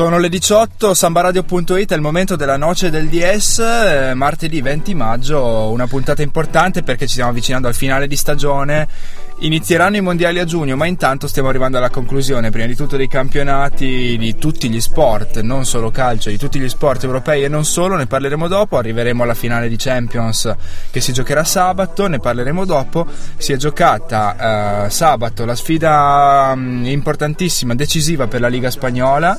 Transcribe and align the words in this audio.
Sono 0.00 0.16
le 0.16 0.30
18, 0.30 0.94
sambaradio.it 0.94 1.92
è 1.92 1.94
il 1.94 2.00
momento 2.00 2.34
della 2.34 2.56
noce 2.56 2.88
del 2.88 3.08
DS, 3.08 3.58
eh, 3.58 4.14
martedì 4.14 4.62
20 4.62 4.94
maggio, 4.94 5.68
una 5.68 5.86
puntata 5.86 6.22
importante 6.22 6.82
perché 6.82 7.04
ci 7.04 7.12
stiamo 7.12 7.28
avvicinando 7.28 7.68
al 7.68 7.74
finale 7.74 8.06
di 8.06 8.16
stagione. 8.16 8.88
Inizieranno 9.42 9.96
i 9.96 10.00
mondiali 10.02 10.38
a 10.38 10.44
giugno, 10.44 10.76
ma 10.76 10.86
intanto 10.86 11.26
stiamo 11.26 11.48
arrivando 11.48 11.78
alla 11.78 11.88
conclusione, 11.88 12.50
prima 12.50 12.66
di 12.66 12.74
tutto 12.74 12.96
dei 12.96 13.08
campionati 13.08 14.16
di 14.18 14.36
tutti 14.36 14.68
gli 14.70 14.80
sport, 14.80 15.40
non 15.40 15.64
solo 15.64 15.90
calcio, 15.90 16.28
di 16.28 16.36
tutti 16.36 16.58
gli 16.58 16.68
sport 16.68 17.04
europei 17.04 17.44
e 17.44 17.48
non 17.48 17.64
solo, 17.64 17.96
ne 17.96 18.06
parleremo 18.06 18.48
dopo, 18.48 18.76
arriveremo 18.76 19.22
alla 19.22 19.34
finale 19.34 19.68
di 19.68 19.76
Champions 19.76 20.54
che 20.90 21.00
si 21.00 21.12
giocherà 21.12 21.44
sabato, 21.44 22.06
ne 22.06 22.20
parleremo 22.20 22.64
dopo. 22.64 23.06
Si 23.36 23.52
è 23.52 23.56
giocata 23.56 24.86
eh, 24.86 24.90
sabato 24.90 25.46
la 25.46 25.54
sfida 25.54 26.54
mh, 26.54 26.86
importantissima, 26.86 27.74
decisiva 27.74 28.26
per 28.26 28.40
la 28.40 28.48
Liga 28.48 28.70
spagnola 28.70 29.38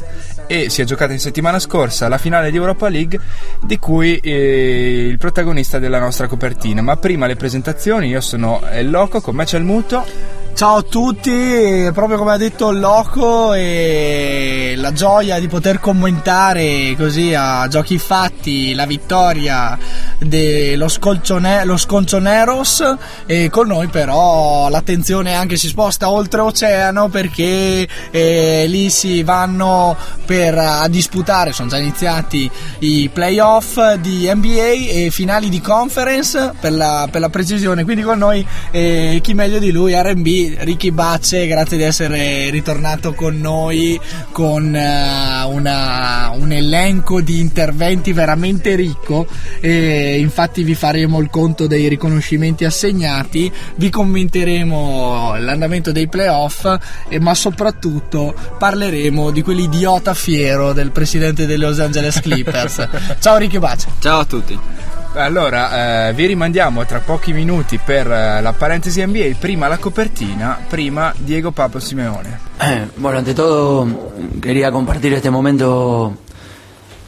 e 0.51 0.69
si 0.69 0.81
è 0.81 0.83
giocata 0.83 1.13
in 1.13 1.19
settimana 1.19 1.59
scorsa 1.59 2.09
la 2.09 2.17
finale 2.17 2.51
di 2.51 2.57
Europa 2.57 2.89
League 2.89 3.17
di 3.61 3.79
cui 3.79 4.17
eh, 4.17 5.07
il 5.09 5.17
protagonista 5.17 5.79
della 5.79 5.97
nostra 5.97 6.27
copertina. 6.27 6.81
Ma 6.81 6.97
prima 6.97 7.25
le 7.25 7.37
presentazioni, 7.37 8.09
io 8.09 8.19
sono 8.19 8.61
El 8.69 8.89
Loco, 8.89 9.21
con 9.21 9.33
me 9.33 9.45
c'è 9.45 9.57
il 9.57 9.63
Muto. 9.63 10.40
Ciao 10.53 10.75
a 10.75 10.81
tutti, 10.83 11.89
proprio 11.91 12.17
come 12.17 12.33
ha 12.33 12.37
detto 12.37 12.69
il 12.69 12.79
Loco, 12.79 13.53
e 13.53 14.75
la 14.77 14.93
gioia 14.93 15.39
di 15.39 15.47
poter 15.47 15.79
commentare 15.79 16.95
così 16.97 17.33
a 17.33 17.67
giochi 17.67 17.97
fatti 17.97 18.73
la 18.75 18.85
vittoria 18.85 19.77
dello 20.19 20.87
Scolcione- 20.87 21.65
Sconcioneros 21.77 22.95
e 23.25 23.49
con 23.49 23.67
noi 23.67 23.87
però 23.87 24.69
l'attenzione 24.69 25.33
anche 25.33 25.57
si 25.57 25.67
sposta 25.67 26.11
oltreoceano 26.11 27.07
perché 27.09 27.87
eh, 28.11 28.65
lì 28.67 28.91
si 28.91 29.23
vanno 29.23 29.97
per 30.25 30.57
a 30.57 30.87
disputare, 30.87 31.53
sono 31.53 31.69
già 31.69 31.77
iniziati 31.77 32.49
i 32.79 33.09
playoff 33.11 33.93
di 33.95 34.31
NBA 34.31 34.89
e 34.89 35.09
finali 35.11 35.49
di 35.49 35.59
conference 35.59 36.53
per 36.59 36.71
la, 36.71 37.07
per 37.09 37.21
la 37.21 37.29
precisione, 37.29 37.83
quindi 37.83 38.03
con 38.03 38.19
noi 38.19 38.45
eh, 38.69 39.19
chi 39.23 39.33
meglio 39.33 39.57
di 39.57 39.71
lui, 39.71 39.93
RB 39.95 40.40
Ricky 40.59 40.91
Bacce, 40.91 41.47
grazie 41.47 41.77
di 41.77 41.83
essere 41.83 42.49
ritornato 42.49 43.13
con 43.13 43.39
noi 43.39 43.99
con 44.31 44.65
uh, 44.65 45.49
una, 45.49 46.31
un 46.33 46.51
elenco 46.51 47.21
di 47.21 47.39
interventi 47.39 48.13
veramente 48.13 48.75
ricco 48.75 49.27
e 49.59 50.17
infatti 50.19 50.63
vi 50.63 50.75
faremo 50.75 51.19
il 51.19 51.29
conto 51.29 51.67
dei 51.67 51.87
riconoscimenti 51.87 52.65
assegnati, 52.65 53.51
vi 53.75 53.89
commenteremo 53.89 55.35
l'andamento 55.37 55.91
dei 55.91 56.07
playoff 56.07 56.65
e, 57.07 57.19
ma 57.19 57.33
soprattutto 57.33 58.33
parleremo 58.57 59.31
di 59.31 59.41
quell'idiota 59.41 60.13
fiero 60.13 60.73
del 60.73 60.91
presidente 60.91 61.45
dei 61.45 61.57
Los 61.57 61.79
Angeles 61.79 62.19
Clippers. 62.19 62.87
Ciao 63.19 63.37
Ricky 63.37 63.59
Bacce. 63.59 63.87
Ciao 63.99 64.19
a 64.19 64.25
tutti. 64.25 64.90
Allora, 65.13 66.07
eh, 66.09 66.13
vi 66.13 66.25
rimandiamo 66.25 66.85
tra 66.85 66.99
pochi 66.99 67.33
minuti 67.33 67.77
per 67.77 68.09
eh, 68.09 68.41
la 68.41 68.53
parentesi 68.53 69.05
NBA, 69.05 69.35
prima 69.37 69.67
la 69.67 69.77
copertina, 69.77 70.57
prima 70.69 71.13
Diego 71.17 71.51
Papo 71.51 71.79
Simeone. 71.81 72.39
Eh, 72.61 72.87
bueno, 72.95 73.17
ante 73.17 73.33
todo 73.33 74.13
quería 74.39 74.71
compartir 74.71 75.11
este 75.13 75.29
momento 75.29 76.15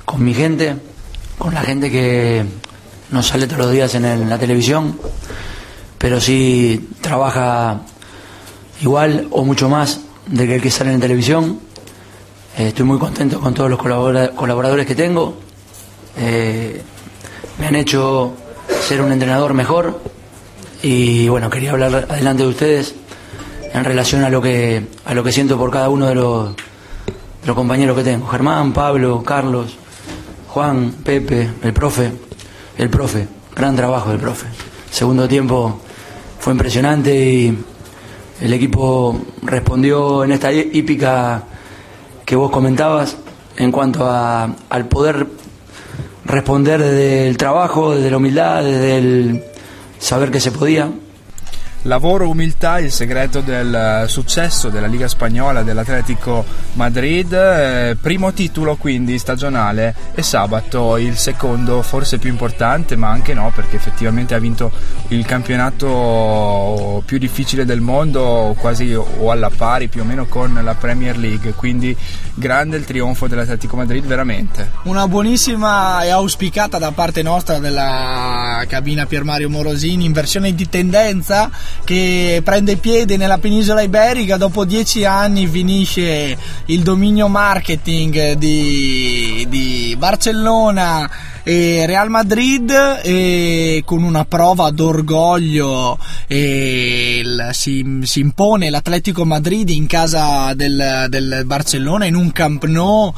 con 0.03 0.21
mi 0.21 0.33
gente, 0.33 0.75
con 1.37 1.53
la 1.53 1.61
gente 1.61 1.89
que 1.89 2.43
no 3.09 3.23
sale 3.23 3.47
todos 3.47 3.59
los 3.59 3.71
días 3.71 3.95
en, 3.95 4.29
la 4.29 4.37
televisión, 4.37 4.99
pero 5.97 6.19
sí 6.19 6.89
trabaja 6.99 7.79
igual 8.81 9.27
o 9.31 9.45
mucho 9.45 9.69
más 9.69 10.01
de 10.27 10.45
que 10.45 10.55
el 10.55 10.61
que 10.61 10.71
sale 10.71 10.91
en 10.91 10.99
televisión. 10.99 11.57
Eh, 12.57 12.67
estoy 12.67 12.83
muy 12.85 12.99
contento 12.99 13.39
con 13.39 13.53
todos 13.53 13.69
los 13.69 13.79
colabora- 13.79 14.31
colaboradores 14.35 14.85
que 14.85 14.93
tengo. 14.93 15.37
Eh, 16.17 16.83
me 17.59 17.67
han 17.67 17.75
hecho 17.75 18.33
ser 18.87 19.01
un 19.01 19.11
entrenador 19.11 19.53
mejor 19.53 19.99
y 20.81 21.27
bueno, 21.29 21.49
quería 21.49 21.71
hablar 21.71 22.07
adelante 22.09 22.43
de 22.43 22.49
ustedes 22.49 22.95
en 23.73 23.83
relación 23.83 24.23
a 24.23 24.29
lo 24.29 24.41
que 24.41 24.85
a 25.05 25.13
lo 25.13 25.23
que 25.23 25.31
siento 25.31 25.57
por 25.57 25.71
cada 25.71 25.89
uno 25.89 26.07
de 26.07 26.15
los, 26.15 26.55
de 26.55 27.47
los 27.47 27.55
compañeros 27.55 27.97
que 27.97 28.03
tengo. 28.03 28.27
Germán, 28.27 28.73
Pablo, 28.73 29.23
Carlos, 29.23 29.75
Juan, 30.49 30.91
Pepe, 31.03 31.49
el 31.63 31.73
profe, 31.73 32.11
el 32.77 32.89
profe, 32.89 33.27
gran 33.55 33.75
trabajo 33.75 34.09
del 34.11 34.19
profe. 34.19 34.47
Segundo 34.91 35.27
tiempo 35.27 35.79
fue 36.39 36.53
impresionante 36.53 37.15
y 37.15 37.57
el 38.41 38.53
equipo 38.53 39.17
respondió 39.43 40.23
en 40.23 40.31
esta 40.33 40.51
hí- 40.51 40.69
hípica 40.73 41.43
que 42.25 42.35
vos 42.35 42.51
comentabas 42.51 43.15
en 43.57 43.71
cuanto 43.71 44.05
a, 44.05 44.49
al 44.69 44.85
poder 44.87 45.27
responder 46.25 46.81
desde 46.81 47.27
el 47.27 47.37
trabajo, 47.37 47.95
desde 47.95 48.11
la 48.11 48.17
humildad, 48.17 48.63
desde 48.63 48.97
el 48.97 49.43
saber 49.99 50.31
que 50.31 50.39
se 50.39 50.51
podía. 50.51 50.89
Lavoro, 51.83 52.29
umiltà, 52.29 52.79
il 52.79 52.91
segreto 52.91 53.41
del 53.41 53.73
eh, 53.73 54.07
successo 54.07 54.69
della 54.69 54.87
Liga 54.87 55.09
Spagnola, 55.09 55.63
dell'Atletico 55.63 56.45
Madrid, 56.73 57.33
eh, 57.33 57.97
primo 57.99 58.31
titolo 58.31 58.77
quindi 58.77 59.17
stagionale 59.17 59.93
e 60.15 60.23
sabato 60.23 60.95
il 60.95 61.17
secondo 61.17 61.81
forse 61.81 62.19
più 62.19 62.29
importante 62.29 62.95
ma 62.95 63.09
anche 63.09 63.33
no 63.33 63.51
perché 63.53 63.75
effettivamente 63.75 64.33
ha 64.33 64.39
vinto 64.39 64.71
il 65.09 65.25
campionato 65.25 67.03
più 67.05 67.17
difficile 67.17 67.65
del 67.65 67.81
mondo 67.81 68.55
quasi 68.57 68.93
o 68.93 69.29
alla 69.29 69.49
pari 69.49 69.89
più 69.89 70.01
o 70.01 70.05
meno 70.05 70.25
con 70.25 70.57
la 70.63 70.75
Premier 70.75 71.17
League. 71.17 71.51
Quindi 71.51 71.95
grande 72.33 72.77
il 72.77 72.85
trionfo 72.85 73.27
dell'Atletico 73.27 73.75
Madrid 73.75 74.05
veramente. 74.05 74.71
Una 74.83 75.07
buonissima 75.07 76.03
e 76.03 76.11
auspicata 76.11 76.77
da 76.77 76.91
parte 76.91 77.21
nostra 77.21 77.59
della 77.59 78.63
cabina 78.69 79.05
Pier 79.05 79.25
Mario 79.25 79.49
Morosini. 79.49 80.05
In 80.05 80.13
versione 80.13 80.55
di 80.55 80.69
tendenza 80.69 81.51
che 81.83 82.41
prende 82.43 82.77
piede 82.77 83.17
nella 83.17 83.37
penisola 83.37 83.81
iberica. 83.81 84.37
Dopo 84.37 84.65
dieci 84.65 85.05
anni 85.05 85.47
finisce 85.47 86.37
il 86.65 86.81
dominio 86.81 87.27
marketing 87.27 88.33
di, 88.33 89.45
di 89.49 89.95
Barcellona 89.97 91.09
e 91.43 91.85
Real 91.85 92.09
Madrid 92.09 92.71
e 93.03 93.81
con 93.85 94.03
una 94.03 94.23
prova 94.25 94.69
d'orgoglio 94.69 95.97
il- 96.27 97.49
si, 97.51 97.99
si 98.03 98.19
impone 98.21 98.69
l'Atletico 98.69 99.25
Madrid 99.25 99.69
in 99.69 99.85
casa 99.87 100.53
del, 100.55 101.05
del 101.09 101.43
Barcellona 101.45 102.05
in 102.05 102.15
un 102.15 102.31
Camp 102.31 102.63
Nou 102.65 103.13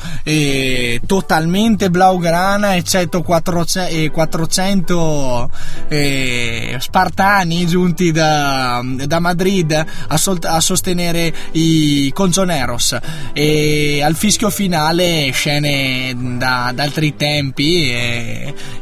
totalmente 1.06 1.90
blaugrana 1.90 2.76
eccetto 2.76 3.22
400, 3.22 3.94
eh, 3.96 4.10
400 4.12 5.50
eh, 5.88 6.78
spartani 6.80 7.66
giunti 7.68 8.12
da, 8.12 8.82
da 9.06 9.20
Madrid 9.20 9.86
a, 10.08 10.18
sol- 10.18 10.40
a 10.44 10.60
sostenere 10.60 11.34
i 11.52 12.12
Conzoneros. 12.14 12.98
E 13.34 14.02
al 14.04 14.16
fischio 14.16 14.50
finale 14.50 15.30
scene 15.32 16.16
da, 16.38 16.72
da 16.74 16.84
altri 16.84 17.16
tempi 17.16 17.92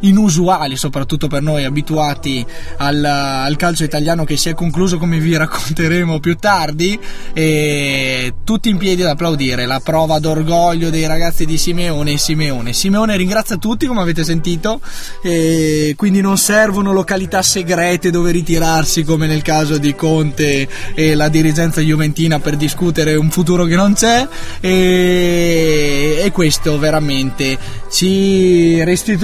inusuali 0.01 0.75
soprattutto 0.75 1.27
per 1.27 1.41
noi 1.41 1.63
abituati 1.63 2.45
al, 2.77 3.03
al 3.03 3.55
calcio 3.55 3.83
italiano 3.83 4.23
che 4.23 4.37
si 4.37 4.49
è 4.49 4.53
concluso 4.53 4.97
come 4.97 5.19
vi 5.19 5.35
racconteremo 5.35 6.19
più 6.19 6.35
tardi. 6.35 6.99
E 7.33 8.33
tutti 8.43 8.69
in 8.69 8.77
piedi 8.77 9.01
ad 9.01 9.09
applaudire 9.09 9.65
la 9.65 9.79
prova 9.79 10.19
d'orgoglio 10.19 10.89
dei 10.89 11.07
ragazzi 11.07 11.45
di 11.45 11.57
Simeone 11.57 12.17
Simeone. 12.17 12.73
Simeone 12.73 13.17
ringrazia 13.17 13.57
tutti 13.57 13.85
come 13.85 14.01
avete 14.01 14.23
sentito 14.23 14.79
e 15.21 15.93
quindi 15.97 16.21
non 16.21 16.37
servono 16.37 16.93
località 16.93 17.41
segrete 17.41 18.11
dove 18.11 18.31
ritirarsi 18.31 19.03
come 19.03 19.27
nel 19.27 19.41
caso 19.41 19.77
di 19.77 19.93
Conte 19.93 20.67
e 20.93 21.15
la 21.15 21.27
dirigenza 21.27 21.81
juventina 21.81 22.39
per 22.39 22.55
discutere 22.55 23.15
un 23.15 23.29
futuro 23.29 23.65
che 23.65 23.75
non 23.75 23.93
c'è. 23.93 24.27
E, 24.59 26.21
e 26.23 26.31
questo 26.31 26.77
veramente 26.79 27.57
ci 27.91 28.83
restituisce 28.83 29.22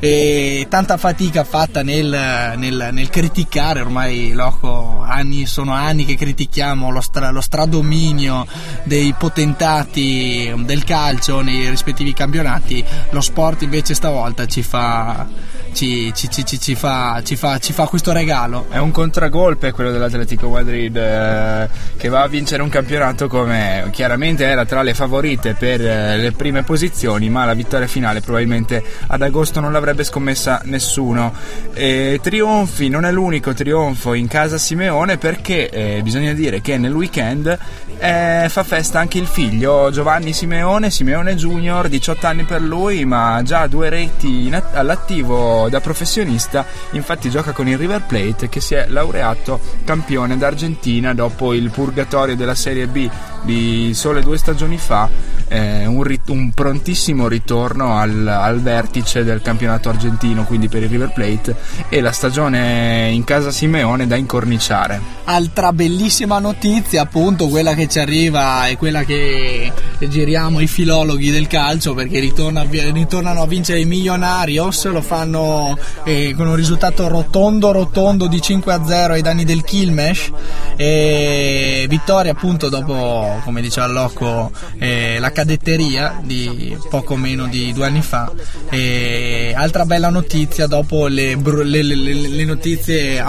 e 0.00 0.66
tanta 0.68 0.96
fatica 0.96 1.44
fatta 1.44 1.82
nel, 1.82 2.54
nel, 2.56 2.88
nel 2.92 3.08
criticare, 3.08 3.80
ormai 3.80 4.32
loco, 4.32 5.02
anni, 5.02 5.46
sono 5.46 5.72
anni 5.72 6.04
che 6.04 6.16
critichiamo 6.16 6.90
lo, 6.90 7.00
stra, 7.00 7.30
lo 7.30 7.40
stradominio 7.40 8.46
dei 8.84 9.14
potentati 9.16 10.52
del 10.64 10.84
calcio 10.84 11.40
nei 11.40 11.68
rispettivi 11.70 12.12
campionati, 12.12 12.84
lo 13.10 13.20
sport 13.20 13.62
invece 13.62 13.94
stavolta 13.94 14.46
ci 14.46 14.62
fa, 14.62 15.26
ci, 15.74 16.12
ci, 16.14 16.28
ci, 16.30 16.58
ci 16.58 16.74
fa, 16.74 17.20
fa, 17.22 17.58
fa, 17.58 17.86
questo 17.86 18.12
regalo. 18.12 18.66
È 18.70 18.78
un 18.78 18.90
contragolpe 18.90 19.72
quello 19.72 19.90
dell'Atletico 19.90 20.48
Madrid 20.48 20.96
eh, 20.96 21.68
che 21.96 22.08
va 22.08 22.22
a 22.22 22.28
vincere 22.28 22.62
un 22.62 22.68
campionato 22.68 23.28
come 23.28 23.88
chiaramente 23.90 24.44
era 24.44 24.64
tra 24.64 24.82
le 24.82 24.94
favorite 24.94 25.54
per 25.54 25.84
eh, 25.84 26.16
le 26.16 26.32
prime 26.32 26.62
posizioni, 26.62 27.28
ma 27.28 27.44
la 27.44 27.54
vittoria 27.54 27.86
finale 27.86 28.20
probabilmente 28.20 28.82
ad 29.08 29.20
agosto 29.20 29.60
non 29.60 29.72
l'avrebbe 29.72 30.04
scommessa 30.04 30.62
nessuno. 30.64 31.34
E 31.74 32.20
trionfi, 32.22 32.88
non 32.88 33.04
è 33.04 33.12
l'unico 33.12 33.52
trionfo 33.52 34.14
in 34.14 34.28
casa 34.28 34.56
Simeone 34.56 35.18
perché 35.18 35.68
eh, 35.68 36.00
bisogna 36.02 36.32
dire 36.32 36.60
che 36.60 36.78
nel 36.78 36.94
weekend 36.94 37.58
eh, 37.98 38.46
fa 38.48 38.62
festa 38.62 38.98
anche 38.98 39.18
il 39.18 39.26
figlio 39.26 39.90
Giovanni 39.90 40.32
Simeone, 40.32 40.90
Simeone 40.90 41.34
Junior, 41.34 41.88
18 41.88 42.26
anni 42.26 42.44
per 42.44 42.60
lui, 42.60 43.04
ma 43.04 43.40
già 43.42 43.66
due 43.66 43.88
reti 43.88 44.48
att- 44.52 44.76
all'attivo 44.76 45.63
da 45.68 45.80
professionista, 45.80 46.66
infatti 46.92 47.30
gioca 47.30 47.52
con 47.52 47.68
il 47.68 47.78
River 47.78 48.02
Plate 48.02 48.48
che 48.48 48.60
si 48.60 48.74
è 48.74 48.86
laureato 48.88 49.60
campione 49.84 50.36
d'Argentina 50.36 51.14
dopo 51.14 51.52
il 51.54 51.70
purgatorio 51.70 52.36
della 52.36 52.54
Serie 52.54 52.86
B 52.86 53.08
di 53.44 53.92
sole 53.94 54.22
due 54.22 54.38
stagioni 54.38 54.78
fa, 54.78 55.08
eh, 55.48 55.86
un, 55.86 56.02
rit- 56.02 56.28
un, 56.30 56.50
prontissimo 56.52 57.28
ritorno 57.28 57.98
al, 57.98 58.26
al, 58.26 58.60
vertice 58.60 59.24
del 59.24 59.42
campionato 59.42 59.88
argentino, 59.88 60.44
quindi 60.44 60.68
per 60.68 60.82
il 60.82 60.88
River 60.88 61.12
Plate, 61.12 61.54
e 61.88 62.00
la 62.00 62.12
stagione 62.12 63.10
in 63.12 63.24
casa 63.24 63.50
Simeone 63.50 64.06
da 64.06 64.16
incorniciare. 64.16 65.00
Altra 65.24 65.72
bellissima 65.72 66.38
notizia, 66.38 67.02
appunto, 67.02 67.48
quella 67.48 67.74
che 67.74 67.88
ci 67.88 67.98
arriva 67.98 68.66
e 68.66 68.76
quella 68.76 69.04
che, 69.04 69.72
giriamo 69.98 70.60
i 70.60 70.66
filologhi 70.66 71.30
del 71.30 71.46
calcio, 71.46 71.94
perché 71.94 72.20
ritorna, 72.20 72.66
ritornano 72.68 73.42
a 73.42 73.46
vincere 73.46 73.80
i 73.80 73.84
Millonarios, 73.84 74.86
lo 74.86 75.02
fanno 75.02 75.76
eh, 76.04 76.34
con 76.36 76.46
un 76.46 76.56
risultato 76.56 77.08
rotondo 77.08 77.72
rotondo 77.72 78.26
di 78.26 78.40
5 78.40 78.72
a 78.72 78.84
0 78.84 79.12
ai 79.14 79.22
danni 79.22 79.44
del 79.44 79.62
Kilmesh, 79.62 80.30
e 80.76 81.86
vittoria 81.88 82.32
appunto 82.32 82.68
dopo 82.68 83.33
come 83.42 83.60
diceva 83.60 83.86
Loco, 83.86 84.50
eh, 84.78 85.18
la 85.18 85.32
cadetteria 85.32 86.20
di 86.22 86.76
poco 86.88 87.16
meno 87.16 87.46
di 87.46 87.72
due 87.72 87.86
anni 87.86 88.02
fa. 88.02 88.30
E 88.70 89.52
altra 89.56 89.84
bella 89.84 90.10
notizia 90.10 90.66
dopo 90.66 91.06
le, 91.06 91.36
le, 91.36 91.82
le, 91.82 91.94
le 91.94 92.44
notizie 92.44 93.22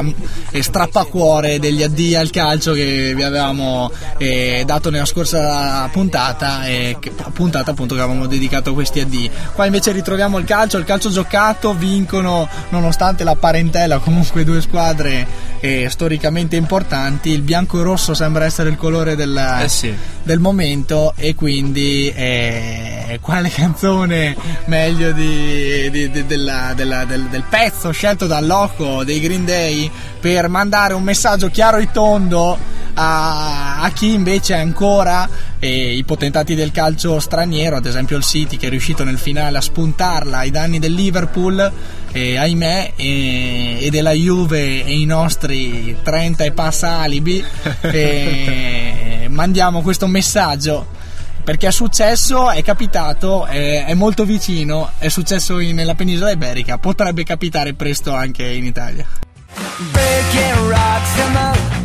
strappacuore 0.60 1.60
degli 1.60 1.84
addii 1.84 2.16
al 2.16 2.30
calcio 2.30 2.74
che 2.74 3.14
vi 3.16 3.24
avevamo 3.24 3.92
eh, 4.18 4.64
dato 4.66 4.90
nella 4.90 5.06
scorsa 5.06 5.88
puntata, 5.92 6.66
eh, 6.66 6.98
che, 7.00 7.12
puntata 7.34 7.72
appunto 7.72 7.96
che 7.96 8.02
avevamo 8.02 8.28
dedicato 8.28 8.72
a 8.72 8.74
questi 8.74 9.00
addii. 9.00 9.30
Qua 9.54 9.66
invece 9.66 9.92
ritroviamo 9.92 10.38
il 10.38 10.46
calcio, 10.46 10.78
il 10.78 10.86
calcio 10.86 11.10
giocato, 11.10 11.74
vincono 11.74 12.48
nonostante 12.70 13.24
la 13.24 13.36
parentela 13.36 14.00
comunque 14.00 14.44
due 14.44 14.62
squadre 14.62 15.54
eh, 15.66 15.90
storicamente 15.90 16.56
importanti, 16.56 17.30
il 17.30 17.42
bianco 17.42 17.80
e 17.80 17.84
rosso 17.84 18.14
sembra 18.14 18.46
essere 18.46 18.70
il 18.70 18.78
colore 18.78 19.16
del, 19.16 19.36
eh 19.64 19.68
sì. 19.68 19.92
del 20.22 20.40
momento 20.40 21.14
e 21.16 21.34
quindi 21.34 22.12
eh, 22.16 23.18
quale 23.20 23.50
canzone 23.56 24.36
meglio 24.66 25.12
di, 25.12 25.90
di, 25.90 26.12
di, 26.12 26.26
della, 26.28 26.74
della, 26.76 27.06
del, 27.06 27.24
del, 27.24 27.44
pezzo 27.50 27.90
scelto 27.92 28.28
dal 28.28 28.46
loco 28.46 29.04
dei 29.04 29.20
Green 29.20 29.44
Day 29.44 29.90
per 30.20 30.48
mandare 30.50 30.94
un 30.94 31.02
messaggio 31.02 31.50
chiaro 31.50 31.78
e 31.78 31.90
tondo 31.92 32.58
a, 32.96 33.82
a 33.82 33.92
chi 33.92 34.14
invece 34.14 34.56
ancora 34.56 35.28
eh, 35.60 35.96
i 35.96 36.04
potentati 36.04 36.56
del 36.56 36.72
calcio 36.72 37.20
straniero, 37.20 37.76
ad 37.76 37.86
esempio 37.86 38.18
il 38.18 38.24
City 38.24 38.58
che 38.58 38.68
è 38.68 38.70
riuscito 38.70 39.04
nel 39.04 39.18
finale 39.18 39.58
a 39.58 39.62
spuntarla 39.62 40.40
ai 40.40 40.52
danni 40.52 40.80
del 40.80 40.94
Liverpool, 40.94 41.72
eh, 42.12 42.38
ahimè, 42.38 42.94
eh, 42.96 43.78
e 43.82 43.90
della 43.90 44.12
Juve 44.12 44.84
e 44.84 45.00
i 45.00 45.06
nostri 45.06 45.98
30 46.02 46.44
e 46.44 46.52
passa 46.52 47.00
alibi, 47.00 47.44
eh, 47.82 49.28
mandiamo 49.30 49.82
questo 49.82 50.08
messaggio 50.08 51.04
perché 51.44 51.68
è 51.68 51.72
successo, 51.72 52.50
è 52.50 52.64
capitato, 52.64 53.46
è, 53.46 53.86
è 53.86 53.94
molto 53.94 54.26
vicino, 54.26 54.92
è 54.98 55.10
successo 55.10 55.60
in, 55.60 55.76
nella 55.76 55.94
penisola 55.94 56.32
iberica, 56.32 56.80
potrebbe 56.80 57.24
capitare 57.24 57.76
presto 57.76 58.16
anche 58.16 58.44
in 58.48 58.66
Italia. 58.66 59.06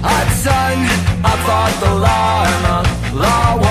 Hot 0.02 0.28
sun. 0.42 0.78
I 1.22 1.34
fought 1.44 1.74
the 1.84 1.92
law, 2.06 2.44
and 2.52 2.86
the 3.12 3.16
law 3.22 3.69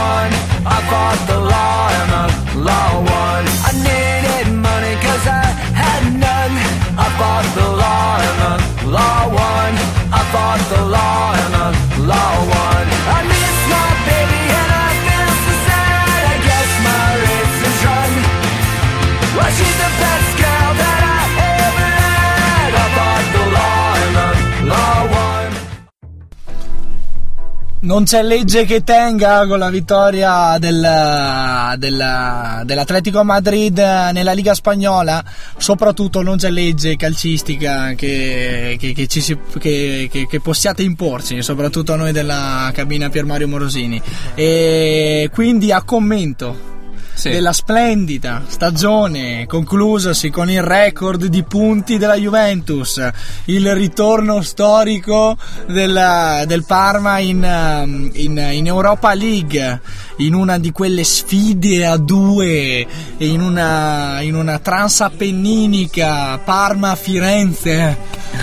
Non 27.90 28.04
c'è 28.04 28.22
legge 28.22 28.66
che 28.66 28.84
tenga 28.84 29.48
con 29.48 29.58
la 29.58 29.72
vittoria 29.72 30.60
del, 30.60 31.76
del, 31.76 32.62
dell'Atletico 32.64 33.24
Madrid 33.24 33.80
nella 33.80 34.34
Liga 34.34 34.54
Spagnola, 34.54 35.24
soprattutto 35.58 36.22
non 36.22 36.38
c'è 36.38 36.52
legge 36.52 36.96
calcistica 36.96 37.96
che, 37.96 38.78
che, 38.80 38.94
che, 38.94 39.08
ci 39.08 39.36
che, 39.58 40.40
possiate 40.40 40.84
imporci, 40.84 41.42
soprattutto 41.42 41.94
a 41.94 41.96
noi 41.96 42.12
della 42.12 42.70
cabina 42.76 43.10
Pier 43.10 43.26
Mario 43.26 43.48
Morosini. 43.48 44.00
E 44.36 45.32
quindi 45.34 45.72
a 45.72 45.82
commento 45.82 46.78
sì. 47.20 47.32
della 47.32 47.52
splendida 47.52 48.44
stagione 48.48 49.46
conclusasi 49.46 50.30
con 50.30 50.50
il 50.50 50.62
record 50.62 51.26
di 51.26 51.44
punti 51.44 51.98
della 51.98 52.16
Juventus, 52.16 53.06
il 53.46 53.76
ritorno 53.76 54.42
storico 54.42 55.36
della, 55.68 56.46
del 56.48 56.64
Parma 56.66 57.20
in, 57.20 57.44
um, 57.44 58.10
in, 58.14 58.38
in, 58.52 58.68
Europa 58.68 59.14
League, 59.14 59.82
in 60.18 60.34
una 60.34 60.58
di 60.58 60.72
quelle 60.72 61.04
sfide 61.04 61.86
a 61.86 61.98
due, 61.98 62.88
in 63.18 63.42
una, 63.42 64.22
in 64.22 64.36
una 64.36 64.60
transappenninica 64.60 66.38
Parma-Firenze, 66.38 67.98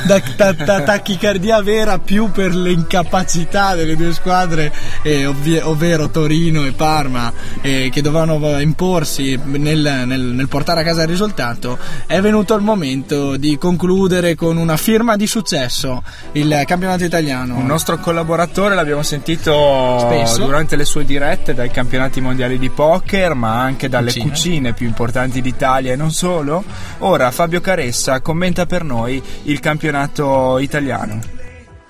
da, 0.05 0.21
da, 0.37 0.53
da, 0.53 0.83
tachicardia 0.83 1.63
vera 1.63 1.99
più 1.99 2.31
per 2.31 2.55
l'incapacità 2.55 3.75
delle 3.75 3.97
due 3.97 4.13
squadre, 4.13 4.73
eh, 5.03 5.25
ovvi- 5.27 5.61
ovvero 5.63 6.11
Torino 6.11 6.65
e 6.67 6.73
Parma, 6.73 7.33
eh, 7.63 7.89
che 7.91 8.03
dovevano 8.03 8.39
imporsi 8.67 9.39
nel, 9.45 10.03
nel, 10.07 10.21
nel, 10.21 10.49
portare 10.49 10.81
a 10.81 10.85
casa 10.85 11.03
il 11.03 11.09
risultato, 11.09 11.79
è 12.07 12.21
venuto 12.21 12.55
il 12.55 12.63
momento 12.63 13.37
di 13.37 13.57
concludere 13.57 14.35
con 14.35 14.57
una 14.57 14.77
firma 14.77 15.17
di 15.17 15.27
successo 15.27 16.03
il 16.33 16.63
campionato 16.67 17.05
italiano. 17.05 17.57
Un 17.57 17.67
nostro 17.67 17.99
collaboratore 17.99 18.75
l'abbiamo 18.75 19.03
sentito 19.03 19.99
Spesso. 20.01 20.45
durante 20.45 20.77
le 20.77 20.85
sue 20.85 21.05
dirette 21.05 21.55
dai 21.55 21.71
campionati 21.71 22.21
mondiali 22.21 22.59
di 22.59 22.71
poker, 22.71 23.35
ma 23.35 23.61
anche 23.61 23.89
dalle 23.89 24.13
cucine. 24.13 24.29
cucine 24.29 24.73
più 24.73 24.87
importanti 24.87 25.41
d'Italia 25.41 25.93
e 25.93 25.97
non 25.97 26.11
solo. 26.11 26.65
Ora 26.99 27.31
Fabio 27.31 27.61
Caressa 27.61 28.21
commenta 28.21 28.67
per 28.67 28.83
noi 28.83 29.23
il 29.45 29.61
campionato 29.61 30.59
italiano. 30.59 31.21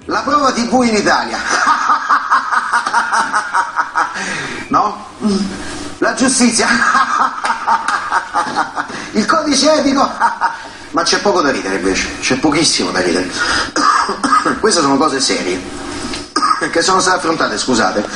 La 0.05 0.21
prova 0.21 0.53
TV 0.53 0.83
in 0.85 0.95
Italia. 0.95 1.39
no? 4.69 5.07
La 5.99 6.15
giustizia. 6.15 6.69
Il 9.13 9.25
codice 9.27 9.73
etico. 9.73 10.11
Ma 10.91 11.03
c'è 11.03 11.21
poco 11.21 11.43
da 11.43 11.51
ridere 11.51 11.77
invece, 11.77 12.21
c'è 12.21 12.37
pochissimo 12.37 12.91
da 12.91 13.01
ridere. 13.01 13.31
Queste 14.61 14.81
sono 14.81 14.97
cose 14.97 15.21
serie 15.21 15.61
che 16.71 16.81
sono 16.81 17.01
state 17.01 17.19
affrontate, 17.19 17.59
scusate. 17.59 18.07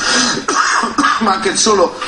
Ma 1.20 1.32
anche 1.32 1.50
il 1.50 1.58
solo 1.58 1.98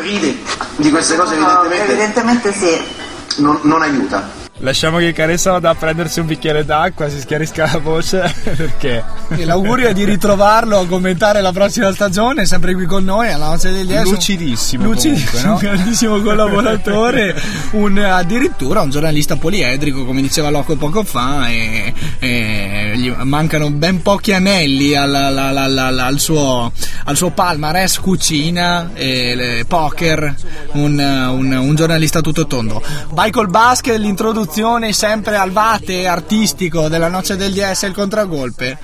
ride 0.00 0.42
di 0.76 0.90
queste 0.90 1.16
cose 1.16 1.36
no, 1.36 1.64
evidentemente, 1.64 1.92
evidentemente 1.92 2.52
sì. 2.52 3.42
non, 3.42 3.58
non 3.62 3.82
aiuta. 3.82 4.35
Lasciamo 4.60 4.96
che 4.96 5.12
Caressa 5.12 5.50
vada 5.52 5.68
a 5.68 5.74
prendersi 5.74 6.18
un 6.18 6.26
bicchiere 6.26 6.64
d'acqua, 6.64 7.10
si 7.10 7.20
schiarisca 7.20 7.68
la 7.72 7.78
voce 7.78 8.32
perché. 8.42 9.04
E 9.28 9.44
l'augurio 9.44 9.88
è 9.88 9.92
di 9.92 10.04
ritrovarlo 10.04 10.78
a 10.78 10.86
commentare 10.86 11.42
la 11.42 11.52
prossima 11.52 11.92
stagione, 11.92 12.46
sempre 12.46 12.72
qui 12.72 12.86
con 12.86 13.04
noi 13.04 13.30
alla 13.30 13.48
noce 13.48 13.70
del 13.70 13.86
10. 13.86 14.10
Lucidissimo. 14.10 14.84
Lucidissimo, 14.84 15.30
comunque, 15.30 15.42
no? 15.42 15.52
un 15.52 15.58
grandissimo 15.76 16.20
collaboratore, 16.22 17.34
un, 17.72 17.98
addirittura 17.98 18.80
un 18.80 18.88
giornalista 18.88 19.36
poliedrico, 19.36 20.06
come 20.06 20.22
diceva 20.22 20.48
Loco 20.48 20.74
poco 20.76 21.04
fa, 21.04 21.48
e, 21.48 21.92
e 22.18 22.92
gli 22.96 23.10
mancano 23.10 23.70
ben 23.70 24.00
pochi 24.00 24.32
anelli 24.32 24.94
al, 24.96 25.14
al- 25.14 25.36
al- 25.36 25.98
al- 25.98 26.18
suo, 26.18 26.72
al 27.04 27.16
suo 27.16 27.28
palmarès 27.30 27.98
cucina 28.00 28.90
e 28.94 29.66
poker, 29.68 30.34
un, 30.72 30.98
un- 30.98 31.52
un 31.52 31.74
giornalista 31.74 32.22
tutto 32.22 32.46
tondo. 32.46 32.82
Col 33.30 33.48
basket, 33.50 33.98
l'introduzione 33.98 34.44
sempre 34.92 35.36
al 35.36 35.50
vate 35.50 36.06
artistico 36.06 36.88
della 36.88 37.08
noce 37.08 37.36
del 37.36 37.52
DS 37.52 37.82
e 37.82 37.86
il 37.88 37.94
contragolpe. 37.94 38.78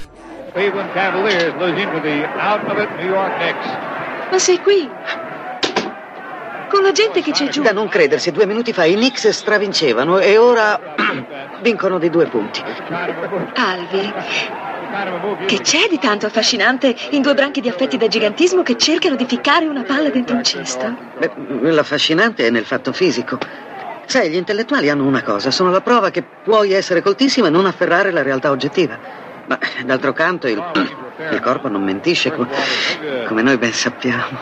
Ma 4.30 4.38
sei 4.38 4.60
qui? 4.60 4.88
Con 6.68 6.82
la 6.82 6.92
gente 6.92 7.20
che 7.20 7.32
c'è 7.32 7.48
giù. 7.48 7.62
Da 7.62 7.72
non 7.72 7.88
credersi, 7.88 8.32
due 8.32 8.46
minuti 8.46 8.72
fa 8.72 8.84
i 8.84 8.94
Knicks 8.94 9.28
stravincevano 9.28 10.18
e 10.18 10.38
ora 10.38 10.78
vincono 11.62 11.98
di 11.98 12.10
due 12.10 12.26
punti. 12.26 12.62
Alvi, 13.54 14.12
che 15.46 15.60
c'è 15.60 15.88
di 15.88 15.98
tanto 15.98 16.26
affascinante 16.26 16.94
in 17.10 17.22
due 17.22 17.34
branchi 17.34 17.60
di 17.60 17.68
affetti 17.68 17.96
da 17.96 18.08
gigantismo 18.08 18.62
che 18.62 18.76
cercano 18.76 19.16
di 19.16 19.24
ficcare 19.26 19.66
una 19.66 19.82
palla 19.82 20.10
dentro 20.10 20.36
un 20.36 20.44
cesto? 20.44 20.94
Beh, 21.18 21.30
l'affascinante 21.70 22.46
è 22.46 22.50
nel 22.50 22.66
fatto 22.66 22.92
fisico. 22.92 23.38
Sai, 24.06 24.30
gli 24.30 24.36
intellettuali 24.36 24.90
hanno 24.90 25.04
una 25.04 25.22
cosa, 25.22 25.50
sono 25.50 25.70
la 25.70 25.80
prova 25.80 26.10
che 26.10 26.22
puoi 26.22 26.72
essere 26.72 27.00
coltissimo 27.00 27.46
e 27.46 27.50
non 27.50 27.66
afferrare 27.66 28.10
la 28.10 28.22
realtà 28.22 28.50
oggettiva. 28.50 28.98
Ma 29.46 29.58
d'altro 29.84 30.12
canto 30.12 30.46
il, 30.46 30.62
il 31.30 31.40
corpo 31.40 31.68
non 31.68 31.82
mentisce 31.82 32.30
co- 32.32 32.46
come 33.26 33.42
noi 33.42 33.56
ben 33.58 33.72
sappiamo. 33.72 34.38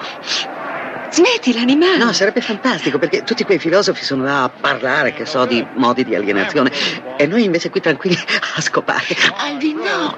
Smetti 1.10 1.52
l'animale! 1.52 1.96
No, 1.96 2.12
sarebbe 2.12 2.40
fantastico 2.40 2.98
perché 2.98 3.24
tutti 3.24 3.42
quei 3.44 3.58
filosofi 3.58 4.04
sono 4.04 4.22
là 4.22 4.44
a 4.44 4.48
parlare, 4.48 5.12
che 5.12 5.26
so, 5.26 5.44
di 5.44 5.64
modi 5.74 6.04
di 6.04 6.14
alienazione 6.14 6.70
e 7.16 7.26
noi 7.26 7.44
invece 7.44 7.68
qui 7.68 7.80
tranquilli 7.80 8.16
a 8.56 8.60
scopare. 8.60 9.06
Alvi, 9.36 9.74
no! 9.74 10.16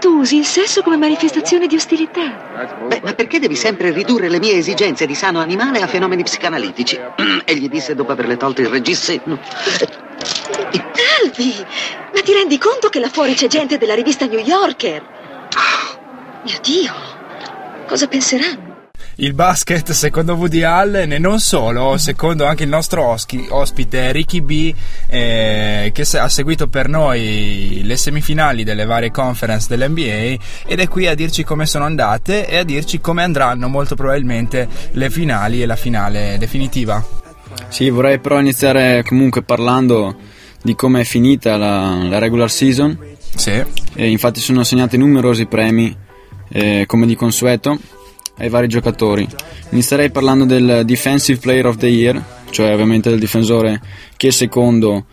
Tu 0.00 0.08
usi 0.20 0.38
il 0.38 0.46
sesso 0.46 0.82
come 0.82 0.96
manifestazione 0.96 1.66
di 1.66 1.76
ostilità. 1.76 2.76
Beh, 2.86 3.00
ma 3.02 3.12
perché 3.12 3.38
devi 3.38 3.54
sempre 3.54 3.90
ridurre 3.90 4.28
le 4.28 4.38
mie 4.38 4.54
esigenze 4.54 5.04
di 5.06 5.14
sano 5.14 5.40
animale 5.40 5.82
a 5.82 5.86
fenomeni 5.86 6.22
psicanalitici? 6.22 6.98
Egli 7.44 7.68
disse 7.68 7.94
dopo 7.94 8.12
averle 8.12 8.36
tolto 8.36 8.62
il 8.62 8.68
reggiseno. 8.68 9.38
Alvi! 11.22 11.54
Ma 12.14 12.20
ti 12.22 12.32
rendi 12.32 12.56
conto 12.58 12.88
che 12.88 13.00
là 13.00 13.08
fuori 13.08 13.34
c'è 13.34 13.46
gente 13.46 13.76
della 13.76 13.94
rivista 13.94 14.24
New 14.26 14.38
Yorker? 14.38 15.02
Mio 16.44 16.58
Dio! 16.62 16.94
Cosa 17.86 18.06
penseranno? 18.06 18.67
Il 19.20 19.34
basket 19.34 19.90
secondo 19.90 20.34
Woody 20.34 20.62
Allen 20.62 21.12
e 21.12 21.18
non 21.18 21.40
solo, 21.40 21.96
secondo 21.96 22.46
anche 22.46 22.62
il 22.62 22.68
nostro 22.68 23.04
oschi- 23.04 23.48
ospite 23.48 24.12
Ricky 24.12 24.40
B 24.40 24.72
eh, 25.08 25.90
che 25.92 26.02
ha 26.16 26.28
seguito 26.28 26.68
per 26.68 26.88
noi 26.88 27.80
le 27.82 27.96
semifinali 27.96 28.62
delle 28.62 28.84
varie 28.84 29.10
conference 29.10 29.66
dell'NBA 29.68 30.40
ed 30.66 30.78
è 30.78 30.86
qui 30.86 31.08
a 31.08 31.16
dirci 31.16 31.42
come 31.42 31.66
sono 31.66 31.84
andate 31.84 32.46
e 32.46 32.58
a 32.58 32.62
dirci 32.62 33.00
come 33.00 33.24
andranno 33.24 33.66
molto 33.66 33.96
probabilmente 33.96 34.68
le 34.92 35.10
finali 35.10 35.62
e 35.62 35.66
la 35.66 35.74
finale 35.74 36.36
definitiva. 36.38 37.04
Sì, 37.66 37.90
vorrei 37.90 38.20
però 38.20 38.38
iniziare 38.38 39.02
comunque 39.02 39.42
parlando 39.42 40.16
di 40.62 40.76
come 40.76 41.00
è 41.00 41.04
finita 41.04 41.56
la, 41.56 42.04
la 42.04 42.18
regular 42.18 42.52
season. 42.52 42.96
Sì. 43.34 43.64
Infatti 43.96 44.38
sono 44.38 44.60
assegnati 44.60 44.96
numerosi 44.96 45.46
premi, 45.46 45.92
eh, 46.50 46.84
come 46.86 47.04
di 47.04 47.16
consueto, 47.16 47.80
ai 48.38 48.48
vari 48.48 48.68
giocatori. 48.68 49.26
Inizierei 49.70 50.10
parlando 50.10 50.44
del 50.44 50.82
Defensive 50.84 51.38
Player 51.38 51.66
of 51.66 51.76
the 51.76 51.86
Year, 51.86 52.22
cioè 52.50 52.72
ovviamente 52.72 53.10
del 53.10 53.18
difensore 53.18 53.80
che 54.16 54.30
secondo 54.30 55.04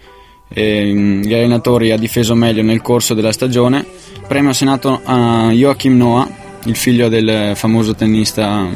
eh, 0.48 1.22
gli 1.24 1.34
allenatori 1.34 1.92
ha 1.92 1.98
difeso 1.98 2.36
meglio 2.36 2.62
nel 2.62 2.82
corso 2.82 3.14
della 3.14 3.32
stagione. 3.32 3.86
Premio 4.28 4.52
assegnato 4.52 5.02
a 5.04 5.52
Joachim 5.52 5.98
Noah, 5.98 6.28
il 6.66 6.76
figlio 6.76 7.10
del 7.10 7.56
famoso 7.56 7.94
tennista 7.94 8.70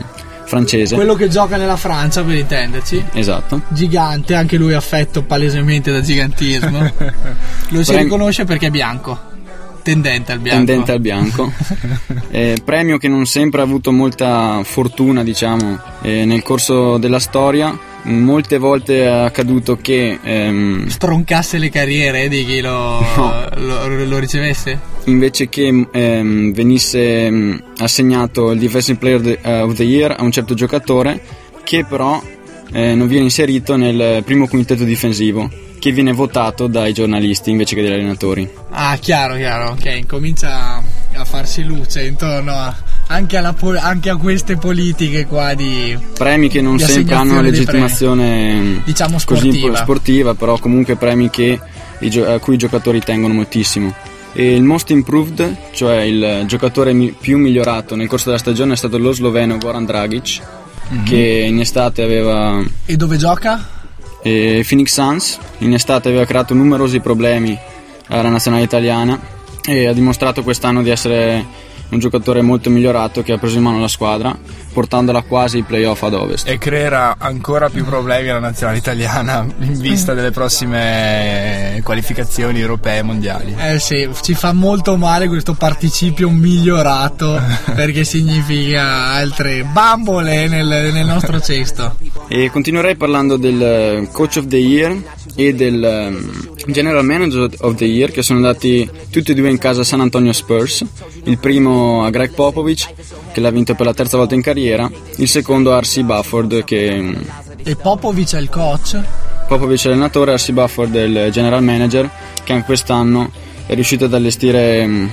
francese. 0.49 0.95
Quello 0.95 1.13
che 1.13 1.29
gioca 1.29 1.57
nella 1.57 1.77
Francia, 1.77 2.23
per 2.23 2.35
intenderci. 2.35 3.05
Esatto. 3.13 3.61
Gigante, 3.69 4.33
anche 4.33 4.57
lui 4.57 4.73
affetto 4.73 5.23
palesemente 5.23 5.91
da 5.91 6.01
gigantismo. 6.01 6.79
Lo 7.69 7.83
si 7.83 7.91
Prem- 7.91 8.03
riconosce 8.03 8.45
perché 8.45 8.67
è 8.67 8.71
bianco. 8.71 9.28
Tendente 9.81 10.31
al 10.31 10.39
bianco. 10.39 10.65
tendente 10.65 10.91
al 10.91 10.99
bianco. 10.99 11.51
Eh, 12.31 12.57
premio 12.63 12.97
che 12.99 13.07
non 13.07 13.25
sempre 13.25 13.61
ha 13.61 13.63
avuto 13.63 13.91
molta 13.91 14.61
fortuna, 14.63 15.23
diciamo, 15.23 15.79
eh, 16.03 16.25
nel 16.25 16.43
corso 16.43 16.97
della 16.99 17.17
storia. 17.19 17.75
Molte 18.03 18.57
volte 18.59 19.01
è 19.03 19.07
accaduto 19.07 19.77
che 19.81 20.19
ehm, 20.21 20.85
Stroncasse 20.87 21.57
le 21.57 21.69
carriere 21.69 22.27
di 22.29 22.45
chi 22.45 22.61
lo, 22.61 22.99
No. 23.15 23.45
lo- 23.55 24.05
lo 24.05 24.17
ricevesse? 24.19 24.79
invece 25.05 25.49
che 25.49 25.87
ehm, 25.91 26.53
venisse 26.53 27.25
ehm, 27.25 27.63
assegnato 27.79 28.51
il 28.51 28.59
Defensive 28.59 28.99
Player 28.99 29.39
eh, 29.41 29.61
of 29.61 29.73
the 29.73 29.83
Year 29.83 30.15
a 30.17 30.21
un 30.23 30.31
certo 30.31 30.53
giocatore 30.53 31.19
che 31.63 31.83
però 31.83 32.21
eh, 32.71 32.93
non 32.93 33.07
viene 33.07 33.23
inserito 33.25 33.75
nel 33.75 34.21
primo 34.23 34.47
quintetto 34.47 34.83
difensivo 34.83 35.49
che 35.79 35.91
viene 35.91 36.11
votato 36.11 36.67
dai 36.67 36.93
giornalisti 36.93 37.49
invece 37.51 37.75
che 37.75 37.81
dagli 37.81 37.93
allenatori. 37.93 38.47
Ah, 38.71 38.97
chiaro, 38.97 39.35
chiaro. 39.35 39.71
Ok, 39.71 40.05
comincia 40.05 40.83
a 41.13 41.25
farsi 41.25 41.63
luce 41.63 42.05
intorno 42.05 42.51
a- 42.53 42.75
anche, 43.07 43.37
alla 43.37 43.55
anche 43.79 44.09
a 44.09 44.15
queste 44.17 44.57
politiche 44.57 45.25
qua 45.25 45.53
di. 45.55 45.97
Premi 46.17 46.47
che 46.49 46.61
non 46.61 46.77
sempre 46.77 47.15
hanno 47.15 47.41
dei 47.41 47.51
legittimazione 47.51 48.81
Diciamo 48.85 49.17
così 49.25 49.49
sportiva. 49.51 49.75
sportiva, 49.77 50.33
però 50.35 50.57
comunque 50.59 50.95
premi 50.95 51.29
che 51.29 51.59
a 52.25 52.39
cui 52.39 52.53
i 52.55 52.57
giocatori 52.57 52.99
tengono 52.99 53.33
moltissimo. 53.33 53.93
E 54.33 54.53
il 54.55 54.61
most 54.63 54.91
improved, 54.91 55.55
cioè 55.71 56.01
il 56.01 56.43
giocatore 56.45 56.93
più 57.19 57.37
migliorato 57.39 57.95
nel 57.95 58.07
corso 58.07 58.25
della 58.25 58.37
stagione, 58.37 58.73
è 58.73 58.77
stato 58.77 58.97
lo 58.99 59.11
sloveno 59.11 59.57
Goran 59.57 59.85
Dragic, 59.85 60.39
Mhm. 60.89 61.03
che 61.05 61.45
in 61.47 61.59
estate 61.59 62.03
aveva 62.03 62.63
E 62.85 62.95
dove 62.95 63.17
gioca? 63.17 63.67
Phoenix 64.21 64.93
Suns, 64.93 65.39
in 65.59 65.73
estate 65.73 66.09
aveva 66.09 66.25
creato 66.25 66.53
numerosi 66.53 66.99
problemi 66.99 67.57
alla 68.07 68.29
nazionale 68.29 68.63
italiana 68.63 69.19
e 69.65 69.87
ha 69.87 69.93
dimostrato 69.93 70.43
quest'anno 70.43 70.81
di 70.81 70.89
essere 70.89 71.45
un 71.89 71.99
giocatore 71.99 72.41
molto 72.41 72.69
migliorato 72.69 73.23
che 73.23 73.33
ha 73.33 73.37
preso 73.37 73.57
in 73.57 73.63
mano 73.63 73.79
la 73.79 73.87
squadra, 73.87 74.37
portandola 74.73 75.21
quasi 75.23 75.57
ai 75.57 75.63
playoff 75.63 76.03
ad 76.03 76.13
ovest. 76.13 76.47
E 76.47 76.57
creerà 76.57 77.15
ancora 77.17 77.69
più 77.69 77.83
problemi 77.83 78.29
alla 78.29 78.39
nazionale 78.39 78.77
italiana 78.77 79.45
in 79.59 79.79
vista 79.79 80.13
delle 80.13 80.31
prossime 80.31 81.81
qualificazioni 81.83 82.59
europee 82.59 82.99
e 82.99 83.03
mondiali. 83.03 83.55
Eh 83.57 83.79
sì, 83.79 84.07
ci 84.21 84.33
fa 84.33 84.53
molto 84.53 84.97
male 84.97 85.27
questo 85.27 85.53
participio 85.53 86.29
migliorato 86.29 87.41
perché 87.73 88.03
significa 88.03 89.07
altre 89.07 89.63
bambole 89.63 90.47
nel, 90.47 90.91
nel 90.93 91.05
nostro 91.05 91.39
cesto. 91.41 91.95
E 92.27 92.49
continuerei 92.51 92.95
parlando 92.95 93.37
del 93.37 93.61
eh, 93.61 94.09
Coach 94.11 94.37
of 94.37 94.47
the 94.47 94.57
Year 94.57 94.95
e 95.35 95.53
del 95.53 95.83
ehm, 95.83 96.49
General 96.71 97.03
Manager 97.03 97.49
of 97.59 97.75
the 97.75 97.85
Year 97.85 98.11
che 98.11 98.21
sono 98.21 98.39
andati 98.39 98.89
tutti 99.09 99.31
e 99.31 99.33
due 99.33 99.49
in 99.49 99.57
casa 99.57 99.83
San 99.83 100.01
Antonio 100.01 100.33
Spurs. 100.33 100.85
Il 101.23 101.37
primo 101.37 102.03
a 102.03 102.09
Greg 102.09 102.31
Popovich 102.31 102.87
che 103.31 103.39
l'ha 103.39 103.51
vinto 103.51 103.75
per 103.75 103.85
la 103.85 103.93
terza 103.93 104.17
volta 104.17 104.35
in 104.35 104.41
carriera, 104.41 104.89
il 105.17 105.27
secondo 105.27 105.73
a 105.73 105.79
R.C. 105.79 106.01
Bufford 106.01 106.63
che 106.63 107.15
E 107.63 107.75
Popovic 107.75 108.35
è 108.35 108.39
il 108.39 108.49
coach. 108.49 108.99
Popovich 109.47 109.85
è 109.85 109.87
l'allenatore, 109.87 110.33
R.C. 110.33 110.51
Bufford 110.51 110.95
è 110.95 111.03
il 111.03 111.31
general 111.31 111.63
manager 111.63 112.09
che 112.43 112.53
anche 112.53 112.65
quest'anno 112.65 113.31
è 113.65 113.73
riuscito 113.73 114.05
ad 114.05 114.13
allestire 114.13 114.85
mm, 114.85 115.07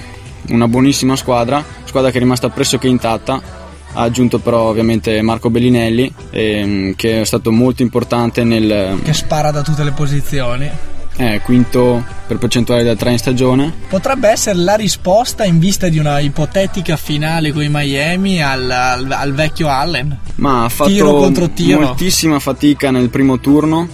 una 0.51 0.69
buonissima 0.69 1.17
squadra, 1.17 1.63
squadra 1.85 2.11
che 2.11 2.17
è 2.17 2.21
rimasta 2.21 2.49
pressoché 2.49 2.89
intatta. 2.89 3.65
Ha 3.99 4.03
aggiunto 4.03 4.39
però 4.39 4.69
ovviamente 4.69 5.23
Marco 5.23 5.49
Bellinelli 5.49 6.13
ehm, 6.31 6.95
che 6.97 7.23
è 7.23 7.25
stato 7.25 7.51
molto 7.51 7.81
importante 7.81 8.45
nel 8.45 8.99
Che 9.03 9.13
spara 9.15 9.51
da 9.51 9.63
tutte 9.63 9.85
le 9.85 9.93
posizioni. 9.93 10.71
Eh, 11.17 11.41
quinto 11.43 12.05
per 12.27 12.39
percentuale 12.39 12.83
da 12.83 12.95
3 12.95 13.11
in 13.13 13.19
stagione. 13.19 13.73
Potrebbe 13.89 14.29
essere 14.29 14.59
la 14.59 14.75
risposta 14.75 15.45
in 15.45 15.59
vista 15.59 15.89
di 15.89 15.99
una 15.99 16.19
ipotetica 16.21 16.97
finale 16.97 17.53
con 17.53 17.63
i 17.63 17.69
Miami 17.71 18.43
al, 18.43 18.71
al- 18.71 19.11
al 19.11 19.33
vecchio 19.33 19.69
Allen. 19.69 20.19
Ma 20.37 20.65
ha 20.65 20.69
fatto 20.69 20.91
Tiro 20.91 21.31
tiro. 21.55 21.81
moltissima 21.81 22.39
fatica 22.39 22.91
nel 22.91 23.09
primo 23.11 23.39
turno. 23.39 23.89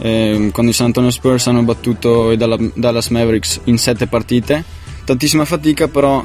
ehm, 0.00 0.50
quando 0.52 0.70
i 0.70 0.74
San 0.74 0.86
Antonio 0.86 1.10
Spurs 1.10 1.46
hanno 1.48 1.62
battuto 1.62 2.30
i 2.32 2.36
Dalla- 2.36 2.58
Dallas 2.74 3.08
Mavericks 3.08 3.60
in 3.64 3.78
sette 3.78 4.06
partite. 4.06 4.62
Tantissima 5.04 5.44
fatica, 5.44 5.88
però 5.88 6.22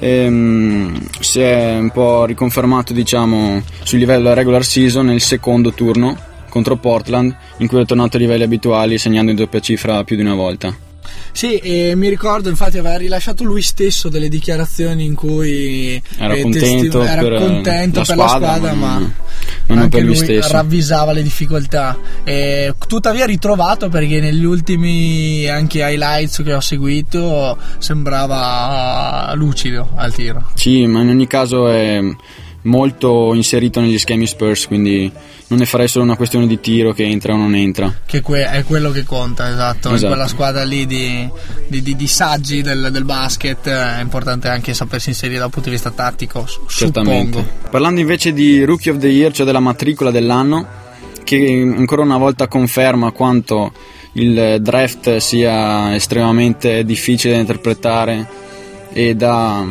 ehm, 0.00 1.08
si 1.20 1.40
è 1.40 1.76
un 1.78 1.90
po' 1.90 2.24
riconfermato 2.24 2.92
diciamo, 2.92 3.62
sul 3.82 3.98
livello 3.98 4.22
della 4.24 4.34
regular 4.34 4.64
season 4.64 5.06
nel 5.06 5.20
secondo 5.20 5.72
turno 5.72 6.16
contro 6.48 6.76
Portland, 6.76 7.34
in 7.58 7.66
cui 7.66 7.80
è 7.80 7.84
tornato 7.84 8.16
ai 8.16 8.22
livelli 8.22 8.42
abituali, 8.42 8.98
segnando 8.98 9.30
in 9.30 9.36
doppia 9.36 9.60
cifra 9.60 10.04
più 10.04 10.16
di 10.16 10.22
una 10.22 10.34
volta. 10.34 10.86
Sì, 11.32 11.56
e 11.56 11.94
mi 11.94 12.08
ricordo 12.08 12.48
infatti 12.48 12.78
aveva 12.78 12.96
rilasciato 12.96 13.44
lui 13.44 13.62
stesso 13.62 14.08
delle 14.08 14.28
dichiarazioni 14.28 15.04
in 15.04 15.14
cui 15.14 16.00
Era 16.18 16.34
eh, 16.34 16.42
contento 16.42 17.02
era 17.02 17.22
per, 17.22 17.38
contento 17.38 18.00
la, 18.00 18.04
per 18.04 18.14
squadra, 18.14 18.46
la 18.46 18.56
squadra, 18.56 18.72
ma, 18.74 18.98
non, 18.98 19.14
non 19.66 19.78
anche 19.78 19.88
per 19.88 20.06
lui, 20.06 20.16
lui 20.16 20.24
stesso. 20.24 20.52
ravvisava 20.52 21.12
le 21.12 21.22
difficoltà. 21.22 21.96
E, 22.24 22.74
tuttavia 22.86 23.24
ritrovato 23.24 23.88
perché 23.88 24.20
negli 24.20 24.44
ultimi 24.44 25.46
anche 25.48 25.78
highlights 25.78 26.42
che 26.42 26.54
ho 26.54 26.60
seguito 26.60 27.56
sembrava 27.78 29.32
lucido 29.34 29.90
al 29.94 30.12
tiro. 30.12 30.50
Sì, 30.54 30.86
ma 30.86 31.02
in 31.02 31.08
ogni 31.08 31.26
caso 31.26 31.68
è 31.68 32.00
molto 32.62 33.32
inserito 33.34 33.80
negli 33.80 33.98
schemi 33.98 34.26
Spurs, 34.26 34.66
quindi 34.66 35.10
non 35.48 35.58
ne 35.60 35.66
farei 35.66 35.88
solo 35.88 36.04
una 36.04 36.16
questione 36.16 36.46
di 36.46 36.60
tiro 36.60 36.92
che 36.92 37.04
entra 37.04 37.32
o 37.32 37.36
non 37.36 37.54
entra. 37.54 37.92
Che 38.04 38.20
que- 38.20 38.50
è 38.50 38.64
quello 38.64 38.90
che 38.90 39.04
conta, 39.04 39.50
esatto. 39.50 39.88
In 39.88 39.94
Esatto. 39.94 40.12
quella 40.12 40.28
squadra 40.28 40.62
lì 40.64 40.86
di, 40.86 41.28
di- 41.68 41.82
di- 41.82 41.96
di 41.96 42.06
saggi 42.06 42.60
del, 42.62 42.88
del 42.92 43.04
basket 43.04 43.66
è 43.68 44.00
importante 44.00 44.48
anche 44.48 44.74
sapersi 44.74 45.08
inserire 45.10 45.38
dal 45.38 45.50
punto 45.50 45.68
di 45.68 45.74
vista 45.74 45.90
tattico, 45.90 46.46
Certamente. 46.68 47.38
suppongo. 47.38 47.68
Parlando 47.70 48.00
invece 48.00 48.32
di 48.32 48.62
Rookie 48.64 48.92
of 48.92 48.98
the 48.98 49.08
Year, 49.08 49.32
cioè 49.32 49.46
della 49.46 49.60
matricola 49.60 50.10
dell'anno, 50.10 50.66
che 51.24 51.72
ancora 51.76 52.02
una 52.02 52.18
volta 52.18 52.46
conferma 52.48 53.10
quanto 53.12 53.72
il 54.12 54.58
draft 54.60 55.16
sia 55.18 55.94
estremamente 55.94 56.84
difficile 56.84 57.34
da 57.34 57.40
interpretare 57.40 58.26
e 58.92 59.14
da 59.14 59.64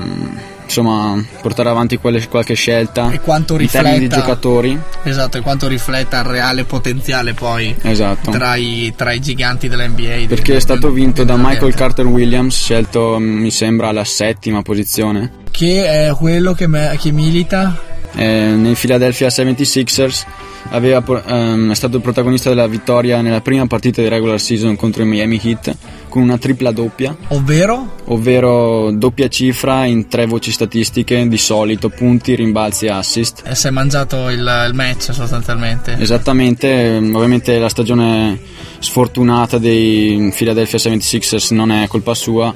insomma 0.67 1.23
portare 1.41 1.69
avanti 1.69 1.97
quelle- 1.97 2.27
qualche 2.27 2.53
scelta 2.53 3.09
E 3.11 3.19
quanto 3.19 3.57
in 3.59 3.67
termini 3.69 3.93
di 3.95 4.03
rifletta 4.05 4.21
giocatori. 4.25 4.79
Esatto, 5.03 5.37
e 5.37 5.41
quanto 5.41 5.67
rifletta 5.67 6.19
il 6.19 6.25
reale 6.25 6.63
potenziale 6.65 7.33
poi 7.33 7.75
Esatto. 7.81 8.31
tra, 8.31 8.55
i, 8.55 8.93
tra 8.95 9.11
i 9.13 9.19
giganti 9.19 9.67
dell'NBA. 9.67 10.25
Perché 10.27 10.55
è 10.55 10.59
stato 10.59 10.91
vinto 10.91 11.23
da 11.23 11.35
Michael 11.37 11.73
Carter 11.73 12.05
Williams, 12.05 12.55
scelto 12.55 13.17
mm, 13.19 13.39
mi 13.41 13.51
sembra 13.51 13.87
alla 13.89 14.03
settima 14.03 14.61
posizione. 14.61 15.31
Che 15.51 16.07
è 16.07 16.13
quello 16.13 16.53
che, 16.53 16.67
me- 16.67 16.97
che 16.99 17.11
milita. 17.11 17.79
eh, 18.15 18.25
nei 18.55 18.73
Philadelphia 18.75 19.27
76ers 19.29 20.23
aveva, 20.69 21.03
ehm, 21.25 21.71
è 21.71 21.75
stato 21.75 21.95
il 21.97 22.01
protagonista 22.01 22.49
della 22.49 22.67
vittoria 22.67 23.21
nella 23.21 23.41
prima 23.41 23.65
partita 23.67 24.01
di 24.01 24.07
regular 24.09 24.39
season 24.39 24.75
contro 24.75 25.03
i 25.03 25.05
Miami 25.05 25.39
Heat 25.41 25.75
con 26.09 26.21
una 26.21 26.37
tripla 26.37 26.71
doppia 26.71 27.15
Ovvero? 27.29 27.95
ovvero 28.05 28.91
doppia 28.91 29.27
cifra 29.27 29.85
in 29.85 30.07
tre 30.07 30.25
voci 30.25 30.51
statistiche 30.51 31.27
di 31.27 31.37
solito 31.37 31.89
punti, 31.89 32.35
rimbalzi 32.35 32.85
e 32.85 32.89
assist 32.89 33.43
E 33.45 33.55
si 33.55 33.67
è 33.67 33.69
mangiato 33.71 34.29
il, 34.29 34.39
il 34.39 34.73
match 34.73 35.13
sostanzialmente. 35.13 35.95
esattamente 35.99 36.95
ehm, 36.95 37.15
ovviamente 37.15 37.57
la 37.59 37.69
stagione 37.69 38.39
sfortunata 38.79 39.57
dei 39.57 40.31
Philadelphia 40.35 40.77
76ers 40.77 41.53
non 41.53 41.71
è 41.71 41.87
colpa 41.87 42.13
sua 42.13 42.53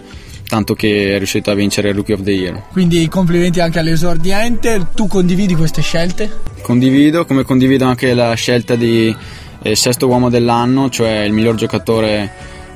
tanto 0.47 0.73
che 0.73 1.13
è 1.15 1.17
riuscito 1.17 1.49
a 1.49 1.53
vincere 1.53 1.89
il 1.89 1.95
Rookie 1.95 2.13
of 2.13 2.23
the 2.23 2.31
Year 2.31 2.63
Quindi 2.73 3.07
complimenti 3.07 3.61
anche 3.61 3.79
all'esordiente. 3.79 4.87
Tu 4.93 5.07
condividi 5.07 5.55
queste 5.55 5.81
scelte? 5.81 6.29
Condivido, 6.61 7.25
come 7.25 7.43
condivido 7.43 7.85
anche 7.85 8.13
la 8.13 8.33
scelta 8.33 8.75
di 8.75 9.15
eh, 9.61 9.75
sesto 9.75 10.07
uomo 10.07 10.29
dell'anno, 10.29 10.89
cioè 10.89 11.19
il 11.19 11.31
miglior 11.31 11.55
giocatore 11.55 12.29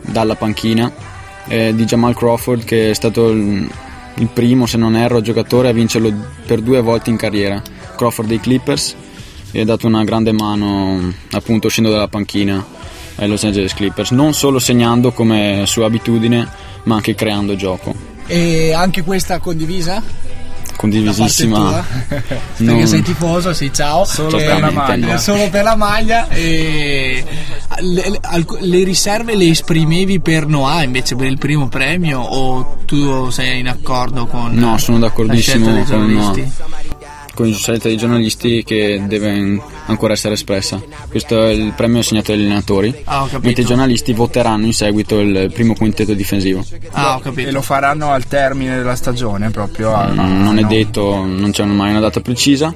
dalla 0.05 0.35
panchina, 0.35 0.91
eh, 1.47 1.74
di 1.75 1.85
Jamal 1.85 2.15
Crawford, 2.15 2.63
che 2.63 2.89
è 2.89 2.93
stato 2.93 3.29
il, 3.29 3.69
il 4.15 4.27
primo, 4.27 4.65
se 4.65 4.77
non 4.77 4.95
erro, 4.95 5.21
giocatore 5.21 5.69
a 5.69 5.74
vincerlo 5.74 6.13
per 6.45 6.62
due 6.62 6.81
volte 6.81 7.09
in 7.09 7.17
carriera. 7.17 7.62
Crawford 7.95 8.27
dei 8.27 8.39
Clippers 8.39 8.95
e 9.51 9.62
ha 9.62 9.65
dato 9.65 9.88
una 9.88 10.03
grande 10.03 10.31
mano 10.31 11.13
appunto 11.31 11.67
uscendo 11.67 11.89
dalla 11.89 12.07
panchina 12.07 12.63
ai 13.15 13.27
Los 13.27 13.43
Angeles 13.43 13.74
Clippers, 13.74 14.12
non 14.12 14.33
solo 14.33 14.59
segnando 14.59 15.12
come 15.12 15.63
sua 15.65 15.85
abitudine, 15.85 16.47
ma 16.83 16.95
anche 16.95 17.15
creando 17.15 17.55
gioco. 17.55 17.95
E 18.27 18.74
anche 18.74 19.03
questa 19.03 19.39
condivisa? 19.39 20.01
Condivisissima. 20.89 21.57
Non- 21.59 21.83
Perché 22.57 22.85
sei 22.87 23.01
tifoso, 23.01 23.53
sì, 23.53 23.71
ciao. 23.73 24.05
Solo 24.05 24.37
Eh, 24.37 24.43
per 24.45 24.59
la 24.59 24.71
maglia. 24.71 25.17
Solo 25.17 25.49
per 25.49 25.63
la 25.63 25.75
maglia. 25.75 26.27
E 26.29 27.23
le, 27.81 28.09
le- 28.09 28.45
le 28.59 28.83
riserve 28.83 29.35
le 29.35 29.49
esprimevi 29.49 30.19
per 30.19 30.47
Noah 30.47 30.83
invece 30.83 31.15
per 31.15 31.27
il 31.27 31.37
primo 31.37 31.67
premio 31.67 32.19
o 32.21 32.77
tu 32.85 33.29
sei 33.29 33.59
in 33.59 33.67
accordo 33.67 34.25
con 34.27 34.51
No, 34.53 34.77
sono 34.77 34.99
d'accordissimo 34.99 35.65
con 35.73 35.83
giornalisti? 35.85 36.51
Con 37.35 37.47
la 37.49 37.55
scelta 37.55 37.87
dei 37.87 37.97
giornalisti 37.97 38.63
che 38.63 39.03
deve 39.07 39.61
ancora 39.85 40.13
essere 40.13 40.33
espressa. 40.33 40.81
Questo 41.07 41.45
è 41.45 41.51
il 41.51 41.73
premio 41.75 41.99
assegnato 41.99 42.31
agli 42.31 42.41
allenatori, 42.41 42.93
Ah, 43.03 43.19
ho 43.21 43.25
capito. 43.25 43.41
mentre 43.43 43.61
i 43.61 43.65
giornalisti 43.65 44.13
voteranno 44.13 44.65
in 44.65 44.74
seguito 44.74 45.19
il 45.19 45.51
primo 45.53 45.75
quintetto 45.75 46.13
difensivo. 46.15 46.65
Ah, 46.91 47.15
ho 47.17 47.19
capito. 47.19 47.48
E 47.50 47.51
lo 47.51 47.61
faranno 47.61 48.09
al 48.11 48.25
termine 48.25 48.77
della 48.77 48.95
stagione 48.95 49.51
proprio. 49.51 49.93
a- 49.93 50.07
Mm, 50.11 50.43
non 50.43 50.57
è 50.57 50.61
no. 50.61 50.67
detto, 50.67 51.24
non 51.25 51.51
c'è 51.51 51.63
mai 51.65 51.91
una 51.91 52.00
data 52.00 52.21
precisa. 52.21 52.74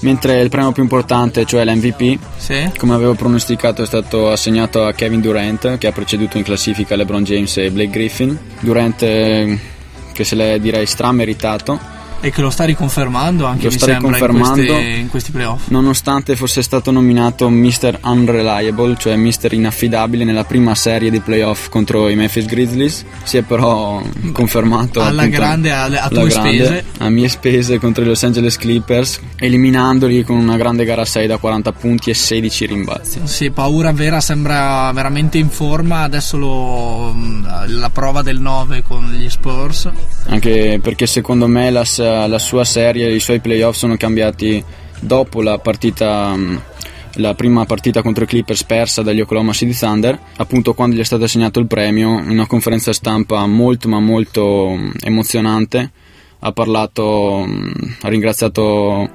Mentre 0.00 0.40
il 0.40 0.50
premio 0.50 0.70
più 0.72 0.82
importante, 0.82 1.46
cioè 1.46 1.64
l'MVP, 1.64 2.18
Sì? 2.36 2.70
come 2.76 2.92
avevo 2.94 3.14
pronosticato, 3.14 3.82
è 3.82 3.86
stato 3.86 4.30
assegnato 4.30 4.84
a 4.84 4.92
Kevin 4.92 5.20
Durant, 5.22 5.78
che 5.78 5.86
ha 5.86 5.92
preceduto 5.92 6.36
in 6.36 6.42
classifica 6.44 6.94
LeBron 6.94 7.24
James 7.24 7.56
e 7.56 7.70
Blake 7.70 7.90
Griffin. 7.90 8.36
Durant, 8.60 9.02
eh, 9.02 9.58
che 10.12 10.24
se 10.24 10.34
l'è 10.34 10.58
direi 10.60 10.84
strameritato. 10.84 11.80
E 12.24 12.30
che 12.30 12.40
lo 12.40 12.48
sta 12.48 12.64
riconfermando 12.64 13.44
anche 13.44 13.64
Lo 13.64 13.70
mi 13.70 13.78
sembra 13.78 14.16
in 14.16 14.38
questi, 14.38 14.98
in 15.00 15.08
questi 15.10 15.30
playoff. 15.30 15.68
Nonostante 15.68 16.36
fosse 16.36 16.62
stato 16.62 16.90
nominato 16.90 17.50
Mr. 17.50 17.98
Unreliable, 18.02 18.96
cioè 18.96 19.14
Mr. 19.16 19.52
Inaffidabile 19.52 20.24
nella 20.24 20.44
prima 20.44 20.74
serie 20.74 21.10
di 21.10 21.20
playoff 21.20 21.68
contro 21.68 22.08
i 22.08 22.16
Memphis 22.16 22.46
Grizzlies, 22.46 23.04
si 23.24 23.36
è 23.36 23.42
però 23.42 24.02
confermato 24.32 25.02
Alla 25.02 25.22
appunto, 25.22 25.38
grande, 25.38 25.70
a 25.70 25.82
alla 25.82 26.08
tue 26.08 26.28
grande, 26.28 26.64
spese. 26.64 26.84
a 26.98 27.08
mie 27.10 27.28
spese 27.28 27.78
contro 27.78 28.02
i 28.02 28.06
Los 28.06 28.22
Angeles 28.22 28.56
Clippers, 28.56 29.20
eliminandoli 29.36 30.24
con 30.24 30.36
una 30.36 30.56
grande 30.56 30.84
gara 30.86 31.04
6 31.04 31.26
da 31.26 31.36
40 31.36 31.72
punti 31.72 32.08
e 32.10 32.14
16 32.14 32.66
rimbalzi. 32.66 33.20
Sì, 33.24 33.50
paura 33.50 33.92
vera, 33.92 34.20
sembra 34.20 34.90
veramente 34.94 35.36
in 35.36 35.50
forma. 35.50 36.02
Adesso 36.04 36.38
lo- 36.38 37.14
la 37.66 37.90
prova 37.90 38.22
del 38.22 38.40
9 38.40 38.82
con 38.82 39.10
gli 39.12 39.28
Spurs. 39.28 39.90
Anche 40.26 40.78
perché 40.82 41.06
secondo 41.06 41.46
me 41.46 41.70
la, 41.70 41.84
la 42.26 42.38
sua 42.38 42.64
serie, 42.64 43.12
i 43.12 43.20
suoi 43.20 43.40
playoff 43.40 43.76
sono 43.76 43.96
cambiati 43.96 44.62
dopo 45.00 45.42
la 45.42 45.58
partita 45.58 46.34
mh, 46.34 46.60
la 47.16 47.34
prima 47.34 47.64
partita 47.64 48.02
contro 48.02 48.24
i 48.24 48.26
Clippers 48.26 48.64
persa 48.64 49.02
dagli 49.02 49.20
Oklahoma 49.20 49.52
City 49.52 49.72
Thunder, 49.72 50.18
appunto 50.36 50.74
quando 50.74 50.96
gli 50.96 51.00
è 51.00 51.04
stato 51.04 51.24
assegnato 51.24 51.60
il 51.60 51.66
premio, 51.66 52.18
in 52.18 52.30
una 52.30 52.46
conferenza 52.46 52.92
stampa 52.92 53.46
molto 53.46 53.88
ma 53.88 54.00
molto 54.00 54.70
mh, 54.70 54.94
emozionante, 55.02 55.90
ha 56.40 56.52
parlato, 56.52 57.44
mh, 57.46 57.96
ha 58.02 58.08
ringraziato 58.08 59.08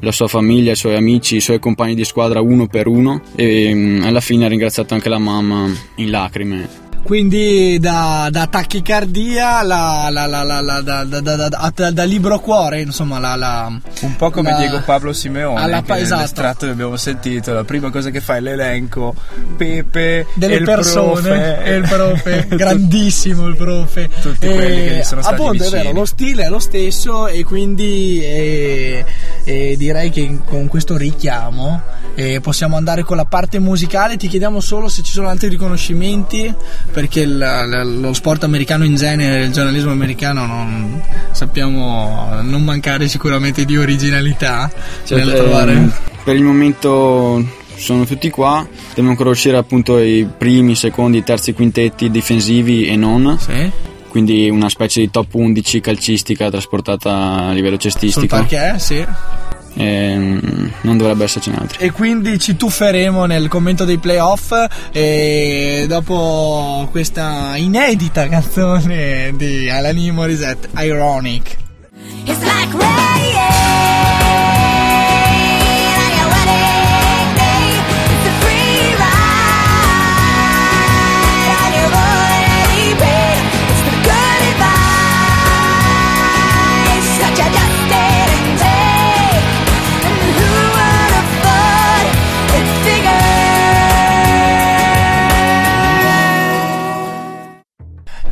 la 0.00 0.12
sua 0.12 0.28
famiglia, 0.28 0.72
i 0.72 0.76
suoi 0.76 0.96
amici, 0.96 1.36
i 1.36 1.40
suoi 1.40 1.58
compagni 1.58 1.94
di 1.94 2.04
squadra 2.04 2.40
uno 2.40 2.66
per 2.66 2.86
uno 2.88 3.22
e 3.36 4.00
alla 4.02 4.20
fine 4.20 4.44
ha 4.44 4.48
ringraziato 4.48 4.94
anche 4.94 5.08
la 5.08 5.18
mamma 5.18 5.70
in 5.96 6.10
lacrime. 6.10 6.82
Quindi 7.04 7.78
da, 7.78 8.28
da 8.30 8.46
tachicardia 8.46 9.62
la, 9.62 10.08
la, 10.10 10.24
la, 10.26 10.42
da, 10.80 11.04
da, 11.04 11.20
da, 11.20 11.20
da- 11.48 11.72
da- 11.74 11.90
da 11.90 12.02
libro 12.04 12.40
cuore, 12.40 12.80
insomma, 12.80 13.18
la, 13.18 13.36
la- 13.36 13.66
Un 14.00 14.16
po' 14.16 14.30
come 14.30 14.54
Diego 14.56 14.80
Pablo 14.82 15.12
Simeone, 15.12 15.60
alla 15.60 15.82
che 15.82 15.92
esatto. 15.96 16.14
nell'estratto 16.16 16.64
che 16.66 16.72
abbiamo 16.72 16.96
sentito, 16.96 17.52
la 17.52 17.64
prima 17.64 17.90
cosa 17.90 18.08
che 18.08 18.20
fa 18.22 18.36
è 18.36 18.40
l'elenco, 18.40 19.14
Pepe, 19.56 20.26
delle 20.34 20.56
e 20.56 20.62
persone 20.62 21.62
e 21.62 21.74
il 21.74 21.86
profe, 21.86 22.46
grandissimo 22.56 23.46
il 23.48 23.56
profe. 23.56 24.08
Tutti 24.22 24.46
quelli 24.46 24.88
che 24.88 24.96
gli 24.96 25.02
sono 25.02 25.20
stati 25.20 25.34
appunto, 25.42 25.62
è 25.62 25.66
vicini. 25.66 25.82
vero, 25.82 25.92
lo 25.94 26.04
stile 26.06 26.44
è 26.44 26.48
lo 26.48 26.58
stesso 26.58 27.26
e 27.26 27.44
quindi 27.44 28.22
eh, 28.22 29.04
eh, 29.44 29.74
direi 29.76 30.08
che 30.08 30.38
con 30.46 30.68
questo 30.68 30.96
richiamo 30.96 31.82
eh, 32.14 32.40
possiamo 32.40 32.76
andare 32.76 33.02
con 33.02 33.16
la 33.18 33.26
parte 33.26 33.58
musicale. 33.58 34.16
Ti 34.16 34.26
chiediamo 34.28 34.60
solo 34.60 34.88
se 34.88 35.02
ci 35.02 35.12
sono 35.12 35.28
altri 35.28 35.48
riconoscimenti 35.48 36.52
perché 36.94 37.20
il- 37.22 37.36
l- 37.36 38.00
lo 38.00 38.12
sport 38.12 38.44
americano 38.44 38.84
in 38.84 38.94
genere, 38.94 39.42
il 39.42 39.52
giornalismo 39.52 39.90
americano 39.90 40.46
non 40.46 41.02
sappiamo 41.32 42.28
non 42.40 42.62
mancare 42.62 43.08
sicuramente 43.08 43.64
di 43.64 43.76
originalità 43.76 44.70
Cioè, 45.04 45.18
nel 45.18 45.28
ehm, 45.30 45.34
trovare 45.36 45.90
per 46.22 46.36
il 46.36 46.42
momento 46.42 47.44
sono 47.76 48.04
tutti 48.04 48.30
qua, 48.30 48.66
devono 48.94 49.10
ancora 49.10 49.30
uscire 49.30 49.56
appunto 49.56 49.98
i 49.98 50.26
primi, 50.38 50.76
secondi, 50.76 51.24
terzi 51.24 51.52
quintetti 51.52 52.08
difensivi 52.10 52.86
e 52.86 52.94
non. 52.96 53.36
Sì. 53.38 53.70
Quindi 54.08 54.48
una 54.48 54.68
specie 54.68 55.00
di 55.00 55.10
top 55.10 55.34
11 55.34 55.80
calcistica 55.80 56.48
trasportata 56.48 57.46
a 57.48 57.52
livello 57.52 57.78
sul 57.80 57.90
cestistico. 57.90 58.26
parquet, 58.28 58.76
sì. 58.76 59.04
Ehm, 59.76 60.72
non 60.82 60.96
dovrebbe 60.96 61.24
essercene 61.24 61.56
altri. 61.56 61.84
e 61.84 61.90
quindi 61.90 62.38
ci 62.38 62.56
tufferemo 62.56 63.24
nel 63.26 63.48
commento 63.48 63.84
dei 63.84 63.98
playoff 63.98 64.52
e 64.92 65.86
dopo 65.88 66.88
questa 66.90 67.54
inedita 67.56 68.28
canzone 68.28 69.32
di 69.36 69.68
Alanis 69.68 70.12
Morissette 70.12 70.68
Ironic 70.76 71.56
It's 72.24 72.40
like 72.42 72.72
rain 72.76 73.43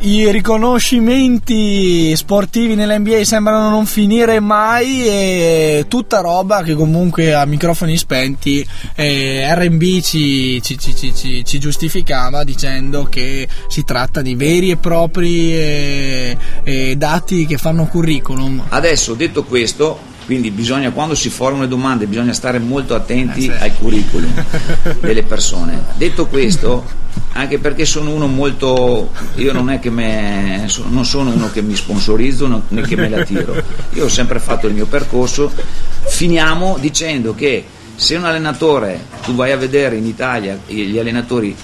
I 0.05 0.29
riconoscimenti 0.31 2.13
sportivi 2.17 2.75
nell'NBA 2.75 3.23
sembrano 3.23 3.69
non 3.69 3.85
finire 3.85 4.41
mai 4.41 5.07
e 5.07 5.85
tutta 5.87 6.19
roba 6.19 6.61
che 6.61 6.73
comunque 6.73 7.33
a 7.33 7.45
microfoni 7.45 7.95
spenti 7.95 8.67
eh, 8.95 9.47
RB 9.55 10.01
ci, 10.01 10.61
ci, 10.61 10.77
ci, 10.77 11.43
ci, 11.45 11.57
giustificava 11.57 12.43
dicendo 12.43 13.05
che 13.05 13.47
si 13.69 13.85
tratta 13.85 14.21
di 14.21 14.35
veri 14.35 14.71
e 14.71 14.75
propri 14.75 15.53
eh, 15.53 16.37
eh, 16.65 16.95
dati 16.97 17.45
che 17.45 17.57
fanno 17.57 17.85
curriculum. 17.85 18.61
Adesso 18.67 19.13
detto 19.13 19.45
questo, 19.45 20.11
quindi 20.25 20.51
bisogna, 20.51 20.91
quando 20.91 21.15
si 21.15 21.29
formano 21.29 21.63
le 21.63 21.67
domande, 21.67 22.05
bisogna 22.05 22.33
stare 22.33 22.59
molto 22.59 22.95
attenti 22.95 23.47
Eh, 23.47 23.57
sì. 23.57 23.63
al 23.63 23.73
curriculum 23.75 24.31
delle 25.01 25.23
persone. 25.23 25.81
Detto 25.95 26.27
questo, 26.27 26.85
anche 27.33 27.59
perché 27.59 27.85
sono 27.85 28.11
uno 28.11 28.27
molto. 28.27 29.11
Io 29.35 29.51
non 29.53 29.69
è 29.69 29.79
che 29.79 29.89
me, 29.89 30.67
non 30.89 31.05
sono 31.05 31.31
uno 31.31 31.51
che 31.51 31.61
mi 31.61 31.75
sponsorizzo 31.75 32.63
né 32.69 32.81
che 32.81 32.95
me 32.95 33.09
la 33.09 33.23
tiro. 33.23 33.61
Io 33.93 34.05
ho 34.05 34.09
sempre 34.09 34.39
fatto 34.39 34.67
il 34.67 34.73
mio 34.73 34.85
percorso. 34.85 35.51
Finiamo 36.05 36.77
dicendo 36.79 37.35
che 37.35 37.65
se 37.95 38.15
un 38.15 38.25
allenatore, 38.25 39.05
tu 39.23 39.35
vai 39.35 39.51
a 39.51 39.57
vedere 39.57 39.97
in 39.97 40.05
Italia 40.05 40.57
gli 40.65 40.97
allenatori 40.97 41.55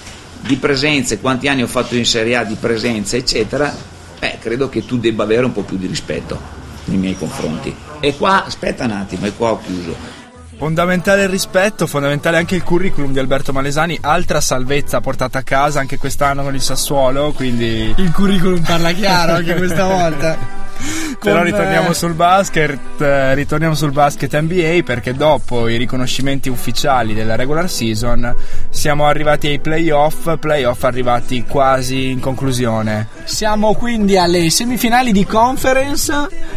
di 0.42 0.56
presenze, 0.56 1.18
quanti 1.20 1.48
anni 1.48 1.62
ho 1.62 1.66
fatto 1.66 1.94
in 1.96 2.04
Serie 2.06 2.36
A 2.36 2.44
di 2.44 2.56
presenza, 2.58 3.16
eccetera, 3.16 3.74
beh, 4.18 4.38
credo 4.40 4.68
che 4.68 4.86
tu 4.86 4.98
debba 4.98 5.22
avere 5.24 5.44
un 5.44 5.52
po' 5.52 5.62
più 5.62 5.76
di 5.76 5.86
rispetto 5.86 6.58
nei 6.84 6.98
miei 6.98 7.16
confronti. 7.16 7.74
E 8.00 8.16
qua, 8.16 8.44
aspetta 8.44 8.84
un 8.84 8.92
attimo, 8.92 9.26
e 9.26 9.34
qua 9.34 9.52
ho 9.52 9.60
chiuso. 9.60 10.18
Fondamentale 10.56 11.22
il 11.22 11.28
rispetto, 11.28 11.86
fondamentale 11.86 12.36
anche 12.36 12.54
il 12.54 12.62
curriculum 12.62 13.12
di 13.12 13.18
Alberto 13.18 13.52
Malesani, 13.52 13.98
altra 14.02 14.42
salvezza 14.42 15.00
portata 15.00 15.38
a 15.38 15.42
casa 15.42 15.80
anche 15.80 15.96
quest'anno 15.96 16.42
con 16.42 16.54
il 16.54 16.60
Sassuolo, 16.60 17.32
quindi... 17.32 17.94
Il 17.96 18.12
curriculum 18.12 18.60
parla 18.60 18.92
chiaro 18.92 19.34
anche 19.36 19.54
questa 19.54 19.86
volta. 19.88 20.59
Però 21.22 21.42
ritorniamo 21.42 21.90
eh, 21.90 21.94
sul 21.94 22.14
basket, 22.14 23.00
eh, 23.00 23.34
ritorniamo 23.34 23.74
sul 23.74 23.92
basket 23.92 24.40
NBA 24.40 24.80
perché 24.84 25.12
dopo 25.12 25.68
i 25.68 25.76
riconoscimenti 25.76 26.48
ufficiali 26.48 27.12
della 27.12 27.36
regular 27.36 27.68
season 27.68 28.34
siamo 28.70 29.04
arrivati 29.04 29.48
ai 29.48 29.58
playoff, 29.58 30.38
playoff 30.38 30.82
arrivati 30.84 31.44
quasi 31.44 32.10
in 32.10 32.20
conclusione. 32.20 33.08
Siamo 33.24 33.74
quindi 33.74 34.16
alle 34.16 34.48
semifinali 34.48 35.12
di 35.12 35.26
conference 35.26 36.12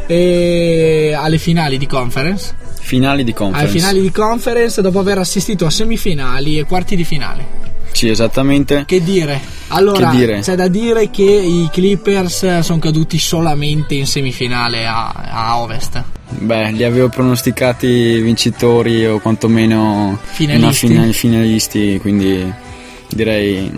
e 0.07 1.13
alle 1.17 1.37
finali 1.37 1.77
di 1.77 1.87
conference. 1.87 2.55
Finali 2.79 3.23
di 3.23 3.33
conference. 3.33 3.65
Alle 3.69 3.79
finali 3.79 4.01
di 4.01 4.11
conference 4.11 4.81
dopo 4.81 4.99
aver 4.99 5.17
assistito 5.17 5.65
a 5.65 5.69
semifinali 5.69 6.57
e 6.57 6.65
quarti 6.65 6.95
di 6.95 7.03
finale. 7.03 7.62
Sì, 7.93 8.09
esattamente. 8.09 8.83
Che 8.85 9.01
dire? 9.01 9.39
Allora, 9.69 10.09
Che 10.09 10.17
dire? 10.17 10.39
c'è 10.41 10.55
da 10.55 10.67
dire 10.67 11.09
che 11.09 11.23
i 11.23 11.69
Clippers 11.71 12.59
sono 12.59 12.79
caduti 12.79 13.17
solamente 13.17 13.93
in 13.95 14.05
semifinale 14.05 14.85
a, 14.85 15.09
a 15.11 15.59
Ovest. 15.59 16.03
Beh, 16.29 16.71
li 16.71 16.83
avevo 16.83 17.09
pronosticati 17.09 18.19
vincitori 18.19 19.05
o 19.05 19.19
quantomeno 19.19 20.17
Finalisti. 20.23 20.87
fina- 20.87 21.11
finalisti, 21.11 21.99
quindi 22.01 22.51
direi 23.09 23.71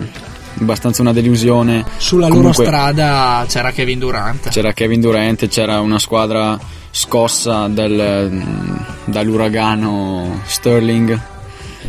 abbastanza 0.60 1.02
una 1.02 1.12
delusione. 1.12 1.84
Sulla 1.98 2.28
Comunque, 2.28 2.64
loro 2.64 2.68
strada 2.76 3.44
c'era 3.46 3.70
Kevin 3.72 3.98
Durant. 3.98 4.48
C'era 4.48 4.72
Kevin 4.72 5.00
Durant, 5.00 5.46
c'era 5.48 5.80
una 5.80 5.98
squadra 5.98 6.58
scossa 6.90 7.68
dal- 7.68 8.82
dall'uragano 9.04 10.40
Sterling. 10.46 11.20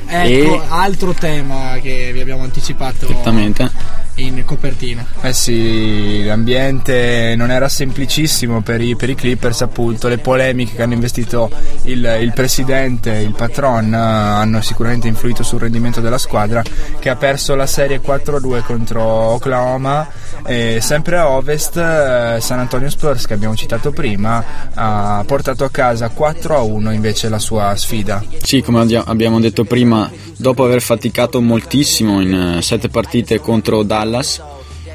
Ecco, 0.07 0.63
E- 0.63 0.65
altro 0.69 1.13
tema 1.13 1.77
che 1.81 2.11
vi 2.13 2.21
abbiamo 2.21 2.43
anticipato 2.43 3.07
Esattamente. 3.07 3.69
In 4.17 4.43
copertina. 4.45 5.05
Eh 5.21 5.33
sì, 5.33 6.23
l'ambiente 6.23 7.33
non 7.35 7.51
era 7.51 7.69
semplicissimo 7.69 8.61
per 8.61 8.81
i, 8.81 8.95
per 8.95 9.09
i 9.09 9.15
Clippers, 9.15 9.61
appunto. 9.61 10.07
Le 10.07 10.17
polemiche 10.17 10.75
che 10.75 10.81
hanno 10.81 10.93
investito 10.93 11.49
il, 11.83 12.17
il 12.21 12.31
presidente, 12.33 13.11
il 13.11 13.33
patron, 13.33 13.93
eh, 13.93 13.97
hanno 13.97 14.61
sicuramente 14.61 15.07
influito 15.07 15.43
sul 15.43 15.59
rendimento 15.59 16.01
della 16.01 16.17
squadra 16.17 16.63
che 16.99 17.09
ha 17.09 17.15
perso 17.15 17.55
la 17.55 17.67
serie 17.67 18.01
4-2 18.01 18.63
contro 18.63 19.03
Oklahoma. 19.03 20.07
E 20.45 20.79
sempre 20.81 21.17
a 21.17 21.29
ovest, 21.29 21.75
eh, 21.75 22.37
San 22.39 22.59
Antonio 22.59 22.89
Spurs, 22.89 23.25
che 23.25 23.33
abbiamo 23.33 23.55
citato 23.55 23.91
prima, 23.91 24.43
ha 24.73 25.23
portato 25.25 25.65
a 25.65 25.69
casa 25.69 26.09
4-1 26.15 26.93
invece 26.93 27.27
la 27.27 27.39
sua 27.39 27.75
sfida. 27.75 28.23
Sì, 28.41 28.61
come 28.61 28.79
abbi- 28.79 28.95
abbiamo 28.95 29.39
detto 29.39 29.65
prima, 29.65 30.09
dopo 30.37 30.63
aver 30.63 30.81
faticato 30.81 31.41
moltissimo 31.41 32.21
in 32.21 32.57
eh, 32.57 32.61
sette 32.61 32.87
partite 32.87 33.39
contro 33.39 33.83
Dallas, 33.83 34.06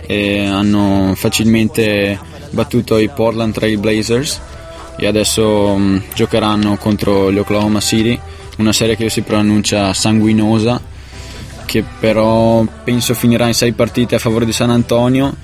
eh, 0.06 0.44
hanno 0.46 1.12
facilmente 1.14 2.18
battuto 2.50 2.98
i 2.98 3.08
Portland 3.08 3.54
Trail 3.54 3.78
Blazers 3.78 4.40
e 4.96 5.06
adesso 5.06 5.76
mh, 5.76 6.02
giocheranno 6.14 6.76
contro 6.76 7.32
gli 7.32 7.38
Oklahoma 7.38 7.80
City, 7.80 8.18
una 8.58 8.72
serie 8.72 8.96
che 8.96 9.08
si 9.08 9.22
pronuncia 9.22 9.92
sanguinosa, 9.94 10.80
che 11.64 11.82
però 11.98 12.64
penso 12.84 13.14
finirà 13.14 13.46
in 13.46 13.54
sei 13.54 13.72
partite 13.72 14.16
a 14.16 14.18
favore 14.18 14.44
di 14.44 14.52
San 14.52 14.70
Antonio. 14.70 15.34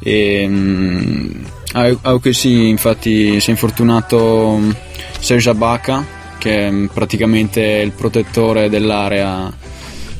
E, 0.00 0.46
mh, 0.46 1.46
a 1.72 1.96
a 2.02 2.20
infatti 2.22 3.40
si 3.40 3.48
è 3.48 3.50
infortunato 3.50 4.56
mh, 4.56 4.76
Serge 5.20 5.50
Ibaka 5.50 6.16
che 6.38 6.68
è 6.68 6.72
praticamente 6.92 7.60
il 7.60 7.90
protettore 7.90 8.68
dell'area 8.70 9.52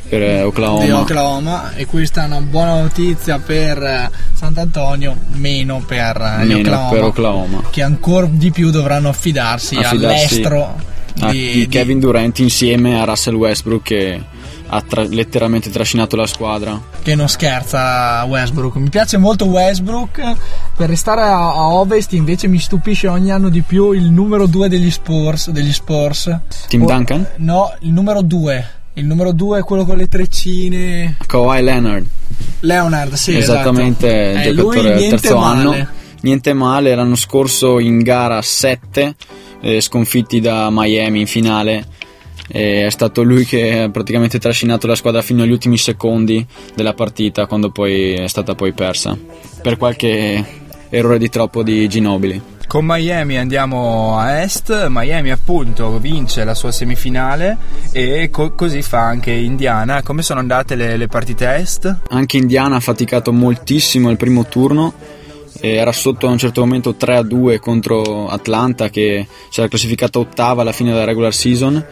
per 0.09 0.23
eh, 0.23 0.43
Oklahoma. 0.43 1.01
Oklahoma 1.01 1.75
e 1.75 1.87
questa 1.87 2.23
è 2.23 2.27
una 2.27 2.41
buona 2.41 2.81
notizia 2.81 3.39
per 3.39 3.83
eh, 3.83 4.11
Sant'Antonio 4.35 5.17
meno 5.33 5.83
per 5.87 6.17
eh, 6.17 6.45
Meno 6.45 6.59
Oklahoma, 6.61 6.91
per 6.91 7.03
Oklahoma. 7.05 7.63
che 7.71 7.83
ancora 7.83 8.27
di 8.31 8.51
più 8.51 8.71
dovranno 8.71 9.09
affidarsi, 9.11 9.77
Affidarsi 9.77 10.35
all'estro 10.35 10.77
a- 11.21 11.31
di, 11.31 11.51
di 11.53 11.69
Kevin 11.69 11.99
Durant 12.01 12.39
insieme 12.39 13.01
a 13.01 13.05
Russell 13.05 13.35
Westbrook 13.35 13.83
che 13.83 14.23
ha 14.71 14.83
tra- 14.83 15.03
letteralmente 15.03 15.71
trascinato 15.71 16.15
la 16.15 16.27
squadra. 16.27 16.79
che 17.03 17.15
non 17.15 17.29
scherza 17.29 18.23
Westbrook 18.25 18.77
mi 18.77 18.91
piace 18.91 19.17
molto 19.17 19.47
Westbrook 19.47 20.21
per 20.77 20.89
restare 20.91 21.23
a, 21.23 21.35
a 21.55 21.69
ovest 21.73 22.13
invece 22.13 22.49
mi 22.49 22.59
stupisce 22.59 23.09
ogni 23.09 23.31
anno 23.31 23.49
di 23.49 23.63
più 23.63 23.93
il 23.93 24.11
numero 24.11 24.47
2 24.47 24.69
degli 24.69 24.91
Spurs, 24.91 25.51
degli 25.51 25.73
Spurs. 25.73 26.39
Tim 26.69 26.83
Oh, 26.83 26.87
Duncan? 26.87 27.27
no 27.39 27.73
il 27.81 27.91
numero 27.93 28.21
2 28.23 28.67
il 28.99 29.05
numero 29.07 29.33
2 29.33 29.61
è 29.61 29.63
quello 29.63 29.85
con 29.85 29.97
le 29.97 30.09
treccine 30.09 31.17
Kawhi 31.27 31.63
Leonard. 31.63 32.07
Leonard 32.61 33.15
sì 33.15 33.37
Esattamente, 33.37 34.31
esatto. 34.33 34.49
il 34.49 34.59
Eh, 34.59 34.61
lui 34.63 34.75
giocatore 34.77 34.95
del 35.01 35.09
terzo 35.21 35.39
male. 35.39 35.61
anno. 35.61 35.89
Niente 36.21 36.53
male, 36.53 36.95
l'anno 36.97 37.15
scorso 37.15 37.79
in 37.79 38.03
gara 38.03 38.43
7, 38.43 39.15
eh, 39.61 39.81
sconfitti 39.81 40.41
da 40.41 40.69
Miami 40.71 41.21
in 41.21 41.27
finale. 41.27 41.87
E 42.51 42.87
è 42.87 42.91
stato 42.91 43.23
lui 43.23 43.45
che 43.45 43.81
ha 43.83 43.91
praticamente 43.91 44.39
trascinato 44.39 44.87
la 44.87 44.95
squadra 44.97 45.23
fino 45.23 45.43
agli 45.43 45.51
ultimi 45.53 45.77
secondi 45.77 46.45
della 46.75 46.95
partita, 46.95 47.47
quando 47.47 47.71
poi 47.71 48.15
è 48.15 48.27
stata 48.27 48.55
poi 48.55 48.73
persa. 48.73 49.17
Per 49.63 49.77
qualche 49.77 50.45
errore 50.89 51.19
di 51.19 51.29
troppo 51.29 51.63
di 51.63 51.87
Ginobili. 51.89 52.41
Con 52.69 52.85
Miami 52.85 53.39
andiamo 53.39 54.19
a 54.19 54.43
est, 54.43 54.89
Miami 54.89 55.31
appunto 55.31 55.99
vince 55.99 56.45
la 56.45 56.53
sua 56.53 56.71
semifinale 56.71 57.57
e 57.93 58.29
co- 58.31 58.53
così 58.53 58.83
fa 58.83 59.07
anche 59.07 59.31
Indiana. 59.31 60.03
Come 60.03 60.21
sono 60.21 60.41
andate 60.41 60.75
le, 60.75 60.99
le 60.99 61.07
partite 61.07 61.51
est? 61.55 61.97
Anche 62.11 62.37
Indiana 62.37 62.77
ha 62.77 62.81
faticato 62.81 63.33
moltissimo 63.33 64.11
il 64.11 64.19
primo 64.19 64.45
turno. 64.45 64.93
Era 65.59 65.93
sotto 65.93 66.27
a 66.27 66.31
un 66.31 66.37
certo 66.37 66.61
momento 66.61 66.95
3-2 67.01 67.59
contro 67.59 68.29
Atlanta 68.29 68.91
che 68.91 69.27
si 69.49 69.61
era 69.61 69.69
classificata 69.71 70.19
ottava 70.19 70.61
alla 70.61 70.73
fine 70.73 70.93
della 70.93 71.05
regular 71.05 71.33
season. 71.33 71.83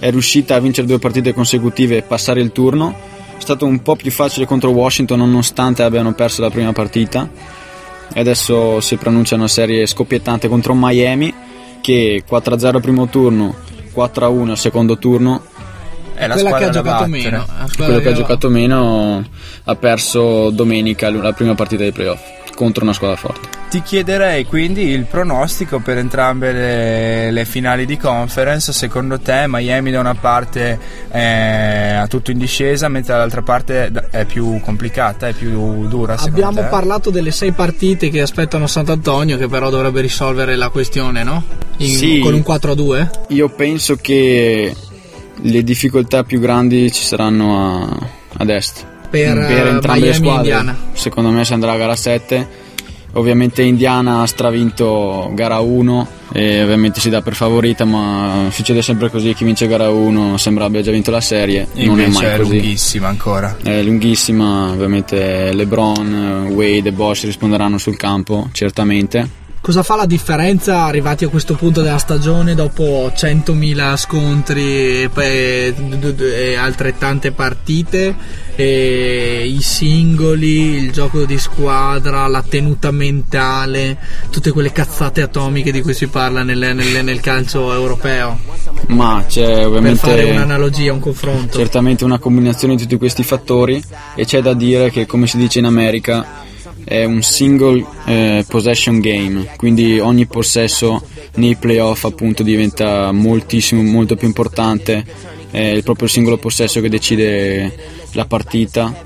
È 0.00 0.10
riuscita 0.10 0.56
a 0.56 0.58
vincere 0.58 0.88
due 0.88 0.98
partite 0.98 1.32
consecutive 1.32 1.98
e 1.98 2.02
passare 2.02 2.40
il 2.40 2.50
turno. 2.50 2.92
È 3.38 3.40
stato 3.40 3.66
un 3.66 3.80
po' 3.82 3.94
più 3.94 4.10
facile 4.10 4.46
contro 4.46 4.70
Washington 4.70 5.20
nonostante 5.20 5.84
abbiano 5.84 6.12
perso 6.12 6.42
la 6.42 6.50
prima 6.50 6.72
partita. 6.72 7.62
E 8.12 8.20
adesso 8.20 8.80
si 8.80 8.96
pronuncia 8.96 9.34
una 9.34 9.48
serie 9.48 9.86
scoppiettante 9.86 10.48
contro 10.48 10.74
Miami 10.76 11.32
che 11.80 12.24
4-0 12.28 12.80
primo 12.80 13.08
turno, 13.08 13.54
4-1 13.94 14.52
secondo 14.52 14.98
turno 14.98 15.44
È 16.14 16.26
la 16.26 16.34
quella 16.34 16.56
che 16.56 16.64
squadra 16.64 16.66
ha 16.66 16.82
giocato 16.82 17.04
battere. 17.04 17.08
meno 17.08 17.36
la 17.36 17.44
squadra 17.66 17.84
quello 17.84 17.98
che 17.98 18.08
ha 18.08 18.12
giocato 18.12 18.48
meno 18.48 19.28
ha 19.64 19.76
perso 19.76 20.50
domenica 20.50 21.10
la 21.10 21.32
prima 21.32 21.54
partita 21.54 21.82
dei 21.82 21.92
playoff 21.92 22.20
contro 22.54 22.84
una 22.84 22.92
squadra 22.92 23.16
forte. 23.16 23.63
Ti 23.74 23.82
chiederei 23.82 24.44
quindi 24.46 24.82
il 24.90 25.04
pronostico 25.06 25.80
per 25.80 25.98
entrambe 25.98 26.52
le, 26.52 27.30
le 27.32 27.44
finali 27.44 27.86
di 27.86 27.96
conference. 27.96 28.72
Secondo 28.72 29.18
te 29.18 29.46
Miami 29.48 29.90
da 29.90 29.98
una 29.98 30.14
parte 30.14 30.78
è 31.08 31.96
a 31.98 32.06
tutto 32.06 32.30
in 32.30 32.38
discesa, 32.38 32.86
mentre 32.86 33.14
dall'altra 33.14 33.42
parte 33.42 33.90
è 34.10 34.24
più 34.26 34.60
complicata, 34.60 35.26
è 35.26 35.32
più 35.32 35.88
dura? 35.88 36.14
Abbiamo 36.18 36.60
te? 36.60 36.66
parlato 36.68 37.10
delle 37.10 37.32
sei 37.32 37.50
partite 37.50 38.10
che 38.10 38.20
aspettano 38.20 38.68
Sant'Antonio, 38.68 39.36
che 39.36 39.48
però 39.48 39.70
dovrebbe 39.70 40.00
risolvere 40.02 40.54
la 40.54 40.68
questione, 40.68 41.24
no? 41.24 41.42
In- 41.78 41.88
Sì. 41.96 42.20
Con 42.20 42.32
un 42.34 42.44
4-2? 42.46 43.08
Io 43.30 43.48
penso 43.48 43.96
che 43.96 44.72
le 45.34 45.62
difficoltà 45.64 46.22
più 46.22 46.38
grandi 46.38 46.92
ci 46.92 47.02
saranno 47.02 47.88
a- 47.88 48.06
ad 48.36 48.50
est. 48.50 48.86
per, 49.10 49.34
per 49.46 49.66
entrambe 49.66 49.98
Miami 49.98 50.06
le 50.06 50.14
squadre. 50.14 50.36
Indiana. 50.42 50.76
Secondo 50.92 51.30
me 51.30 51.44
si 51.44 51.52
andrà 51.52 51.72
a 51.72 51.76
gara 51.76 51.96
7. 51.96 52.62
Ovviamente 53.16 53.62
Indiana 53.62 54.22
ha 54.22 54.26
stravinto 54.26 55.30
gara 55.34 55.60
1 55.60 56.08
e 56.32 56.62
ovviamente 56.62 56.98
si 57.00 57.10
dà 57.10 57.22
per 57.22 57.34
favorita, 57.34 57.84
ma 57.84 58.48
succede 58.50 58.82
sempre 58.82 59.08
così, 59.08 59.32
chi 59.34 59.44
vince 59.44 59.68
gara 59.68 59.88
1 59.88 60.36
sembra 60.36 60.64
abbia 60.64 60.82
già 60.82 60.90
vinto 60.90 61.12
la 61.12 61.20
serie, 61.20 61.68
E 61.74 61.86
non 61.86 62.00
è 62.00 62.08
mai 62.08 62.24
è 62.24 62.36
così. 62.38 62.50
lunghissima 62.58 63.06
ancora. 63.08 63.56
È 63.62 63.82
lunghissima, 63.82 64.70
ovviamente 64.70 65.52
LeBron, 65.52 66.48
Wade 66.50 66.88
e 66.88 66.92
Bosch 66.92 67.24
risponderanno 67.24 67.78
sul 67.78 67.96
campo, 67.96 68.48
certamente. 68.52 69.42
Cosa 69.64 69.82
fa 69.82 69.96
la 69.96 70.04
differenza 70.04 70.84
arrivati 70.84 71.24
a 71.24 71.28
questo 71.28 71.54
punto 71.54 71.80
della 71.80 71.96
stagione 71.96 72.54
dopo 72.54 73.10
100.000 73.16 73.96
scontri 73.96 75.08
e 75.10 76.54
altrettante 76.54 77.32
partite? 77.32 78.14
E 78.56 79.44
I 79.46 79.62
singoli, 79.62 80.74
il 80.74 80.92
gioco 80.92 81.24
di 81.24 81.38
squadra, 81.38 82.26
la 82.26 82.44
tenuta 82.46 82.90
mentale, 82.90 83.96
tutte 84.28 84.50
quelle 84.50 84.70
cazzate 84.70 85.22
atomiche 85.22 85.72
di 85.72 85.80
cui 85.80 85.94
si 85.94 86.08
parla 86.08 86.42
nel, 86.42 86.58
nel- 86.58 87.02
nel 87.02 87.20
calcio 87.20 87.72
europeo. 87.72 88.38
Ma 88.88 89.24
c'è 89.26 89.46
Per 89.46 89.66
ovviamente 89.66 89.96
fare 89.98 90.24
un'analogia, 90.24 90.92
un 90.92 91.00
confronto. 91.00 91.56
certamente 91.56 92.04
una 92.04 92.18
combinazione 92.18 92.74
di 92.76 92.82
tutti 92.82 92.98
questi 92.98 93.22
fattori 93.22 93.82
e 94.14 94.26
c'è 94.26 94.42
da 94.42 94.52
dire 94.52 94.90
che 94.90 95.06
come 95.06 95.26
si 95.26 95.38
dice 95.38 95.58
in 95.60 95.64
America 95.64 96.52
è 96.84 97.04
un 97.04 97.22
single 97.22 97.84
eh, 98.04 98.44
possession 98.46 99.00
game, 99.00 99.48
quindi 99.56 99.98
ogni 99.98 100.26
possesso 100.26 101.06
nei 101.36 101.56
playoff 101.56 102.04
appunto 102.04 102.42
diventa 102.42 103.10
moltissimo, 103.12 103.82
molto 103.82 104.16
più 104.16 104.26
importante, 104.26 105.04
è 105.50 105.60
il 105.60 105.82
proprio 105.82 106.08
singolo 106.08 106.36
possesso 106.36 106.80
che 106.80 106.88
decide 106.88 107.74
la 108.12 108.26
partita, 108.26 109.02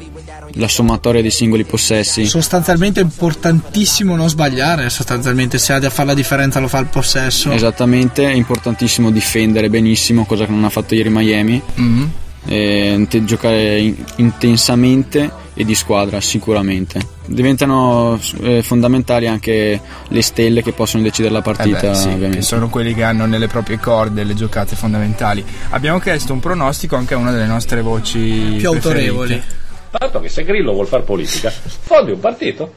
la 0.55 0.69
sommatoria 0.69 1.23
dei 1.23 1.31
singoli 1.31 1.65
possessi. 1.65 2.27
Sostanzialmente 2.27 3.01
è 3.01 3.03
importantissimo 3.03 4.17
non 4.17 4.29
sbagliare, 4.29 4.91
sostanzialmente 4.91 5.59
se 5.59 5.73
ha 5.73 5.79
da 5.79 5.91
fare 5.91 6.09
la 6.09 6.15
differenza 6.15 6.59
lo 6.59 6.69
fa 6.69 6.79
il 6.79 6.87
possesso. 6.87 7.51
Esattamente, 7.53 8.25
è 8.25 8.33
importantissimo 8.33 9.11
difendere 9.11 9.69
benissimo, 9.69 10.25
cosa 10.25 10.47
che 10.47 10.51
non 10.51 10.65
ha 10.65 10.71
fatto 10.71 10.95
ieri 10.95 11.11
Miami. 11.11 11.61
Mm-hmm. 11.79 12.07
E 12.49 12.93
int- 12.95 13.25
giocare 13.25 13.79
in- 13.79 14.05
intensamente 14.17 15.31
e 15.55 15.65
di 15.65 15.75
squadra 15.75 16.21
sicuramente. 16.21 17.01
Diventano 17.27 18.19
eh, 18.41 18.63
fondamentali 18.63 19.27
anche 19.27 19.81
le 20.09 20.23
stelle 20.23 20.63
che 20.63 20.73
possono 20.73 21.03
decidere 21.03 21.33
la 21.35 21.41
Eh 21.41 21.43
partita, 21.43 21.89
beh, 21.91 21.95
sì, 21.95 22.07
ovviamente. 22.09 22.37
che 22.39 22.43
sono 22.43 22.69
quelli 22.71 22.95
che 22.95 23.03
hanno 23.03 23.27
nelle 23.27 23.49
proprie 23.49 23.79
corde 23.79 24.25
le 24.25 24.35
giocate 24.35 24.77
fondamentali. 24.77 25.45
Abbiamo 25.71 25.99
chiesto 25.99 26.33
un 26.33 26.41
pronostico 26.41 26.97
anche 26.97 27.15
a 27.15 27.19
una 27.19 27.33
delle 27.33 27.47
nostre 27.47 27.83
voci 27.83 28.19
Più 28.19 28.71
preferite. 28.71 28.77
autorevoli. 29.09 29.43
Tanto 29.91 30.21
che 30.21 30.29
se 30.29 30.45
Grillo 30.45 30.73
vuol 30.73 30.87
fare 30.87 31.03
politica, 31.03 31.51
fondi 31.51 32.13
un 32.13 32.21
partito, 32.21 32.75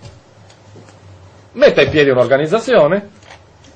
metta 1.53 1.81
in 1.81 1.89
piedi 1.89 2.09
un'organizzazione, 2.09 3.09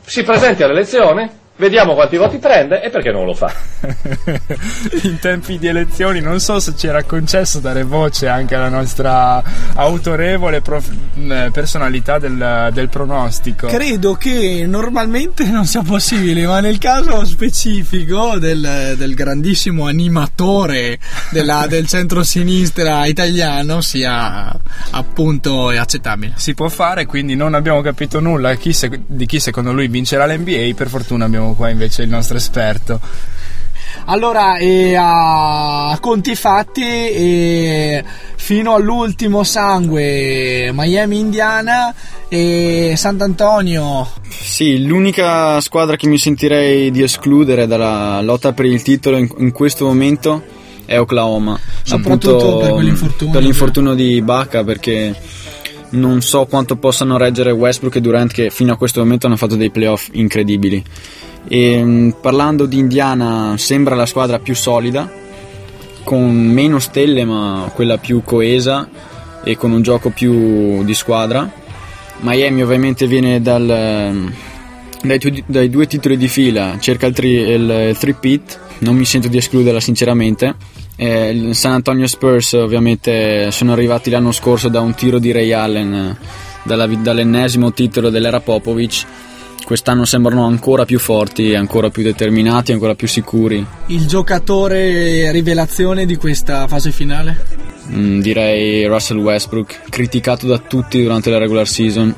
si 0.05 0.23
presenti 0.23 0.63
alle 0.63 0.73
elezioni, 0.73 1.29
vediamo 1.57 1.93
quanti 1.93 2.17
voti 2.17 2.37
prende 2.37 2.81
e 2.81 2.89
perché 2.89 3.11
non 3.11 3.25
lo 3.25 3.33
fa. 3.33 3.53
in 5.03 5.19
tempi 5.19 5.57
di 5.57 5.67
elezioni 5.67 6.19
non 6.19 6.39
so 6.39 6.59
se 6.59 6.75
ci 6.75 6.87
era 6.87 7.03
concesso 7.03 7.59
dare 7.59 7.83
voce 7.83 8.27
anche 8.27 8.55
alla 8.55 8.69
nostra 8.69 9.41
autorevole 9.75 10.61
prof- 10.61 10.91
eh, 11.17 11.49
personalità 11.51 12.17
del, 12.19 12.69
del 12.73 12.89
pronostico. 12.89 13.67
Credo 13.67 14.15
che 14.15 14.65
normalmente 14.67 15.45
non 15.45 15.65
sia 15.65 15.81
possibile, 15.81 16.45
ma 16.45 16.59
nel 16.59 16.77
caso 16.77 17.25
specifico 17.25 18.37
del, 18.37 18.95
del 18.97 19.13
grandissimo 19.13 19.85
animatore 19.87 20.99
della- 21.31 21.67
del 21.69 21.87
centro-sinistra 21.87 23.05
italiano 23.05 23.81
sia 23.81 24.53
appunto 24.91 25.69
accettabile. 25.69 26.33
si 26.35 26.53
può 26.53 26.69
fare, 26.69 27.05
quindi 27.05 27.35
non 27.35 27.53
abbiamo 27.53 27.81
capito 27.81 28.19
nulla 28.19 28.55
chi 28.55 28.73
se- 28.73 29.01
di 29.05 29.25
chi 29.25 29.39
secondo 29.39 29.71
lui 29.71 29.87
vincerà 29.87 30.25
l'NBA. 30.25 30.73
Per 30.75 30.87
fortuna 30.89 31.25
abbiamo 31.25 31.44
qua 31.53 31.69
invece 31.69 32.03
il 32.03 32.09
nostro 32.09 32.37
esperto. 32.37 32.99
Allora, 34.05 34.57
e 34.57 34.95
a 34.97 35.97
conti 35.99 36.35
fatti, 36.35 36.83
e 36.83 38.03
fino 38.35 38.75
all'ultimo 38.75 39.43
sangue 39.43 40.69
Miami-Indiana 40.71 41.93
e 42.27 42.93
Sant'Antonio. 42.95 44.07
Sì, 44.29 44.85
l'unica 44.85 45.59
squadra 45.61 45.95
che 45.95 46.07
mi 46.07 46.19
sentirei 46.19 46.91
di 46.91 47.01
escludere 47.01 47.65
dalla 47.65 48.21
lotta 48.21 48.53
per 48.53 48.65
il 48.65 48.83
titolo 48.83 49.17
in, 49.17 49.27
in 49.37 49.51
questo 49.51 49.85
momento 49.85 50.43
è 50.85 50.99
Oklahoma. 50.99 51.59
Soprattutto 51.81 52.37
Appunto, 52.37 52.57
per 52.57 52.71
quell'infortunio. 52.73 53.33
Per 53.33 53.43
l'infortunio 53.43 53.93
di 53.95 54.21
Baca 54.21 54.63
perché 54.63 55.15
non 55.89 56.21
so 56.21 56.45
quanto 56.45 56.75
possano 56.75 57.17
reggere 57.17 57.51
Westbrook 57.51 57.95
e 57.95 58.01
Durant 58.01 58.31
che 58.31 58.49
fino 58.49 58.73
a 58.73 58.77
questo 58.77 58.99
momento 58.99 59.25
hanno 59.25 59.37
fatto 59.37 59.55
dei 59.55 59.71
playoff 59.71 60.09
incredibili. 60.11 60.83
E, 61.47 61.83
mh, 61.83 62.15
parlando 62.21 62.65
di 62.65 62.77
Indiana 62.79 63.55
sembra 63.57 63.95
la 63.95 64.05
squadra 64.05 64.39
più 64.39 64.55
solida, 64.55 65.11
con 66.03 66.33
meno 66.33 66.79
stelle 66.79 67.25
ma 67.25 67.69
quella 67.73 67.97
più 67.97 68.21
coesa 68.23 68.87
e 69.43 69.57
con 69.57 69.71
un 69.71 69.81
gioco 69.81 70.09
più 70.09 70.83
di 70.83 70.93
squadra. 70.93 71.49
Miami 72.19 72.63
ovviamente 72.63 73.07
viene 73.07 73.41
dal, 73.41 73.69
ehm, 73.69 74.33
dai, 75.03 75.19
tu- 75.19 75.43
dai 75.45 75.69
due 75.69 75.85
titoli 75.85 76.17
di 76.17 76.27
fila, 76.27 76.77
cerca 76.79 77.05
il, 77.07 77.13
tri, 77.13 77.29
il, 77.29 77.87
il 77.89 77.97
three-peat, 77.97 78.59
non 78.79 78.95
mi 78.95 79.05
sento 79.05 79.27
di 79.27 79.37
escluderla 79.37 79.79
sinceramente. 79.79 80.55
Eh, 80.95 81.49
San 81.51 81.73
Antonio 81.73 82.07
Spurs 82.07 82.53
ovviamente 82.53 83.51
sono 83.51 83.73
arrivati 83.73 84.09
l'anno 84.09 84.31
scorso 84.31 84.69
da 84.69 84.79
un 84.79 84.93
tiro 84.93 85.19
di 85.19 85.33
Ray 85.33 85.51
Allen 85.51 85.93
eh, 85.93 86.17
dalla- 86.63 86.87
dall'ennesimo 86.87 87.73
titolo 87.73 88.09
dell'era 88.09 88.39
Popovic. 88.39 89.05
Quest'anno 89.65 90.05
sembrano 90.05 90.45
ancora 90.45 90.85
più 90.85 90.99
forti, 90.99 91.55
ancora 91.55 91.89
più 91.89 92.03
determinati, 92.03 92.71
ancora 92.71 92.93
più 92.93 93.07
sicuri. 93.07 93.65
Il 93.87 94.05
giocatore 94.05 95.31
rivelazione 95.31 96.05
di 96.05 96.17
questa 96.17 96.67
fase 96.67 96.91
finale? 96.91 97.43
Mm, 97.91 98.19
direi 98.19 98.85
Russell 98.85 99.17
Westbrook, 99.17 99.89
criticato 99.89 100.45
da 100.45 100.59
tutti 100.59 101.01
durante 101.01 101.31
la 101.31 101.39
regular 101.39 101.67
season, 101.67 102.13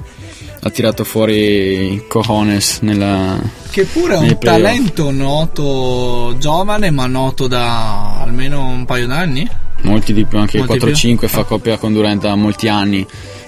ha 0.60 0.70
tirato 0.70 1.06
fuori 1.06 2.04
cojones 2.10 2.80
nella, 2.82 3.40
Che 3.70 3.86
pure 3.86 4.16
è 4.16 4.18
un 4.18 4.38
talento 4.40 5.10
noto, 5.12 6.36
giovane, 6.38 6.92
ma 6.92 7.08
noto 7.08 7.48
da 7.48 8.20
almeno 8.22 8.68
un 8.68 8.84
paio 8.84 9.08
d'anni. 9.08 9.50
molti 9.84 10.14
di 10.14 10.26
più, 10.26 10.38
anche 10.38 10.58
Molti 10.58 10.80
4-5 10.80 11.28
fa 11.28 11.44
coppia 11.44 11.78
con 11.78 11.94
Durant 11.94 12.22
da 12.22 12.36
molti 12.36 12.68
anni, 12.68 13.06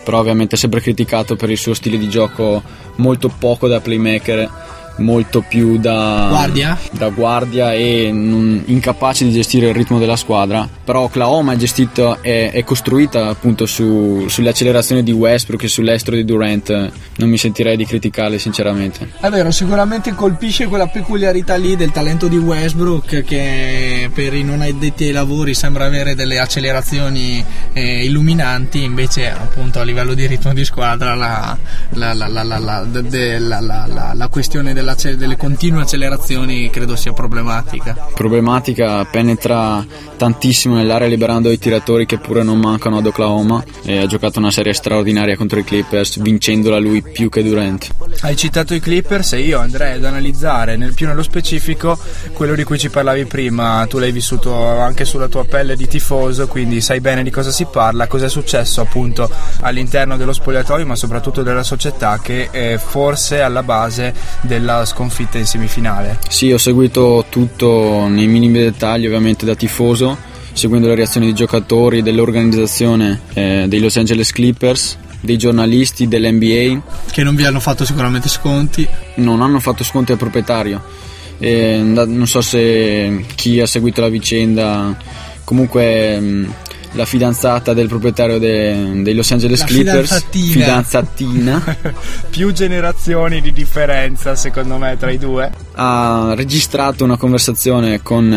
però 0.10 0.22
ovviamente 0.22 0.58
sempre 0.58 0.82
criticato 0.82 1.36
per 1.36 1.52
il 1.52 1.58
suo 1.60 1.76
stile 1.76 2.00
di 2.00 2.10
gioco 2.10 2.64
molto 2.96 3.30
poco 3.30 3.68
da 3.68 3.80
playmaker, 3.80 4.50
molto 5.00 5.42
più 5.48 5.78
da 5.78 6.28
Guardia? 6.30 6.78
da 6.92 7.10
guardia 7.10 7.74
e 7.74 8.10
non- 8.14 8.62
incapace 8.66 9.26
di 9.26 9.32
gestire 9.32 9.70
il 9.70 9.74
ritmo 9.76 9.98
della 10.00 10.16
squadra. 10.16 10.68
Però 10.84 11.02
Oklahoma 11.02 11.54
è 11.54 11.56
gestita, 11.56 12.20
è, 12.22 12.52
è 12.52 12.64
costruita 12.64 13.28
appunto 13.28 13.66
su- 13.66 14.26
sulle 14.28 14.50
accelerazioni 14.50 15.04
di 15.04 15.12
Westbrook 15.12 15.64
e 15.64 15.68
sull'estro 15.68 16.16
di 16.16 16.26
Durant. 16.26 16.92
Non 17.18 17.30
mi 17.30 17.38
sentirei 17.38 17.76
di 17.78 17.86
criticarle 17.86 18.38
sinceramente. 18.40 19.10
È 19.20 19.30
vero, 19.30 19.52
sicuramente 19.52 20.14
colpisce 20.14 20.68
quella 20.68 20.88
peculiarità 20.88 21.56
lì 21.56 21.76
del 21.76 21.92
talento 21.92 22.28
di 22.28 22.38
Westbrook 22.38 23.24
che 23.24 24.10
per 24.14 24.34
i 24.34 24.44
non 24.44 24.62
addetti 24.62 25.06
ai 25.06 25.12
lavori 25.12 25.54
sembra 25.54 25.86
avere 25.86 26.16
delle 26.16 26.40
accelerazioni 26.40 27.44
eh, 27.74 28.04
illuminanti, 28.06 28.84
invece 28.84 29.30
appunto 29.30 29.80
a 29.80 29.84
livello 29.84 30.14
di 30.14 30.26
ritmo 30.28 30.54
di 30.54 30.66
squadra 30.66 31.14
la, 31.16 31.58
la- 31.92 32.14
la- 32.14 32.28
la- 32.28 32.44
la- 32.44 32.58
la- 32.58 32.86
de- 32.90 33.04
de- 33.04 33.40
la- 33.40 33.60
la- 33.60 33.86
la- 33.88 34.14
la 34.16 34.28
questione 34.28 34.74
della- 34.74 34.89
delle 34.96 35.38
continue 35.38 35.82
accelerazioni 35.82 36.70
credo 36.70 36.96
sia 36.96 37.14
problematica. 37.14 38.08
Problematica, 38.14 39.06
penetra 39.06 39.86
tantissimo 40.18 40.76
nell'area 40.76 41.08
liberando 41.08 41.52
i 41.52 41.60
tiratori 41.60 42.06
che 42.06 42.18
pure 42.18 42.44
non 42.44 42.60
mancano 42.60 42.98
ad 42.98 43.06
Oklahoma 43.06 43.64
e 43.84 44.00
ha 44.00 44.06
giocato 44.06 44.40
una 44.40 44.52
serie 44.52 44.74
straordinaria 44.74 45.36
contro 45.36 45.60
i 45.60 45.64
Clippers 45.64 46.20
vincendola 46.20 46.80
lui 46.80 47.02
più 47.02 47.30
che 47.30 47.44
Durant. 47.44 47.88
Hai 48.22 48.36
citato 48.36 48.74
i 48.74 48.80
Clippers 48.80 49.34
e 49.34 49.40
io 49.40 49.60
andrei 49.60 49.94
ad 49.94 50.04
analizzare 50.04 50.76
nel 50.76 50.94
più 50.94 51.08
nello 51.08 51.24
specifico 51.24 51.98
quello 52.34 52.56
di 52.56 52.64
cui 52.64 52.78
ci 52.78 52.90
parlavi 52.90 53.26
prima. 53.26 53.86
Tu 53.88 53.98
l'hai 54.00 54.12
vissuto 54.12 54.54
anche 54.80 55.06
sulla 55.06 55.28
tua 55.28 55.46
pelle 55.46 55.76
di 55.76 55.88
tifoso, 55.88 56.48
quindi 56.48 56.82
sai 56.82 57.00
bene 57.00 57.24
di 57.24 57.30
cosa 57.30 57.52
si 57.52 57.66
parla, 57.66 58.08
cosa 58.08 58.26
è 58.26 58.30
successo 58.30 58.82
appunto 58.82 59.30
all'interno 59.62 60.18
dello 60.18 60.34
spogliatoio, 60.34 60.86
ma 60.86 60.96
soprattutto 60.96 61.44
della 61.44 61.64
società 61.64 62.20
che 62.22 62.50
è 62.50 62.78
forse 62.78 63.42
alla 63.42 63.64
base 63.64 64.14
della 64.42 64.69
sconfitta 64.86 65.38
in 65.38 65.46
semifinale. 65.46 66.20
Sì, 66.30 66.52
ho 66.52 66.58
seguito 66.58 67.26
tutto 67.30 68.08
nei 68.08 68.28
minimi 68.28 68.60
dettagli, 68.60 69.06
ovviamente 69.06 69.46
da 69.46 69.56
tifoso, 69.56 70.18
seguendo 70.54 70.88
le 70.88 70.96
reazioni 70.96 71.28
dei 71.28 71.36
giocatori, 71.36 72.02
dell'organizzazione 72.02 73.22
eh, 73.34 73.66
dei 73.68 73.80
Los 73.80 73.98
Angeles 73.98 74.32
Clippers, 74.32 74.98
dei 75.22 75.38
giornalisti 75.38 76.08
dell'NBA. 76.08 76.82
Che 77.12 77.24
non 77.24 77.36
vi 77.36 77.46
hanno 77.46 77.60
fatto 77.60 77.86
sicuramente 77.86 78.30
sconti. 78.30 78.88
Non 79.16 79.42
hanno 79.42 79.60
fatto 79.60 79.84
sconti 79.84 80.12
al 80.12 80.18
proprietario. 80.18 80.82
Eh, 81.40 81.80
non 81.82 82.28
so 82.28 82.42
se 82.42 83.26
chi 83.36 83.60
ha 83.62 83.66
seguito 83.66 84.02
la 84.02 84.10
vicenda, 84.10 84.96
comunque 85.44 86.20
mh, 86.20 86.54
la 86.94 87.06
fidanzata 87.06 87.74
del 87.74 87.88
proprietario 87.88 88.40
de- 88.40 89.02
dei 89.04 89.14
Los 89.14 89.32
Angeles 89.32 89.60
La 89.60 89.66
Clippers, 89.66 90.24
fidanzatina. 90.26 90.52
fidanzatina, 91.62 91.78
Più 92.30 92.52
generazioni 92.52 93.42
di 93.42 93.54
differenza, 93.54 94.36
secondo 94.36 94.78
me, 94.78 94.98
tra 94.98 95.12
i 95.12 95.18
due. 95.18 95.52
ha 95.74 96.34
registrato 96.36 97.04
una 97.04 97.18
conversazione 97.18 98.02
con 98.02 98.32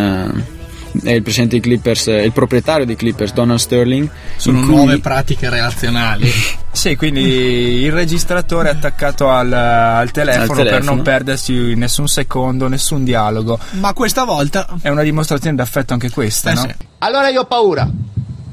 eh, 1.05 1.15
il 1.15 1.23
presidente 1.23 1.59
dei 1.59 1.61
Clippers, 1.61 2.09
eh, 2.09 2.23
il 2.25 2.33
proprietario 2.33 2.85
dei 2.85 2.97
Clippers, 2.97 3.33
Donald 3.33 3.59
Sterling. 3.59 4.09
Sono 4.37 4.61
cui- 4.61 4.69
nuove 4.75 4.99
pratiche 5.01 5.49
relazionali. 5.49 6.31
Sì, 6.73 6.97
quindi 6.97 7.21
il 7.21 7.93
registratore 7.93 8.71
è 8.71 8.73
attaccato 8.73 9.29
al, 9.29 9.53
al 9.53 10.11
telefono, 10.11 10.43
Al 10.45 10.49
per 10.57 10.67
telefono. 10.69 10.95
non 10.95 11.03
perdersi 11.03 11.75
nessun 11.75 12.09
secondo, 12.09 12.67
nessun 12.67 13.05
dialogo. 13.05 13.59
Ma 13.73 13.93
questa 13.93 14.25
volta 14.25 14.67
È 14.81 14.89
una 14.89 15.03
dimostrazione 15.03 15.55
d'affetto 15.55 15.93
anche 15.93 16.09
questa, 16.11 16.51
Eh 16.51 16.55
no? 16.55 16.61
sì. 16.63 16.75
Allora 17.01 17.29
io 17.29 17.43
ho 17.43 17.45
paura. 17.45 17.87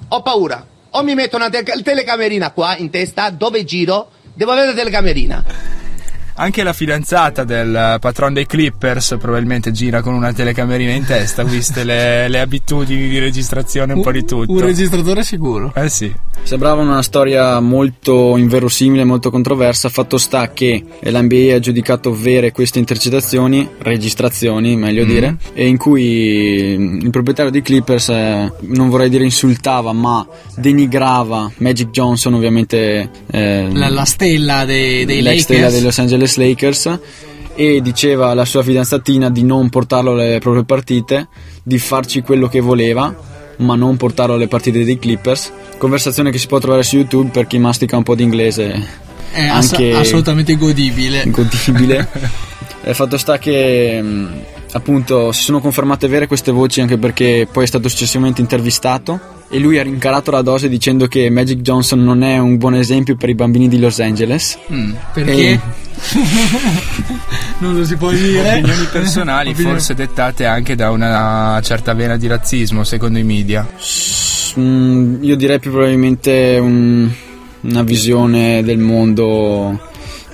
Ho 0.09 0.21
paura. 0.21 0.65
O 0.91 1.03
mi 1.03 1.13
metto 1.13 1.35
una 1.35 1.49
te- 1.49 1.63
telecamerina 1.63 2.51
qua 2.51 2.75
in 2.77 2.89
testa, 2.89 3.29
dove 3.29 3.63
giro, 3.63 4.09
devo 4.33 4.51
avere 4.51 4.67
una 4.67 4.75
telecamerina. 4.75 5.43
Anche 6.41 6.63
la 6.63 6.71
fidanzata 6.71 7.43
del 7.43 7.97
patron 7.99 8.31
dei 8.33 8.45
Clippers 8.45 9.17
probabilmente 9.19 9.73
gira 9.73 10.01
con 10.01 10.13
una 10.13 10.31
telecamerina 10.31 10.93
in 10.93 11.03
testa, 11.05 11.43
viste 11.43 11.83
le, 11.83 12.29
le 12.29 12.39
abitudini 12.39 13.09
di 13.09 13.19
registrazione 13.19 13.91
un 13.91 14.01
po' 14.01 14.13
di 14.13 14.23
tutto. 14.23 14.49
un 14.53 14.61
registratore 14.61 15.23
sicuro. 15.23 15.73
Eh 15.75 15.89
sì. 15.89 16.09
Sembrava 16.43 16.81
una 16.81 17.01
storia 17.01 17.59
molto 17.59 18.37
inverosimile, 18.37 19.03
molto 19.03 19.29
controversa. 19.31 19.89
Fatto 19.89 20.17
sta 20.17 20.51
che 20.53 20.81
l'NBA 21.01 21.55
ha 21.55 21.59
giudicato 21.59 22.13
vere 22.15 22.53
queste 22.53 22.79
intercettazioni, 22.79 23.67
registrazioni 23.79 24.77
meglio 24.77 25.03
Mhm. 25.03 25.09
dire, 25.09 25.35
e 25.53 25.67
in 25.67 25.75
cui 25.77 27.01
il 27.03 27.09
proprietario 27.09 27.51
dei 27.51 27.61
Clippers, 27.61 28.07
eh, 28.09 28.53
non 28.61 28.87
vorrei 28.87 29.09
dire 29.09 29.25
insultava, 29.25 29.91
ma 29.91 30.25
denigrava 30.55 31.51
Magic 31.57 31.89
Johnson, 31.89 32.33
ovviamente 32.35 33.09
eh, 33.29 33.67
La, 33.73 33.89
la 33.89 34.05
stella 34.05 34.63
dei, 34.63 35.03
dei 35.03 35.21
Lakers. 35.21 35.43
stella 35.43 35.69
dei 35.69 35.81
Los 35.81 35.99
Angeles 35.99 36.28
Lakers. 36.37 36.99
E 37.55 37.81
diceva 37.81 38.29
alla 38.29 38.45
sua 38.45 38.63
fidanzatina 38.63 39.29
di 39.29 39.43
non 39.43 39.69
portarlo 39.69 40.11
alle 40.11 40.39
proprie 40.39 40.63
partite, 40.63 41.27
di 41.61 41.77
farci 41.77 42.21
quello 42.21 42.47
che 42.47 42.61
voleva, 42.61 43.13
ma 43.57 43.75
non 43.75 43.97
portarlo 43.97 44.35
alle 44.35 44.47
partite 44.47 44.83
dei 44.85 44.97
Clippers. 44.97 45.51
Conversazione 45.77 46.31
che 46.31 46.37
si 46.37 46.47
può 46.47 46.59
trovare 46.59 46.83
su 46.83 46.95
YouTube 46.95 47.31
per 47.31 47.47
chi 47.47 47.59
mastica 47.59 47.97
un 47.97 48.03
po' 48.03 48.15
di 48.15 48.23
inglese. 48.23 49.07
È 49.31 49.45
ass- 49.45 49.73
assolutamente 49.73 50.55
godibile. 50.55 51.23
godibile. 51.27 52.47
Eh, 52.81 52.93
fatto 52.93 53.17
sta 53.17 53.37
che 53.37 54.01
mh, 54.01 54.43
appunto 54.71 55.31
si 55.31 55.43
sono 55.43 55.59
confermate 55.59 56.07
vere 56.07 56.27
queste 56.27 56.51
voci 56.51 56.79
anche 56.81 56.97
perché 56.97 57.47
poi 57.51 57.63
è 57.63 57.67
stato 57.67 57.89
successivamente 57.89 58.41
intervistato 58.41 59.19
e 59.49 59.57
lui 59.57 59.79
ha 59.79 59.83
rincarato 59.83 60.29
la 60.29 60.41
dose 60.43 60.69
dicendo 60.69 61.07
che 61.07 61.29
Magic 61.31 61.61
Johnson 61.61 62.03
non 62.03 62.21
è 62.21 62.37
un 62.37 62.57
buon 62.57 62.75
esempio 62.75 63.15
per 63.15 63.29
i 63.29 63.35
bambini 63.35 63.67
di 63.67 63.79
Los 63.79 63.99
Angeles. 63.99 64.59
Mm, 64.71 64.91
perché? 65.13 65.31
E- 65.31 65.59
non 67.59 67.75
lo 67.75 67.83
si 67.83 67.95
può 67.95 68.11
dire. 68.11 68.47
Opinioni 68.59 68.85
personali, 68.91 69.49
Opinioni- 69.49 69.75
forse 69.75 69.93
dettate 69.95 70.45
anche 70.45 70.75
da 70.75 70.91
una 70.91 71.59
certa 71.63 71.93
vena 71.93 72.15
di 72.15 72.27
razzismo, 72.27 72.83
secondo 72.83 73.17
i 73.17 73.23
media. 73.23 73.67
Mm, 74.59 75.23
io 75.23 75.35
direi 75.35 75.59
più 75.59 75.71
probabilmente 75.71 76.57
un- 76.61 77.09
una 77.61 77.83
visione 77.83 78.63
del 78.63 78.77
mondo 78.77 79.79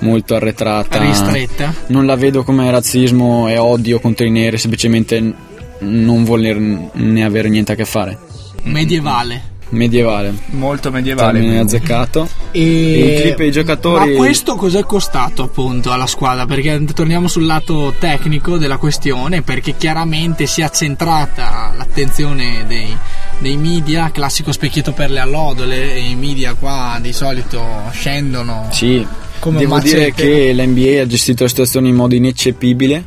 molto 0.00 0.34
arretrata. 0.34 0.98
Ristretta. 0.98 1.74
Non 1.88 2.06
la 2.06 2.16
vedo 2.16 2.42
come 2.44 2.70
razzismo 2.70 3.48
e 3.48 3.58
odio 3.58 4.00
contro 4.00 4.26
i 4.26 4.30
neri, 4.30 4.58
semplicemente 4.58 5.34
non 5.78 6.24
volerne 6.24 7.24
avere 7.24 7.48
niente 7.48 7.72
a 7.72 7.74
che 7.74 7.84
fare. 7.84 8.18
Medievale. 8.62 9.54
Medievale. 9.68 10.32
Molto 10.50 10.92
medievale. 10.92 11.40
Termine 11.40 11.58
azzeccato. 11.58 12.28
E... 12.52 12.60
E 12.60 13.18
i 13.18 13.20
clip 13.20 13.40
e 13.40 13.46
i 13.46 13.50
giocatori. 13.50 14.12
Ma 14.12 14.16
questo 14.16 14.54
cos'è 14.54 14.84
costato 14.84 15.42
appunto 15.42 15.90
alla 15.90 16.06
squadra? 16.06 16.46
Perché 16.46 16.84
torniamo 16.94 17.26
sul 17.26 17.46
lato 17.46 17.92
tecnico 17.98 18.58
della 18.58 18.76
questione, 18.76 19.42
perché 19.42 19.76
chiaramente 19.76 20.46
si 20.46 20.60
è 20.60 20.64
accentrata 20.64 21.72
l'attenzione 21.76 22.64
dei, 22.68 22.96
dei 23.40 23.56
media, 23.56 24.10
classico 24.12 24.52
specchietto 24.52 24.92
per 24.92 25.10
le 25.10 25.18
allodole, 25.18 25.94
e 25.94 26.10
i 26.10 26.14
media 26.14 26.54
qua 26.54 26.98
di 27.00 27.12
solito 27.12 27.60
scendono. 27.90 28.68
Sì, 28.70 29.04
Come 29.46 29.60
devo 29.60 29.78
dire 29.78 30.12
che 30.12 30.52
l'NBA 30.52 31.02
ha 31.02 31.06
gestito 31.06 31.44
la 31.44 31.48
situazione 31.48 31.86
in 31.86 31.94
modo 31.94 32.16
ineccepibile, 32.16 33.04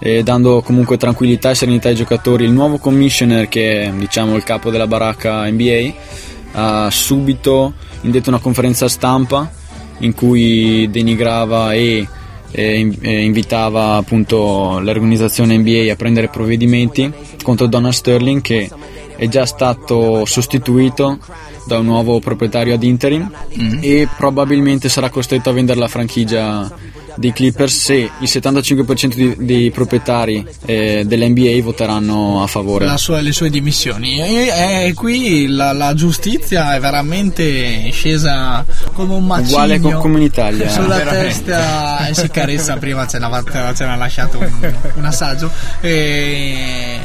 eh, 0.00 0.22
dando 0.22 0.60
comunque 0.60 0.98
tranquillità 0.98 1.48
e 1.48 1.54
serenità 1.54 1.88
ai 1.88 1.94
giocatori. 1.94 2.44
Il 2.44 2.50
nuovo 2.50 2.76
commissioner, 2.76 3.48
che 3.48 3.84
è 3.84 3.90
diciamo 3.90 4.36
il 4.36 4.42
capo 4.42 4.68
della 4.68 4.86
baracca 4.86 5.50
NBA, 5.50 5.94
ha 6.52 6.90
subito 6.90 7.72
indetto 8.02 8.28
una 8.28 8.38
conferenza 8.38 8.86
stampa 8.86 9.50
in 10.00 10.12
cui 10.12 10.90
denigrava 10.90 11.72
e, 11.72 12.06
e 12.50 12.96
e 13.00 13.22
invitava 13.24 13.94
appunto 13.94 14.80
l'organizzazione 14.80 15.56
NBA 15.56 15.90
a 15.90 15.96
prendere 15.96 16.28
provvedimenti 16.28 17.10
contro 17.42 17.66
Donald 17.66 17.94
Sterling 17.94 18.42
che 18.42 18.70
è 19.16 19.26
già 19.28 19.46
stato 19.46 20.26
sostituito 20.26 21.18
da 21.68 21.78
un 21.78 21.86
nuovo 21.86 22.18
proprietario 22.18 22.74
ad 22.74 22.82
interim 22.82 23.30
e 23.80 24.08
probabilmente 24.16 24.88
sarà 24.88 25.10
costretto 25.10 25.50
a 25.50 25.52
vendere 25.52 25.78
la 25.78 25.88
franchigia 25.88 26.70
dei 27.16 27.32
Clippers 27.32 27.76
se 27.76 27.94
il 27.96 28.28
75% 28.28 29.14
di- 29.14 29.34
dei 29.38 29.70
proprietari 29.72 30.46
eh, 30.66 31.02
dell'NBA 31.04 31.60
voteranno 31.62 32.42
a 32.44 32.46
favore. 32.46 32.86
la 32.86 32.96
sua- 32.96 33.20
le 33.20 33.32
sue 33.32 33.50
dimissioni. 33.50 34.20
E, 34.20 34.86
e 34.86 34.94
qui 34.94 35.48
la, 35.48 35.72
la 35.72 35.94
giustizia 35.94 36.76
è 36.76 36.80
veramente 36.80 37.90
scesa 37.90 38.64
come 38.92 39.14
un 39.14 39.26
macigno 39.26 39.48
Uguale 39.48 39.80
co- 39.80 39.98
come 39.98 40.18
in 40.18 40.22
Italia. 40.22 40.68
sulla 40.70 40.96
Veramente. 40.98 41.26
testa 41.28 42.06
e 42.06 42.14
si 42.14 42.28
carezza. 42.28 42.76
Prima 42.76 43.06
ce 43.08 43.18
n'ha 43.18 43.96
lasciato 43.96 44.38
un, 44.38 44.72
un 44.94 45.04
assaggio. 45.04 45.50
E, 45.80 46.98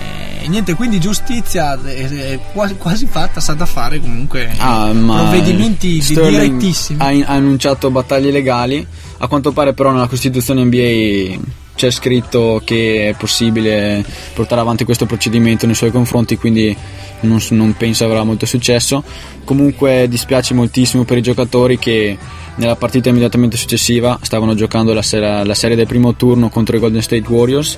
e 0.43 0.47
niente, 0.49 0.73
quindi 0.73 0.99
giustizia 0.99 1.79
è, 1.81 2.07
è 2.09 2.39
quasi, 2.51 2.75
quasi 2.75 3.05
fatta, 3.07 3.39
sa 3.39 3.53
da 3.53 3.65
fare 3.65 3.99
comunque 3.99 4.51
Ah, 4.57 4.91
provvedimenti 4.93 5.87
di- 5.93 6.01
Sterling 6.01 6.57
direttissimi. 6.57 6.99
Ha, 7.01 7.11
in- 7.11 7.23
ha 7.23 7.33
annunciato 7.33 7.89
battaglie 7.89 8.31
legali. 8.31 8.85
A 9.19 9.27
quanto 9.27 9.51
pare, 9.53 9.73
però, 9.73 9.91
nella 9.91 10.07
Costituzione 10.07 10.63
NBA 10.65 11.39
c'è 11.75 11.89
scritto 11.89 12.61
che 12.63 13.09
è 13.09 13.13
possibile 13.13 14.03
portare 14.33 14.61
avanti 14.61 14.83
questo 14.83 15.05
procedimento 15.05 15.65
nei 15.65 15.75
suoi 15.75 15.91
confronti, 15.91 16.37
quindi 16.37 16.75
non, 17.21 17.39
non 17.51 17.73
penso 17.77 18.03
avrà 18.05 18.23
molto 18.23 18.45
successo. 18.45 19.03
Comunque, 19.45 20.07
dispiace 20.09 20.53
moltissimo 20.53 21.03
per 21.05 21.17
i 21.17 21.21
giocatori 21.21 21.79
che 21.79 22.17
nella 22.55 22.75
partita 22.75 23.09
immediatamente 23.09 23.57
successiva 23.57 24.19
stavano 24.21 24.53
giocando 24.55 24.93
la, 24.93 25.01
sera- 25.01 25.43
la 25.43 25.55
serie 25.55 25.75
del 25.75 25.87
primo 25.87 26.15
turno 26.15 26.49
contro 26.49 26.75
i 26.75 26.79
Golden 26.79 27.01
State 27.01 27.23
Warriors. 27.27 27.77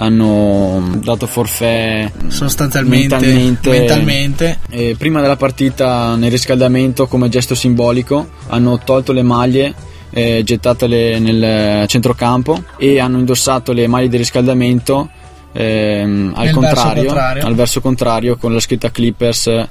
Hanno 0.00 0.96
dato 1.02 1.26
forfè 1.26 2.10
Sostanzialmente, 2.28 3.16
mentalmente, 3.16 3.70
mentalmente. 3.70 4.58
e 4.70 4.94
prima 4.96 5.20
della 5.20 5.36
partita 5.36 6.14
nel 6.14 6.30
riscaldamento 6.30 7.08
come 7.08 7.28
gesto 7.28 7.56
simbolico 7.56 8.28
hanno 8.46 8.78
tolto 8.84 9.12
le 9.12 9.22
maglie 9.22 9.74
eh, 10.10 10.42
gettatele 10.44 11.18
nel 11.18 11.86
centrocampo 11.88 12.62
e 12.76 13.00
hanno 13.00 13.18
indossato 13.18 13.72
le 13.72 13.86
maglie 13.88 14.08
di 14.08 14.16
riscaldamento 14.16 15.10
ehm, 15.52 16.32
al 16.34 16.50
contrario, 16.50 17.04
contrario. 17.04 17.46
al 17.46 17.54
verso 17.54 17.80
contrario 17.80 18.36
con 18.36 18.52
la 18.52 18.60
scritta 18.60 18.90
Clippers 18.90 19.46
eh, 19.48 19.68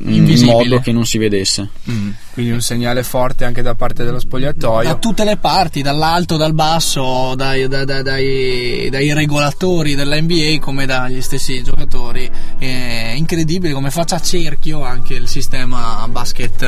in 0.00 0.44
modo 0.44 0.80
che 0.80 0.92
non 0.92 1.06
si 1.06 1.18
vedesse 1.18 1.68
Mm, 1.90 2.10
Quindi 2.32 2.50
un 2.52 2.60
segnale 2.60 3.02
forte 3.02 3.44
anche 3.44 3.60
da 3.62 3.74
parte 3.74 4.04
dello 4.04 4.18
spogliatoio. 4.18 4.88
da 4.88 4.94
tutte 4.96 5.24
le 5.24 5.36
parti, 5.36 5.82
dall'alto, 5.82 6.36
dal 6.36 6.54
basso, 6.54 7.34
dai, 7.36 7.68
da- 7.68 7.84
da- 7.84 8.02
dai, 8.02 8.88
dai 8.90 9.12
regolatori 9.12 9.94
dell'NBA 9.94 10.58
come 10.60 10.86
dagli 10.86 11.20
stessi 11.20 11.62
giocatori. 11.62 12.28
È 12.58 13.12
incredibile 13.16 13.72
come 13.72 13.90
faccia 13.90 14.20
cerchio 14.20 14.82
anche 14.82 15.14
il 15.14 15.28
sistema 15.28 16.06
basket 16.10 16.62
eh, 16.62 16.66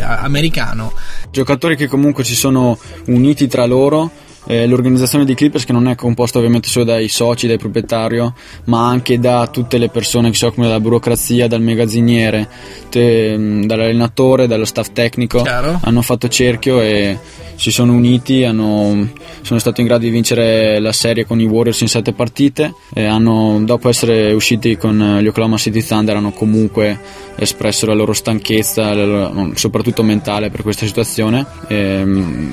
americano. 0.00 0.92
giocatori 1.30 1.76
che 1.76 1.86
comunque 1.88 2.24
si 2.24 2.34
sono 2.36 2.78
uniti 3.06 3.46
tra 3.48 3.66
loro. 3.66 4.10
Eh, 4.46 4.66
l'organizzazione 4.66 5.24
di 5.24 5.34
Clippers 5.34 5.64
che 5.64 5.72
non 5.72 5.88
è 5.88 5.94
composta 5.94 6.38
ovviamente 6.38 6.68
solo 6.68 6.84
dai 6.84 7.08
soci, 7.08 7.46
dai 7.46 7.58
proprietario, 7.58 8.34
ma 8.64 8.86
anche 8.88 9.18
da 9.18 9.46
tutte 9.48 9.78
le 9.78 9.88
persone 9.88 10.30
che 10.30 10.36
si 10.36 10.44
occupano 10.44 10.68
della 10.68 10.80
burocrazia, 10.80 11.48
dal 11.48 11.62
magazziniere, 11.62 12.48
te- 12.88 13.36
mh, 13.36 13.66
dall'allenatore, 13.66 14.46
dallo 14.46 14.64
staff 14.64 14.90
tecnico, 14.92 15.42
Chiaro. 15.42 15.78
hanno 15.82 16.02
fatto 16.02 16.28
cerchio 16.28 16.80
e 16.80 17.18
si 17.56 17.70
sono 17.70 17.92
uniti, 17.92 18.44
hanno- 18.44 19.08
sono 19.42 19.58
stati 19.60 19.80
in 19.80 19.86
grado 19.86 20.04
di 20.04 20.10
vincere 20.10 20.78
la 20.80 20.92
serie 20.92 21.24
con 21.24 21.40
i 21.40 21.44
Warriors 21.44 21.80
in 21.80 21.88
sette 21.88 22.12
partite 22.12 22.74
e 22.92 23.04
hanno, 23.04 23.60
dopo 23.64 23.88
essere 23.88 24.32
usciti 24.32 24.76
con 24.76 25.18
gli 25.20 25.26
Oklahoma 25.26 25.56
City 25.56 25.82
Thunder 25.82 26.16
hanno 26.16 26.32
comunque 26.32 26.98
espresso 27.36 27.86
la 27.86 27.94
loro 27.94 28.12
stanchezza, 28.12 28.92
la 28.94 29.04
loro- 29.04 29.50
soprattutto 29.54 30.02
mentale 30.02 30.50
per 30.50 30.62
questa 30.62 30.86
situazione. 30.86 31.44
Ehm, 31.68 32.52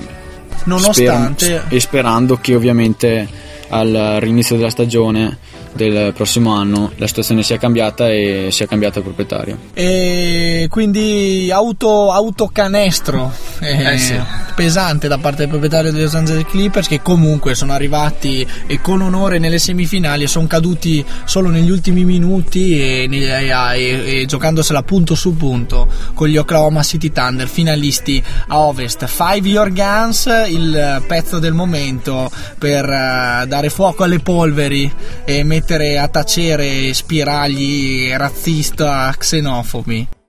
Nonostante 0.65 1.45
Sper- 1.45 1.73
e 1.73 1.79
sperando 1.79 2.37
che 2.37 2.55
ovviamente 2.55 3.27
al 3.69 4.17
rinizio 4.19 4.55
della 4.57 4.69
stagione 4.69 5.37
del 5.73 6.11
prossimo 6.13 6.53
anno 6.53 6.91
la 6.97 7.07
situazione 7.07 7.43
sia 7.43 7.57
cambiata 7.57 8.09
e 8.09 8.49
sia 8.51 8.65
cambiato 8.67 8.99
il 8.99 9.05
proprietario. 9.05 9.57
E 9.73 10.67
quindi 10.69 11.49
auto, 11.51 12.11
autocanestro 12.11 13.31
eh, 13.59 13.93
Eh 13.93 13.97
sì. 13.97 14.19
pesante 14.55 15.07
da 15.07 15.17
parte 15.17 15.39
del 15.39 15.47
proprietario 15.49 15.91
dei 15.91 16.01
Los 16.01 16.15
Angeles 16.15 16.45
Clippers 16.45 16.87
che 16.87 17.01
comunque 17.01 17.55
sono 17.55 17.73
arrivati 17.73 18.45
e 18.67 18.81
con 18.81 19.01
onore 19.01 19.39
nelle 19.39 19.59
semifinali 19.59 20.23
e 20.23 20.27
sono 20.27 20.47
caduti 20.47 21.03
solo 21.25 21.49
negli 21.49 21.69
ultimi 21.69 22.03
minuti 22.03 22.79
e, 22.79 23.07
ne- 23.07 23.75
e- 23.75 24.21
e 24.21 24.25
giocandosela 24.25 24.83
punto 24.83 25.15
su 25.15 25.37
punto 25.37 25.87
con 26.13 26.27
gli 26.27 26.37
Oklahoma 26.37 26.83
City 26.83 27.11
Thunder 27.11 27.47
finalisti 27.47 28.21
a 28.47 28.59
ovest. 28.59 29.05
Five 29.05 29.47
Your 29.47 29.71
Guns, 29.71 30.29
il 30.49 31.03
pezzo 31.07 31.39
del 31.39 31.53
momento 31.53 32.29
per 32.57 32.85
eh, 32.89 33.45
dare 33.47 33.69
fuoco 33.69 34.03
alle 34.03 34.19
polveri 34.19 34.91
e 35.23 35.43
mettere 35.43 35.59
a 35.97 36.07
tacere 36.07 36.93
spiragli 36.93 38.11
razzista 38.15 39.13
xenofobi. 39.17 40.20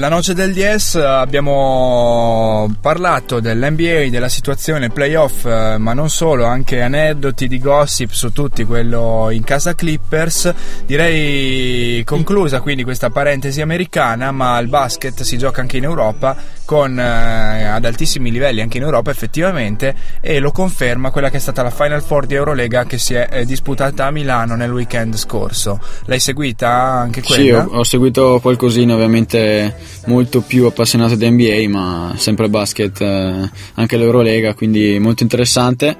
La 0.00 0.08
noce 0.08 0.32
del 0.32 0.54
DS 0.54 0.94
abbiamo 0.94 2.74
parlato 2.80 3.38
dell'NBA, 3.38 4.08
della 4.08 4.30
situazione 4.30 4.88
playoff, 4.88 5.44
eh, 5.44 5.76
ma 5.76 5.92
non 5.92 6.08
solo, 6.08 6.46
anche 6.46 6.80
aneddoti 6.80 7.46
di 7.46 7.58
gossip 7.58 8.10
su 8.10 8.32
tutti, 8.32 8.64
quello 8.64 9.28
in 9.30 9.44
casa 9.44 9.74
Clippers. 9.74 10.54
Direi 10.86 12.02
conclusa 12.04 12.62
quindi 12.62 12.82
questa 12.82 13.10
parentesi 13.10 13.60
americana, 13.60 14.30
ma 14.30 14.58
il 14.58 14.68
basket 14.68 15.20
si 15.20 15.36
gioca 15.36 15.60
anche 15.60 15.76
in 15.76 15.84
Europa 15.84 16.34
con 16.70 17.00
eh, 17.00 17.64
ad 17.64 17.84
altissimi 17.84 18.30
livelli 18.30 18.60
anche 18.60 18.76
in 18.76 18.84
Europa 18.84 19.10
effettivamente 19.10 19.92
e 20.20 20.38
lo 20.38 20.52
conferma 20.52 21.10
quella 21.10 21.28
che 21.28 21.38
è 21.38 21.40
stata 21.40 21.64
la 21.64 21.70
Final 21.70 22.00
Four 22.00 22.26
di 22.26 22.34
Eurolega 22.34 22.84
che 22.84 22.96
si 22.96 23.12
è 23.14 23.26
eh, 23.28 23.44
disputata 23.44 24.06
a 24.06 24.12
Milano 24.12 24.54
nel 24.54 24.70
weekend 24.70 25.16
scorso. 25.16 25.80
L'hai 26.04 26.20
seguita 26.20 26.68
anche 26.70 27.22
quella? 27.22 27.42
Sì, 27.42 27.50
ho, 27.50 27.78
ho 27.78 27.82
seguito 27.82 28.38
qualcosina, 28.40 28.94
ovviamente 28.94 29.74
molto 30.06 30.42
più 30.42 30.66
appassionato 30.66 31.16
di 31.16 31.28
NBA, 31.28 31.68
ma 31.68 32.12
sempre 32.16 32.48
basket, 32.48 33.00
eh, 33.00 33.50
anche 33.74 33.96
l'Eurolega, 33.96 34.54
quindi 34.54 34.96
molto 35.00 35.24
interessante. 35.24 35.96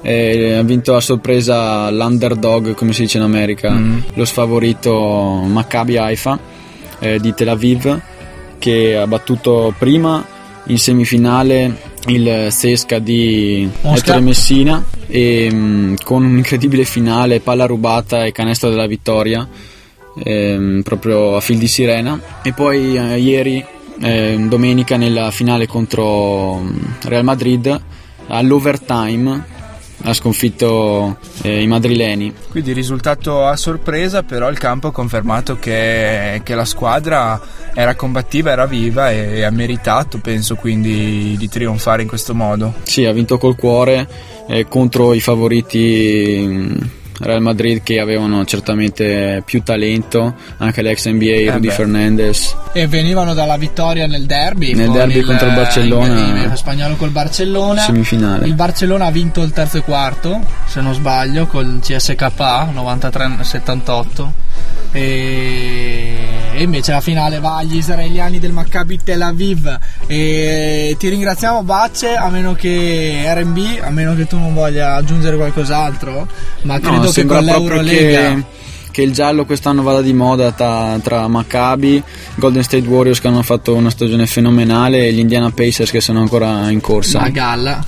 E 0.00 0.54
ha 0.54 0.62
vinto 0.62 0.96
a 0.96 1.00
sorpresa 1.02 1.90
l'underdog, 1.90 2.72
come 2.72 2.94
si 2.94 3.02
dice 3.02 3.18
in 3.18 3.24
America, 3.24 3.70
Mm. 3.70 3.98
lo 4.14 4.24
sfavorito 4.24 4.90
Maccabi 5.46 5.98
Haifa 5.98 6.38
eh, 7.00 7.18
di 7.18 7.34
Tel 7.34 7.48
Aviv, 7.48 8.00
che 8.60 8.96
ha 8.96 9.08
battuto 9.08 9.74
prima 9.76 10.24
in 10.66 10.78
semifinale 10.78 11.88
il 12.06 12.46
Sesca 12.50 13.00
di. 13.00 13.68
Ettore 13.82 14.20
Messina 14.20 14.84
e 15.08 15.52
mh, 15.52 15.96
con 16.04 16.22
un'incredibile 16.24 16.84
finale, 16.84 17.40
palla 17.40 17.66
rubata 17.66 18.24
e 18.24 18.30
canestro 18.30 18.68
della 18.70 18.86
vittoria 18.86 19.48
ehm, 20.22 20.82
proprio 20.82 21.36
a 21.36 21.40
fil 21.40 21.58
di 21.58 21.68
sirena 21.68 22.20
e 22.42 22.52
poi 22.52 22.96
eh, 22.96 23.18
ieri 23.18 23.64
ehm, 24.00 24.48
domenica 24.48 24.96
nella 24.96 25.30
finale 25.30 25.66
contro 25.66 26.58
mm, 26.58 26.78
Real 27.04 27.24
Madrid 27.24 27.80
all'overtime 28.28 29.58
ha 30.02 30.14
sconfitto 30.14 31.18
eh, 31.42 31.60
i 31.60 31.66
madrileni 31.66 32.32
Quindi 32.50 32.72
risultato 32.72 33.46
a 33.46 33.56
sorpresa, 33.56 34.22
però 34.22 34.48
il 34.50 34.58
campo 34.58 34.88
ha 34.88 34.92
confermato 34.92 35.58
che, 35.58 36.40
che 36.42 36.54
la 36.54 36.64
squadra 36.64 37.40
era 37.74 37.94
combattiva, 37.94 38.50
era 38.50 38.66
viva 38.66 39.10
e 39.10 39.42
ha 39.42 39.50
meritato, 39.50 40.18
penso, 40.18 40.56
quindi 40.56 41.36
di 41.38 41.48
trionfare 41.48 42.02
in 42.02 42.08
questo 42.08 42.34
modo. 42.34 42.74
sì 42.82 43.04
ha 43.04 43.12
vinto 43.12 43.38
col 43.38 43.56
cuore 43.56 44.08
eh, 44.48 44.66
contro 44.66 45.12
i 45.12 45.20
favoriti 45.20 46.44
mm, 46.46 46.76
Real 47.20 47.40
Madrid 47.42 47.82
che 47.82 48.00
avevano 48.00 48.44
certamente 48.46 49.42
più 49.44 49.62
talento 49.62 50.34
anche 50.58 50.80
l'ex 50.82 51.06
NBA 51.08 51.52
Rudy 51.52 51.66
beh. 51.68 51.72
Fernandez 51.72 52.56
E 52.72 52.86
venivano 52.86 53.34
dalla 53.34 53.56
vittoria 53.58 54.06
nel 54.06 54.24
derby. 54.26 54.74
Nel 54.74 54.90
derby 54.90 55.20
contro 55.20 55.48
il 55.48 55.54
Barcellona. 55.54 56.18
il- 56.44 56.50
il 56.50 56.56
spagnolo 56.56 56.96
col 56.96 57.10
Barcellona. 57.10 57.80
Semifinale. 57.82 58.46
Il 58.46 58.54
Barcellona 58.54 59.06
ha 59.06 59.10
vinto 59.10 59.42
il 59.42 59.52
terzo 59.52 59.76
e 59.78 59.82
quarto, 59.82 60.40
se 60.66 60.80
non 60.80 60.94
sbaglio, 60.94 61.46
col 61.46 61.78
CSKA 61.82 62.70
93-78. 62.72 64.32
E, 64.92 66.16
e 66.60 66.64
invece 66.64 66.92
la 66.92 67.00
finale 67.00 67.40
va 67.40 67.56
agli 67.56 67.76
israeliani 67.76 68.38
del 68.38 68.52
Maccabi 68.52 69.00
Tel 69.02 69.22
Aviv. 69.22 69.78
E 70.06 70.94
ti 70.98 71.08
ringraziamo 71.08 71.62
Bacce, 71.62 72.16
a 72.16 72.28
meno 72.28 72.52
che 72.52 73.22
RB, 73.28 73.78
a 73.80 73.88
meno 73.88 74.14
che 74.14 74.26
tu 74.26 74.36
non 74.36 74.52
voglia 74.52 74.94
aggiungere 74.96 75.36
qualcos'altro. 75.36 76.28
Ma 76.64 76.74
No, 76.74 76.80
credo 76.80 77.06
che 77.06 77.12
sembra 77.12 77.36
con 77.38 77.46
l'Eurolega. 77.46 78.34
che, 78.34 78.44
che 78.90 79.00
il 79.00 79.14
giallo 79.14 79.46
quest'anno 79.46 79.82
vada 79.82 80.02
di 80.02 80.12
moda 80.12 80.52
tra, 80.52 80.98
tra 81.02 81.26
Maccabi, 81.28 82.02
Golden 82.34 82.62
State 82.62 82.86
Warriors 82.86 83.20
che 83.20 83.28
hanno 83.28 83.42
fatto 83.42 83.74
una 83.74 83.88
stagione 83.88 84.26
fenomenale 84.26 85.06
e 85.06 85.14
gli 85.14 85.18
Indiana 85.18 85.50
Pacers 85.50 85.90
che 85.90 86.02
sono 86.02 86.20
ancora 86.20 86.68
in 86.68 86.82
corsa. 86.82 87.20
A 87.20 87.30
galla. 87.30 87.82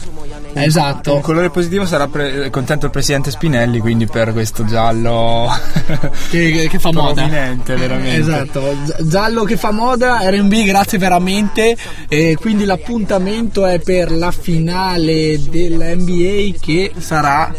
Esatto. 0.55 1.15
Un 1.15 1.21
colore 1.21 1.51
positivo 1.51 1.87
sarà 1.87 2.07
pre- 2.09 2.51
contento 2.51 2.87
il 2.87 2.93
presidente 2.93 3.31
Spinelli, 3.31 3.79
quindi 3.81 4.07
per 4.07 4.33
questo 4.33 4.65
giallo 4.65 5.49
che, 6.31 6.69
che 6.71 6.79
fa 6.79 6.93
moda. 6.93 7.27
veramente. 7.27 8.15
Esatto, 8.15 8.77
Gi- 8.85 9.09
giallo 9.09 9.45
che 9.45 9.57
fa 9.57 9.71
moda, 9.71 10.19
RB 10.31 10.65
grazie 10.65 10.99
veramente. 10.99 11.77
E 12.09 12.37
quindi 12.39 12.65
l'appuntamento 12.65 13.65
è 13.67 13.79
per 13.81 14.11
la 14.13 14.31
finale 14.31 15.41
dell'NBA 15.49 16.59
che 16.61 16.93
sarà. 16.99 17.53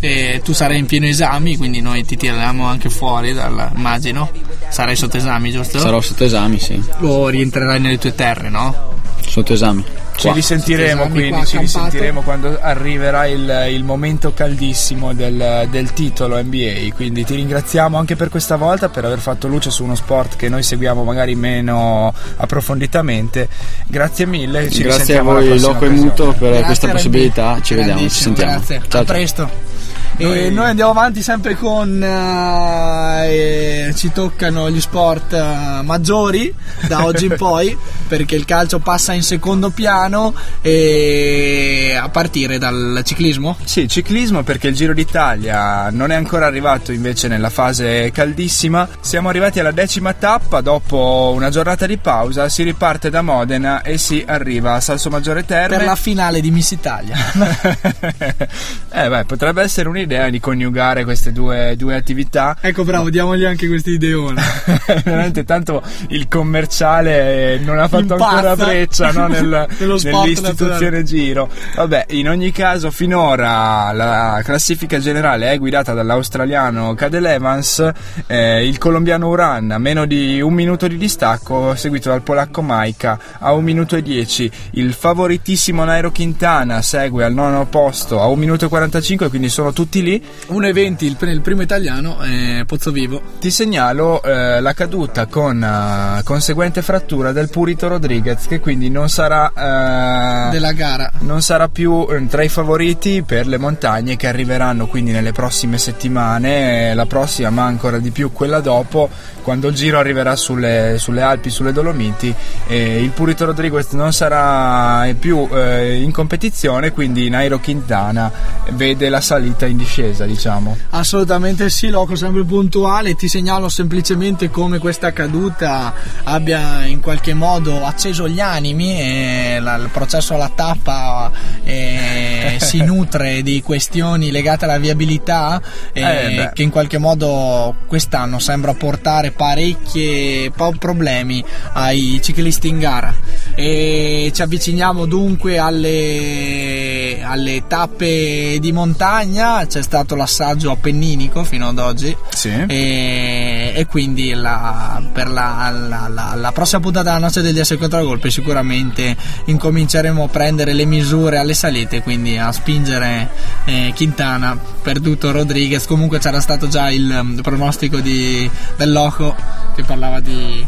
eh, 0.00 0.40
tu 0.44 0.52
sarai 0.52 0.78
in 0.78 0.86
pieno 0.86 1.06
esami, 1.06 1.56
quindi 1.56 1.80
noi 1.80 2.04
ti 2.04 2.16
tiriamo 2.16 2.66
anche 2.66 2.90
fuori 2.90 3.32
dal 3.32 3.70
immagino. 3.74 4.30
Sarai 4.68 4.96
sotto 4.96 5.16
esami, 5.16 5.50
giusto? 5.50 5.78
Sarò 5.78 6.00
sotto 6.00 6.24
esami, 6.24 6.58
sì. 6.58 6.82
O 7.00 7.28
rientrerai 7.28 7.80
nelle 7.80 7.98
tue 7.98 8.14
terre, 8.14 8.48
no? 8.50 8.92
Sotto 9.34 9.52
esami. 9.52 9.82
Ci 10.14 10.26
Qua. 10.28 10.32
risentiremo 10.32 11.08
quindi, 11.08 11.30
qua 11.30 11.44
ci 11.44 11.58
risentiremo 11.58 12.20
quando 12.20 12.56
arriverà 12.60 13.26
il, 13.26 13.66
il 13.70 13.82
momento 13.82 14.32
caldissimo 14.32 15.12
del, 15.12 15.66
del 15.72 15.92
titolo 15.92 16.40
NBA. 16.40 16.94
Quindi 16.94 17.24
ti 17.24 17.34
ringraziamo 17.34 17.98
anche 17.98 18.14
per 18.14 18.28
questa 18.28 18.54
volta 18.54 18.90
per 18.90 19.04
aver 19.04 19.18
fatto 19.18 19.48
luce 19.48 19.72
su 19.72 19.82
uno 19.82 19.96
sport 19.96 20.36
che 20.36 20.48
noi 20.48 20.62
seguiamo 20.62 21.02
magari 21.02 21.34
meno 21.34 22.14
approfonditamente. 22.36 23.48
Grazie 23.88 24.26
mille. 24.26 24.70
Ci 24.70 24.84
Grazie 24.84 25.18
a 25.18 25.22
voi 25.22 25.58
Loco 25.58 25.84
e. 25.84 25.88
Muto 25.88 26.26
per 26.38 26.50
Grazie, 26.50 26.64
questa 26.66 26.88
possibilità. 26.90 27.60
Ci 27.60 27.74
vediamo, 27.74 28.00
ci 28.02 28.08
sentiamo. 28.10 28.52
Grazie, 28.52 28.76
Ciao, 28.86 28.86
a 28.86 29.04
ciao. 29.04 29.04
presto. 29.04 29.73
E 30.16 30.48
noi 30.50 30.66
andiamo 30.66 30.92
avanti 30.92 31.22
sempre 31.22 31.56
con 31.56 32.00
eh, 32.00 33.92
ci 33.96 34.12
toccano 34.12 34.70
gli 34.70 34.80
sport 34.80 35.32
eh, 35.32 35.82
maggiori 35.82 36.54
da 36.86 37.04
oggi 37.04 37.26
in 37.26 37.34
poi 37.38 37.76
perché 38.06 38.36
il 38.36 38.44
calcio 38.44 38.78
passa 38.78 39.12
in 39.12 39.22
secondo 39.22 39.70
piano 39.70 40.32
e 40.60 41.98
a 42.00 42.08
partire 42.10 42.58
dal 42.58 43.02
ciclismo 43.04 43.56
Sì, 43.64 43.88
ciclismo 43.88 44.44
perché 44.44 44.68
il 44.68 44.74
Giro 44.74 44.94
d'Italia 44.94 45.90
non 45.90 46.12
è 46.12 46.14
ancora 46.14 46.46
arrivato 46.46 46.92
invece 46.92 47.26
nella 47.26 47.50
fase 47.50 48.12
caldissima. 48.12 48.88
Siamo 49.00 49.28
arrivati 49.28 49.58
alla 49.58 49.72
decima 49.72 50.12
tappa, 50.12 50.60
dopo 50.60 51.32
una 51.34 51.50
giornata 51.50 51.86
di 51.86 51.96
pausa 51.96 52.48
si 52.48 52.62
riparte 52.62 53.10
da 53.10 53.22
Modena 53.22 53.82
e 53.82 53.98
si 53.98 54.22
arriva 54.24 54.74
a 54.74 54.80
Salsomaggiore 54.80 55.44
Terme. 55.44 55.76
per 55.76 55.86
la 55.86 55.96
finale 55.96 56.40
di 56.40 56.50
Miss 56.50 56.70
Italia 56.70 57.16
eh 58.92 59.08
beh, 59.08 59.24
potrebbe 59.24 59.62
essere 59.62 59.88
un'idea 60.04 60.28
di 60.28 60.38
coniugare 60.38 61.04
queste 61.04 61.32
due, 61.32 61.74
due 61.76 61.96
attività. 61.96 62.56
ecco 62.60 62.84
bravo 62.84 63.08
diamogli 63.10 63.44
anche 63.44 63.66
questi 63.66 63.92
ideone 63.92 64.42
Veramente 65.04 65.44
tanto 65.44 65.82
il 66.08 66.28
commerciale 66.28 67.58
non 67.58 67.78
ha 67.78 67.88
fatto 67.88 68.14
Impazza. 68.14 68.26
ancora 68.28 68.56
breccia 68.56 69.12
no, 69.12 69.26
nel- 69.26 69.66
nell'istituzione. 69.78 71.02
Giro. 71.04 71.48
Vabbè, 71.74 72.06
in 72.10 72.28
ogni 72.28 72.50
caso 72.52 72.90
finora 72.90 73.90
la 73.92 74.40
classifica 74.44 74.98
generale 74.98 75.50
è 75.50 75.58
guidata 75.58 75.92
dall'australiano 75.92 76.94
Cadel 76.94 77.24
Evans, 77.26 77.90
eh, 78.26 78.66
il 78.66 78.78
colombiano 78.78 79.28
Uran 79.28 79.70
a 79.70 79.78
meno 79.78 80.04
di 80.06 80.40
un 80.40 80.52
minuto 80.52 80.86
di 80.86 80.96
distacco, 80.96 81.74
seguito 81.74 82.10
dal 82.10 82.22
polacco 82.22 82.62
Maika 82.62 83.18
a 83.38 83.52
un 83.52 83.64
minuto 83.64 83.96
e 83.96 84.02
dieci. 84.02 84.50
Il 84.72 84.92
favoritissimo 84.92 85.84
Nairo 85.84 86.10
Quintana 86.12 86.80
segue 86.82 87.24
al 87.24 87.32
nono 87.34 87.66
posto 87.66 88.20
a 88.20 88.26
un 88.26 88.38
minuto 88.38 88.66
e 88.66 88.68
45, 88.68 89.28
quindi 89.28 89.48
sono 89.48 89.72
tutti 89.72 89.93
utili. 89.94 90.22
1,20 90.48 91.04
il, 91.04 91.16
il 91.30 91.40
primo 91.40 91.62
italiano, 91.62 92.18
eh, 92.22 92.64
Pozzo 92.66 92.90
Vivo. 92.90 93.22
Ti 93.38 93.50
segnalo 93.50 94.22
eh, 94.22 94.60
la 94.60 94.72
caduta 94.72 95.26
con 95.26 95.60
uh, 95.62 96.22
conseguente 96.24 96.82
frattura 96.82 97.32
del 97.32 97.48
Purito 97.48 97.86
Rodriguez, 97.88 98.46
che 98.46 98.58
quindi 98.58 98.90
non 98.90 99.08
sarà 99.08 99.52
uh, 99.54 100.50
della 100.50 100.72
gara. 100.72 101.10
Non 101.20 101.42
sarà 101.42 101.68
più 101.68 102.06
eh, 102.10 102.26
tra 102.26 102.42
i 102.42 102.48
favoriti 102.48 103.22
per 103.22 103.46
le 103.46 103.58
montagne 103.58 104.16
che 104.16 104.26
arriveranno 104.26 104.86
quindi 104.86 105.12
nelle 105.12 105.32
prossime 105.32 105.78
settimane, 105.78 106.94
la 106.94 107.06
prossima, 107.06 107.50
ma 107.50 107.64
ancora 107.64 107.98
di 107.98 108.10
più 108.10 108.32
quella 108.32 108.60
dopo, 108.60 109.08
quando 109.44 109.68
il 109.68 109.74
giro 109.74 109.98
arriverà 109.98 110.34
sulle, 110.34 110.96
sulle 110.98 111.20
Alpi, 111.20 111.50
sulle 111.50 111.72
Dolomiti. 111.72 112.34
il 112.68 113.10
Purito 113.10 113.44
Rodriguez 113.44 113.90
non 113.92 114.12
sarà 114.12 115.06
più 115.18 115.46
eh, 115.52 116.00
in 116.00 116.10
competizione, 116.10 116.90
quindi 116.92 117.28
Nairo 117.28 117.60
Quintana 117.60 118.32
vede 118.70 119.08
la 119.08 119.20
salita 119.20 119.66
in 119.66 119.76
discesa, 119.76 120.24
diciamo. 120.24 120.76
Assolutamente 120.90 121.68
sì, 121.68 121.88
Loco, 121.90 122.16
sempre 122.16 122.42
puntuale. 122.44 123.14
Ti 123.14 123.28
segnalo 123.28 123.68
semplicemente 123.68 124.50
come 124.50 124.78
questa 124.78 125.12
caduta 125.12 125.92
abbia 126.24 126.86
in 126.86 127.00
qualche 127.00 127.34
modo 127.34 127.84
acceso 127.84 128.26
gli 128.28 128.40
animi 128.40 128.98
e 128.98 129.58
la, 129.60 129.74
il 129.76 129.90
processo 129.90 130.34
alla 130.34 130.50
tappa 130.54 131.30
eh, 131.62 132.56
si 132.60 132.82
nutre 132.82 133.42
di 133.42 133.62
questioni 133.62 134.30
legate 134.30 134.64
alla 134.64 134.78
viabilità 134.78 135.60
eh, 135.92 136.02
eh 136.02 136.50
che 136.52 136.62
in 136.62 136.70
qualche 136.70 136.98
modo 136.98 137.74
quest'anno 137.86 138.38
sembra 138.38 138.72
portare 138.74 139.32
parecchi 139.36 140.50
problemi 140.78 141.44
ai 141.72 142.20
ciclisti 142.22 142.68
in 142.68 142.78
gara. 142.78 143.14
E 143.54 144.30
ci 144.34 144.42
avviciniamo 144.42 145.06
dunque 145.06 145.58
alle, 145.58 146.93
alle 147.22 147.64
tappe 147.66 148.58
di 148.60 148.72
montagna, 148.72 149.66
c'è 149.66 149.82
stato 149.82 150.14
l'assaggio 150.14 150.70
appenninico 150.70 151.44
fino 151.44 151.68
ad 151.68 151.78
oggi 151.78 152.16
sì. 152.30 152.50
e, 152.66 153.72
e, 153.74 153.86
quindi 153.86 154.32
la, 154.32 155.02
per 155.12 155.28
la, 155.28 155.70
la, 156.08 156.34
la, 156.34 156.52
prossima 156.52 156.80
puntata 156.80 157.12
della 157.12 157.26
noce 157.26 157.42
degli 157.42 157.62
S 157.62 157.76
contragolpe 157.78 158.30
sicuramente 158.30 159.16
incominceremo 159.46 160.24
a 160.24 160.28
prendere 160.28 160.72
le 160.72 160.84
misure 160.84 161.38
alle 161.38 161.54
salite, 161.54 162.02
quindi 162.02 162.36
a 162.38 162.50
spingere 162.52 163.30
eh, 163.64 163.92
Quintana, 163.94 164.58
perduto 164.82 165.30
Rodriguez, 165.32 165.86
comunque 165.86 166.18
c'era 166.18 166.40
stato 166.40 166.68
già 166.68 166.90
il, 166.90 167.34
il 167.36 167.42
pronostico 167.42 168.00
di, 168.00 168.48
del 168.76 168.92
Loco 168.92 169.34
che 169.74 169.82
parlava 169.82 170.20
di 170.20 170.66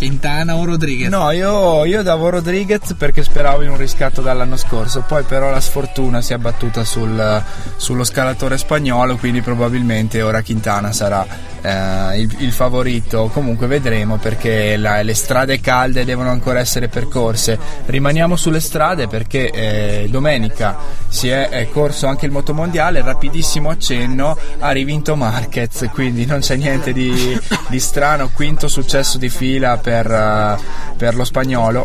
Quintana 0.00 0.56
o 0.56 0.64
Rodriguez? 0.64 1.10
No, 1.10 1.30
io, 1.30 1.84
io 1.84 2.02
davo 2.02 2.30
Rodriguez 2.30 2.94
perché 2.96 3.22
speravo 3.22 3.60
in 3.60 3.68
un 3.68 3.76
riscatto 3.76 4.22
dall'anno 4.22 4.56
scorso, 4.56 5.04
poi 5.06 5.24
però 5.24 5.50
la 5.50 5.60
sfortuna 5.60 6.22
si 6.22 6.32
è 6.32 6.36
abbattuta 6.36 6.84
sul, 6.84 7.42
sullo 7.76 8.02
scalatore 8.04 8.56
spagnolo, 8.56 9.18
quindi 9.18 9.42
probabilmente 9.42 10.22
ora 10.22 10.42
Quintana 10.42 10.90
sarà 10.92 11.26
eh, 11.60 12.18
il, 12.18 12.34
il, 12.38 12.52
favorito. 12.52 13.28
Comunque 13.30 13.66
vedremo 13.66 14.16
perché 14.16 14.78
la, 14.78 15.02
le 15.02 15.12
strade 15.12 15.60
calde 15.60 16.06
devono 16.06 16.30
ancora 16.30 16.60
essere 16.60 16.88
percorse. 16.88 17.58
Rimaniamo 17.84 18.36
sulle 18.36 18.60
strade 18.60 19.06
perché 19.06 19.50
eh, 19.50 20.08
domenica 20.08 20.78
si 21.08 21.28
è, 21.28 21.50
è, 21.50 21.68
corso 21.68 22.06
anche 22.06 22.24
il 22.24 22.32
motomondiale, 22.32 23.02
rapidissimo 23.02 23.68
accenno, 23.68 24.34
ha 24.60 24.70
rivinto 24.70 25.14
Marquez, 25.14 25.90
quindi 25.92 26.24
non 26.24 26.40
c'è 26.40 26.56
niente 26.56 26.94
di, 26.94 27.38
di 27.68 27.80
strano, 27.80 28.30
quinto 28.32 28.66
successo 28.66 29.18
di 29.18 29.28
fila 29.28 29.76
per 29.76 29.89
per, 29.90 30.08
eh, 30.08 30.56
per 30.96 31.16
lo 31.16 31.24
spagnolo. 31.24 31.84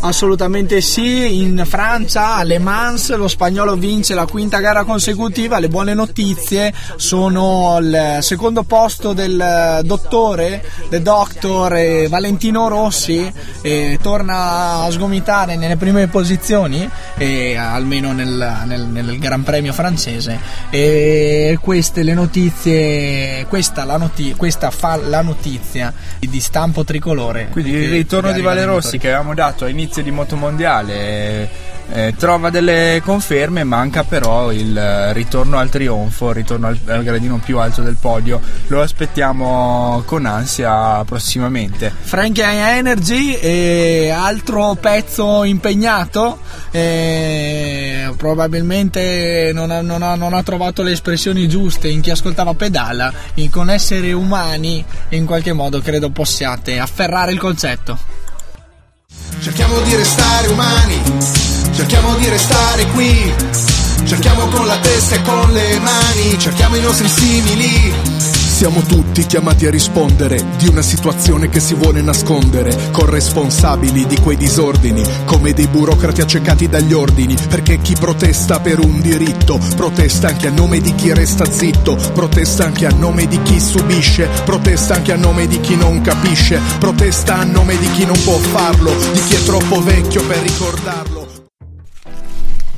Assolutamente 0.00 0.80
sì, 0.80 1.42
in 1.42 1.62
Francia, 1.66 2.36
a 2.36 2.42
Le 2.42 2.58
Mans, 2.58 3.14
lo 3.16 3.28
spagnolo 3.28 3.74
vince 3.74 4.14
la 4.14 4.26
quinta 4.26 4.58
gara 4.60 4.84
consecutiva. 4.84 5.58
Le 5.58 5.68
buone 5.68 5.94
notizie 5.94 6.72
sono 6.96 7.78
il 7.80 8.18
secondo 8.20 8.62
posto 8.62 9.12
del 9.12 9.80
dottore, 9.82 10.62
del 10.88 11.02
doctor 11.02 11.74
eh, 11.74 12.08
Valentino 12.08 12.68
Rossi, 12.68 13.30
eh, 13.62 13.98
torna 14.00 14.82
a 14.82 14.90
sgomitare 14.90 15.56
nelle 15.56 15.76
prime 15.76 16.06
posizioni, 16.08 16.88
eh, 17.16 17.56
almeno 17.56 18.12
nel, 18.12 18.62
nel, 18.64 18.82
nel, 18.82 19.18
Gran 19.18 19.42
Premio 19.42 19.72
francese. 19.72 20.38
E 20.70 21.58
queste 21.60 22.02
le 22.02 22.14
notizie, 22.14 23.46
questa, 23.48 23.84
la, 23.84 23.96
noti- 23.96 24.34
questa 24.34 24.70
fa 24.70 24.96
la 24.96 25.22
notizia 25.22 25.92
di 26.20 26.40
stampo 26.40 26.84
tricolore 26.84 27.33
migliore. 27.34 27.48
Quindi 27.50 27.72
il 27.72 27.90
ritorno 27.90 28.32
di 28.32 28.40
Vale 28.40 28.64
Rossi 28.64 28.98
che 28.98 29.08
avevamo 29.08 29.34
dato 29.34 29.64
a 29.64 29.68
inizio 29.68 30.02
di 30.02 30.10
motomondiale 30.10 31.63
eh, 31.90 32.14
trova 32.16 32.50
delle 32.50 33.00
conferme, 33.04 33.64
manca 33.64 34.04
però 34.04 34.52
il 34.52 35.12
ritorno 35.12 35.58
al 35.58 35.68
trionfo, 35.68 36.30
il 36.30 36.34
ritorno 36.34 36.68
al, 36.68 36.78
al, 36.86 37.02
gradino 37.02 37.40
più 37.44 37.58
alto 37.58 37.82
del 37.82 37.96
podio. 38.00 38.40
Lo 38.68 38.80
aspettiamo 38.80 40.02
con 40.06 40.26
ansia 40.26 41.04
prossimamente. 41.04 41.92
Frankie 42.00 42.44
Energy, 42.44 43.34
eh, 43.34 44.10
altro 44.10 44.76
pezzo 44.80 45.44
impegnato, 45.44 46.38
eh, 46.70 48.12
probabilmente 48.16 49.50
non 49.52 49.70
ha, 49.70 49.80
non, 49.80 50.02
ha, 50.02 50.14
non 50.14 50.32
ha, 50.32 50.42
trovato 50.42 50.82
le 50.82 50.92
espressioni 50.92 51.48
giuste 51.48 51.88
in 51.88 52.00
chi 52.00 52.10
ascoltava 52.10 52.54
pedala, 52.54 53.12
in, 53.34 53.50
con 53.50 53.70
esseri 53.70 54.12
umani 54.12 54.84
in 55.10 55.26
qualche 55.26 55.52
modo 55.52 55.80
credo 55.80 56.10
possiate 56.10 56.78
afferrare 56.78 57.32
il 57.32 57.38
concetto. 57.38 57.98
Cerchiamo 59.40 59.78
di 59.80 59.94
restare 59.94 60.48
umani, 60.48 61.02
cerchiamo 61.74 62.14
di 62.14 62.28
restare 62.28 62.86
qui, 62.86 63.34
cerchiamo 64.04 64.46
con 64.46 64.66
la 64.66 64.78
testa 64.78 65.16
e 65.16 65.22
con 65.22 65.52
le 65.52 65.78
mani, 65.80 66.38
cerchiamo 66.38 66.76
i 66.76 66.80
nostri 66.80 67.08
simili. 67.08 67.92
Siamo 68.54 68.82
tutti 68.82 69.26
chiamati 69.26 69.66
a 69.66 69.70
rispondere 69.70 70.40
di 70.58 70.68
una 70.68 70.80
situazione 70.80 71.48
che 71.48 71.58
si 71.58 71.74
vuole 71.74 72.00
nascondere, 72.02 72.90
corresponsabili 72.92 74.06
di 74.06 74.20
quei 74.20 74.36
disordini, 74.36 75.02
come 75.24 75.52
dei 75.52 75.66
burocrati 75.66 76.20
accecati 76.20 76.68
dagli 76.68 76.92
ordini, 76.92 77.34
perché 77.48 77.80
chi 77.80 77.96
protesta 77.98 78.60
per 78.60 78.78
un 78.78 79.00
diritto, 79.00 79.58
protesta 79.74 80.28
anche 80.28 80.46
a 80.46 80.52
nome 80.52 80.80
di 80.80 80.94
chi 80.94 81.12
resta 81.12 81.50
zitto, 81.50 81.96
protesta 82.14 82.64
anche 82.64 82.86
a 82.86 82.94
nome 82.96 83.26
di 83.26 83.42
chi 83.42 83.58
subisce, 83.58 84.28
protesta 84.44 84.94
anche 84.94 85.12
a 85.12 85.16
nome 85.16 85.48
di 85.48 85.58
chi 85.58 85.74
non 85.74 86.00
capisce, 86.00 86.60
protesta 86.78 87.38
a 87.38 87.44
nome 87.44 87.76
di 87.76 87.90
chi 87.90 88.06
non 88.06 88.22
può 88.22 88.38
farlo, 88.38 88.94
di 89.12 89.20
chi 89.24 89.34
è 89.34 89.42
troppo 89.42 89.82
vecchio 89.82 90.24
per 90.24 90.38
ricordarlo 90.38 91.23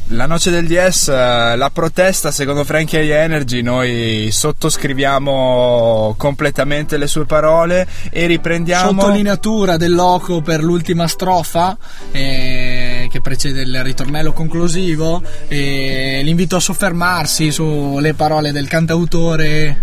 la 0.09 0.27
noce 0.27 0.51
del 0.51 0.67
DS, 0.67 1.09
eh, 1.09 1.57
la 1.57 1.71
protesta 1.73 2.31
secondo 2.31 2.65
Frankie 2.65 3.13
Energy, 3.13 3.63
noi 3.63 4.29
sottoscriviamo 4.31 6.15
completamente 6.17 6.97
le 6.97 7.07
sue 7.07 7.25
parole 7.25 7.87
e 8.11 8.27
riprendiamo... 8.27 9.01
Sottolineatura 9.01 9.77
del 9.77 9.95
loco 9.95 10.43
per 10.43 10.63
l'ultima 10.63 11.09
strofa 11.09 11.77
eh, 12.13 13.09
che 13.11 13.21
precede 13.21 13.63
il 13.63 13.83
ritornello 13.83 14.33
conclusivo 14.33 15.23
e 15.49 16.21
l'invito 16.23 16.57
a 16.57 16.61
soffermarsi 16.61 17.51
sulle 17.51 18.15
parole 18.15 18.53
del 18.53 18.69
cantautore 18.69 19.83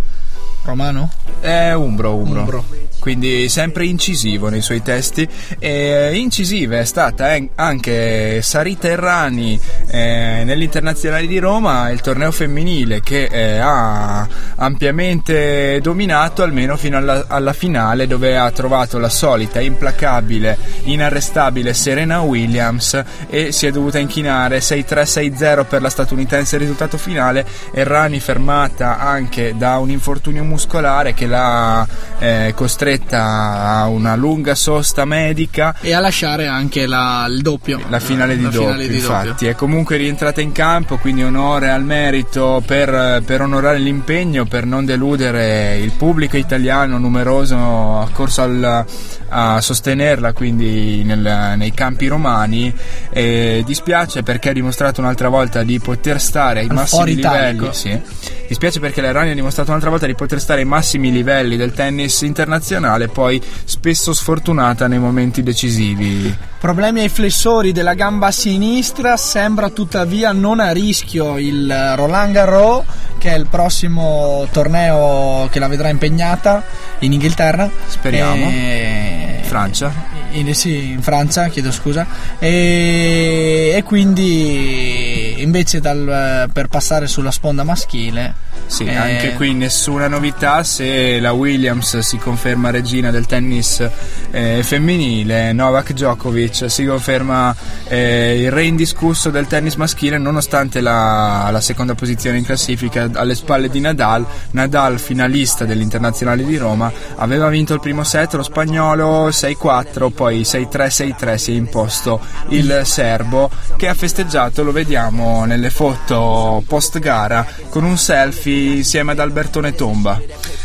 romano? 0.64 1.12
È 1.42 1.74
umbro, 1.74 2.16
umbro. 2.16 2.40
umbro 2.40 2.83
quindi 3.04 3.50
sempre 3.50 3.84
incisivo 3.84 4.48
nei 4.48 4.62
suoi 4.62 4.82
testi. 4.82 5.28
E 5.60 6.12
incisiva 6.16 6.80
è 6.80 6.86
stata 6.86 7.36
anche 7.56 8.42
Sarita 8.42 8.88
Errani 8.88 9.60
eh, 9.88 10.44
nell'Internazionale 10.46 11.28
di 11.28 11.38
Roma 11.38 11.90
il 11.90 12.00
torneo 12.00 12.32
femminile 12.32 13.02
che 13.02 13.26
eh, 13.26 13.58
ha 13.58 14.26
ampiamente 14.56 15.82
dominato 15.82 16.44
almeno 16.44 16.78
fino 16.78 16.96
alla, 16.96 17.26
alla, 17.28 17.52
finale 17.52 18.08
dove 18.08 18.38
ha 18.38 18.50
trovato 18.52 18.98
la 19.00 19.10
solita 19.10 19.60
implacabile 19.60 20.58
inarrestabile 20.84 21.74
Serena 21.74 22.22
Williams 22.22 23.04
e 23.28 23.52
si 23.52 23.68
è 23.68 23.72
dovuta 23.72 24.00
inchinare 24.00 24.60
6-3-6-0 24.60 25.66
per 25.68 25.82
la 25.82 25.90
statunitense. 25.90 26.56
Risultato 26.58 26.98
finale 26.98 27.46
Errani 27.74 28.22
fermata 28.22 28.98
anche 28.98 29.56
da 29.58 29.78
un 29.80 29.90
infortunio 29.90 30.46
muscolare 30.46 31.14
che 31.14 31.26
l'ha 31.26 31.86
eh, 32.20 32.54
costretto 32.56 32.92
costretta 32.94 33.80
a 33.80 33.88
una 33.88 34.16
lunga 34.16 34.56
sosta 34.56 35.06
medica. 35.06 35.76
E 35.82 35.94
a 35.94 36.00
lasciare 36.00 36.48
anche 36.48 36.86
la, 36.86 37.26
il 37.28 37.42
doppio. 37.42 37.80
La 37.90 38.00
finale 38.00 38.36
di 38.36 38.44
la 38.44 38.50
doppio 38.50 38.68
finale 38.68 38.88
di 38.88 38.96
infatti. 38.96 39.28
Doppio. 39.28 39.50
è 39.50 39.56
comunque 39.56 39.98
rientrata 39.98 40.42
in 40.42 40.52
campo 40.52 40.98
quindi 40.98 41.24
onore 41.24 41.70
al 41.70 41.84
merito 41.84 42.62
per, 42.66 43.24
per, 43.26 43.42
onorare 43.42 43.80
l'impegno 43.80 44.46
per 44.46 44.66
non 44.66 44.86
deludere 44.86 45.78
il 45.78 45.92
pubblico 45.92 46.38
italiano 46.38 46.98
numeroso 46.98 48.00
accorso 48.00 48.42
al, 48.42 48.86
a 49.30 49.62
sostenerla 49.62 50.34
quindi 50.34 51.04
nel, 51.04 51.54
nei 51.58 51.74
campi 51.74 52.08
romani. 52.08 52.74
E 53.10 53.64
dispiace 53.66 54.24
perché 54.24 54.50
ha 54.50 54.54
dimostrato 54.54 55.02
un'altra 55.02 55.30
volta 55.30 55.64
di 55.64 55.80
poter 55.80 56.20
stare 56.22 56.62
ai 56.62 56.68
al 56.68 56.76
massimi 56.76 57.16
livelli 57.16 57.70
sì. 57.72 58.00
dispiace 58.48 58.80
perché 58.80 59.02
l'Errani 59.02 59.32
ha 59.32 59.34
dimostrato 59.34 59.70
un'altra 59.70 59.90
volta 59.90 60.06
di 60.06 60.16
poter 60.16 60.40
stare 60.40 60.62
ai 60.62 60.68
massimi 60.68 61.12
livelli 61.12 61.58
del 61.58 61.74
tennis 61.74 62.22
internazionale 62.22 62.83
nazionale, 62.84 63.08
poi 63.08 63.42
spesso 63.64 64.14
sfortunata 64.14 64.88
nei 64.88 65.00
momenti 65.00 65.42
decisivi. 65.42 66.36
Problemi 66.60 67.02
ai 67.02 67.10
flessori 67.10 67.72
della 67.72 67.94
gamba 67.94 68.32
sinistra, 68.32 69.18
sembra 69.18 69.70
tuttavia 69.70 70.32
non 70.32 70.60
a 70.60 70.72
rischio 70.72 71.38
il 71.38 71.94
Roland 71.96 72.34
Garros, 72.34 72.84
che 73.18 73.32
è 73.32 73.38
il 73.38 73.48
prossimo 73.48 74.48
torneo 74.52 75.48
che 75.52 75.60
la 75.60 75.68
vedrà 75.68 75.90
impegnata 75.90 76.64
in 77.00 77.14
Inghilterra. 77.14 77.70
Speriamo. 77.88 78.46
E... 78.46 79.40
Francia. 79.44 80.13
In, 80.34 80.54
sì, 80.56 80.92
in 80.92 81.02
Francia, 81.02 81.48
chiedo 81.48 81.72
scusa. 81.72 82.06
E, 82.40 83.74
e 83.76 83.84
quindi 83.84 85.42
invece 85.42 85.80
dal, 85.80 86.50
per 86.52 86.68
passare 86.68 87.08
sulla 87.08 87.32
sponda 87.32 87.64
maschile. 87.64 88.52
Sì, 88.66 88.86
eh, 88.86 88.96
anche 88.96 89.34
qui 89.34 89.54
nessuna 89.54 90.08
novità 90.08 90.64
se 90.64 91.20
la 91.20 91.32
Williams 91.34 92.00
si 92.00 92.18
conferma 92.18 92.72
regina 92.72 93.12
del 93.12 93.26
tennis 93.26 93.88
eh, 94.32 94.62
femminile, 94.64 95.54
Novak 95.54 95.92
Djokovic 95.92 96.72
si 96.72 96.86
conferma 96.86 97.56
eh, 97.88 98.42
il 98.42 98.52
re 98.52 98.64
indiscusso 98.64 99.30
del 99.30 99.48
tennis 99.48 99.76
maschile 99.76 100.18
nonostante 100.18 100.82
la, 100.82 101.50
la, 101.52 101.62
seconda 101.62 101.94
posizione 101.94 102.38
in 102.38 102.46
classifica 102.46 103.10
alle 103.14 103.36
spalle 103.36 103.70
di 103.70 103.80
Nadal. 103.80 104.26
Nadal, 104.52 105.00
finalista 105.00 105.66
dell'Internazionale 105.66 106.44
di 106.44 106.58
Roma, 106.58 106.92
aveva 107.18 107.50
vinto 107.50 107.74
il 107.74 107.80
primo 107.80 108.04
set, 108.04 108.34
lo 108.34 108.44
spagnolo 108.44 109.28
6-4, 109.30 110.12
poi 110.24 110.44
6-3-6-3 110.44 111.36
si 111.36 111.52
è 111.52 111.56
imposto 111.56 112.22
il 112.50 112.84
serbo 112.86 113.50
che 113.76 113.90
ha 113.90 113.94
festeggiato, 113.94 114.64
lo 114.64 114.72
vediamo 114.72 115.44
nelle 115.44 115.70
foto 115.70 116.64
post 116.66 116.98
gara, 117.00 117.46
con 117.68 117.84
un 117.84 117.98
selfie 117.98 118.78
insieme 118.78 119.12
ad 119.12 119.20
Albertone 119.20 119.76
Tomba. 119.76 120.22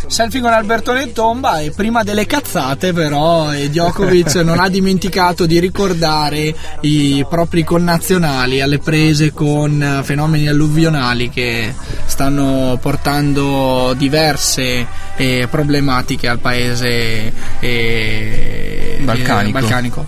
Selfie 0.06 0.40
con 0.40 0.52
Albertone 0.52 1.11
Tomba 1.11 1.59
e 1.59 1.72
prima 1.72 2.04
delle 2.04 2.24
cazzate 2.24 2.92
però 2.92 3.50
Djokovic 3.50 4.36
non 4.46 4.61
ha 4.61 4.68
dimenticato 4.68 5.44
di 5.44 5.59
ricordare 5.59 6.54
i 6.82 7.26
propri 7.28 7.64
connazionali 7.64 8.61
alle 8.61 8.78
prese 8.78 9.32
con 9.32 10.02
fenomeni 10.04 10.46
alluvionali 10.46 11.30
che 11.30 11.74
stanno 12.06 12.78
portando 12.80 13.92
diverse 13.96 14.86
eh, 15.16 15.48
problematiche 15.50 16.28
al 16.28 16.38
paese 16.38 17.32
eh, 17.59 18.88
balcanico. 19.16 19.59
Balcanico. 19.59 20.06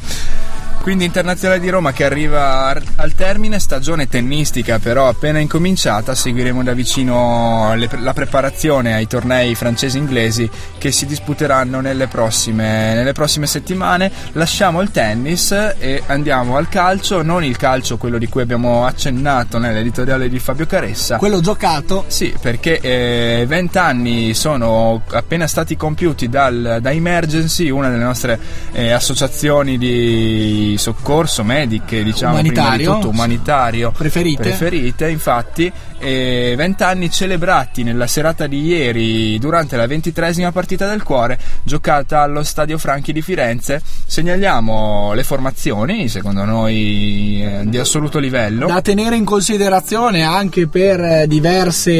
Quindi 0.81 1.05
Internazionale 1.05 1.61
di 1.61 1.69
Roma 1.69 1.93
che 1.93 2.05
arriva 2.05 2.69
al 2.69 3.13
termine, 3.15 3.59
stagione 3.59 4.09
tennistica 4.09 4.79
però 4.79 5.09
appena 5.09 5.39
incominciata, 5.39 6.15
seguiremo 6.15 6.63
da 6.63 6.73
vicino 6.73 7.75
le, 7.75 7.87
la 7.99 8.15
preparazione 8.15 8.95
ai 8.95 9.07
tornei 9.07 9.55
francesi 9.55 9.99
e 9.99 10.01
inglesi 10.01 10.51
che 10.81 10.93
si 10.93 11.05
disputeranno 11.05 11.81
nelle 11.81 12.07
prossime, 12.07 12.95
nelle 12.95 13.13
prossime, 13.13 13.47
settimane. 13.47 14.11
Lasciamo 14.33 14.81
il 14.81 14.91
tennis 14.91 15.53
e 15.79 16.03
andiamo 16.07 16.57
al 16.57 16.71
calcio, 16.71 17.21
non 17.21 17.45
il 17.45 17.59
calcio 17.59 17.99
quello 17.99 18.17
di 18.17 18.27
cui 18.29 18.41
abbiamo 18.41 18.87
accennato 18.87 19.59
nell'editoriale 19.59 20.31
di 20.31 20.39
Fabio 20.39 20.65
Caressa. 20.65 21.19
Quello 21.19 21.41
giocato? 21.41 22.05
Sì, 22.07 22.35
perché 22.41 23.45
20 23.47 23.77
eh, 23.77 23.81
anni 23.81 24.33
sono 24.33 25.03
appena 25.11 25.47
stati 25.47 25.77
compiuti 25.77 26.31
dal, 26.31 26.79
da 26.81 26.91
Emergency, 26.91 27.69
una 27.69 27.91
delle 27.91 28.03
nostre 28.03 28.41
eh, 28.73 28.91
associazioni 28.91 29.77
di 29.77 30.77
soccorso, 30.79 31.45
mediche, 31.45 32.03
diciamo, 32.03 32.33
umanitario, 32.33 32.79
di 32.79 32.85
tutto 32.85 33.09
umanitario 33.11 33.93
preferite, 33.93 34.45
preferite 34.45 35.11
infatti, 35.11 35.71
vent'anni 36.01 37.11
celebrati 37.11 37.83
nella 37.83 38.07
serata 38.07 38.47
di 38.47 38.63
ieri 38.63 39.39
durante 39.39 39.77
la 39.77 39.87
ventitresima 39.87 40.51
partita 40.53 40.89
del 40.89 41.03
cuore 41.03 41.39
giocata 41.63 42.23
allo 42.23 42.43
Stadio 42.43 42.79
Franchi 42.79 43.13
di 43.13 43.23
Firenze. 43.23 43.83
Segnaliamo 44.07 45.13
le 45.13 45.23
formazioni, 45.25 46.09
secondo 46.09 46.45
noi 46.45 47.43
eh, 47.43 47.63
di 47.67 47.79
assoluto 47.79 48.19
livello. 48.19 48.67
Da 48.67 48.81
tenere 48.81 49.17
in 49.17 49.25
considerazione 49.25 50.23
anche 50.23 50.69
per 50.69 51.27
diverse, 51.27 51.91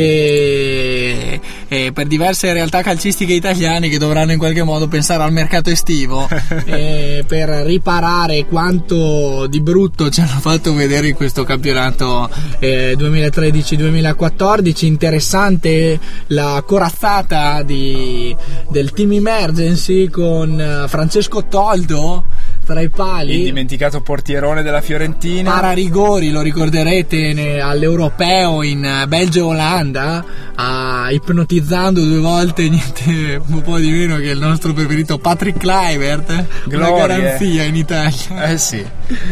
eh, 1.71 1.93
per 1.93 2.09
diverse 2.09 2.53
realtà 2.53 2.83
calcistiche 2.83 3.33
italiane 3.33 3.89
che 3.89 3.97
dovranno 3.97 4.33
in 4.33 4.39
qualche 4.39 4.65
modo 4.65 4.89
pensare 4.89 5.23
al 5.23 5.33
mercato 5.33 5.71
estivo 5.71 6.29
eh, 6.67 7.25
per 7.27 7.49
riparare 7.49 8.45
quanto 8.47 9.47
di 9.47 9.61
brutto 9.61 10.11
ci 10.11 10.21
hanno 10.21 10.41
fatto 10.41 10.75
vedere 10.75 11.07
in 11.07 11.15
questo 11.15 11.45
campionato 11.45 12.29
eh, 12.59 12.97
2013-2014. 12.99 14.85
Interessante 14.85 16.01
la 16.29 16.61
corazzata 16.67 17.63
di, 17.63 18.35
del 18.69 18.91
team 18.91 19.13
emergency 19.13 20.09
con 20.09 20.61
eh, 20.61 20.89
Francesco 20.89 21.45
Toldo 21.45 22.25
tra 22.71 22.81
i 22.81 22.89
pali. 22.89 23.39
Il 23.39 23.45
dimenticato 23.45 24.01
portierone 24.01 24.63
della 24.63 24.81
Fiorentina. 24.81 25.51
Para 25.51 25.73
rigori, 25.73 26.31
lo 26.31 26.41
ricorderete 26.41 27.59
all'Europeo 27.61 28.63
in 28.63 29.05
Belgio 29.09 29.41
e 29.41 29.43
Olanda, 29.43 30.25
ah, 30.55 31.09
ipnotizzando 31.11 32.01
due 32.05 32.21
volte 32.21 32.69
niente 32.71 33.43
un 33.45 33.61
po' 33.63 33.79
di 33.79 33.91
meno 33.91 34.17
che 34.17 34.31
il 34.31 34.39
nostro 34.39 34.73
preferito 34.73 35.19
Patrick 35.19 35.59
Kluivert. 35.59 36.45
Glorie. 36.65 36.93
Una 36.93 37.07
garanzia 37.07 37.65
in 37.65 37.75
Italia. 37.75 38.51
Eh 38.51 38.59
sì. 38.59 38.87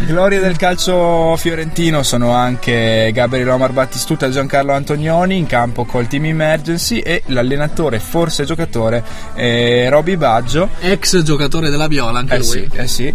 Glorie 0.06 0.40
del 0.40 0.56
calcio 0.56 1.36
fiorentino 1.36 2.02
sono 2.02 2.32
anche 2.32 3.10
Gabriele 3.14 3.50
Omar 3.52 3.70
Battistuta 3.70 4.26
e 4.26 4.30
Giancarlo 4.30 4.72
Antonioni 4.72 5.36
in 5.36 5.46
campo 5.46 5.84
col 5.84 6.08
team 6.08 6.24
Emergency 6.24 6.98
e 6.98 7.22
l'allenatore, 7.26 8.00
forse 8.00 8.44
giocatore, 8.44 9.04
eh, 9.34 9.88
Roby 9.88 10.16
Baggio. 10.16 10.70
Ex 10.80 11.22
giocatore 11.22 11.70
della 11.70 11.86
Viola 11.86 12.18
anche 12.18 12.34
eh 12.34 12.38
lui. 12.38 12.46
Sì, 12.46 12.68
eh 12.72 12.86
sì. 12.88 13.14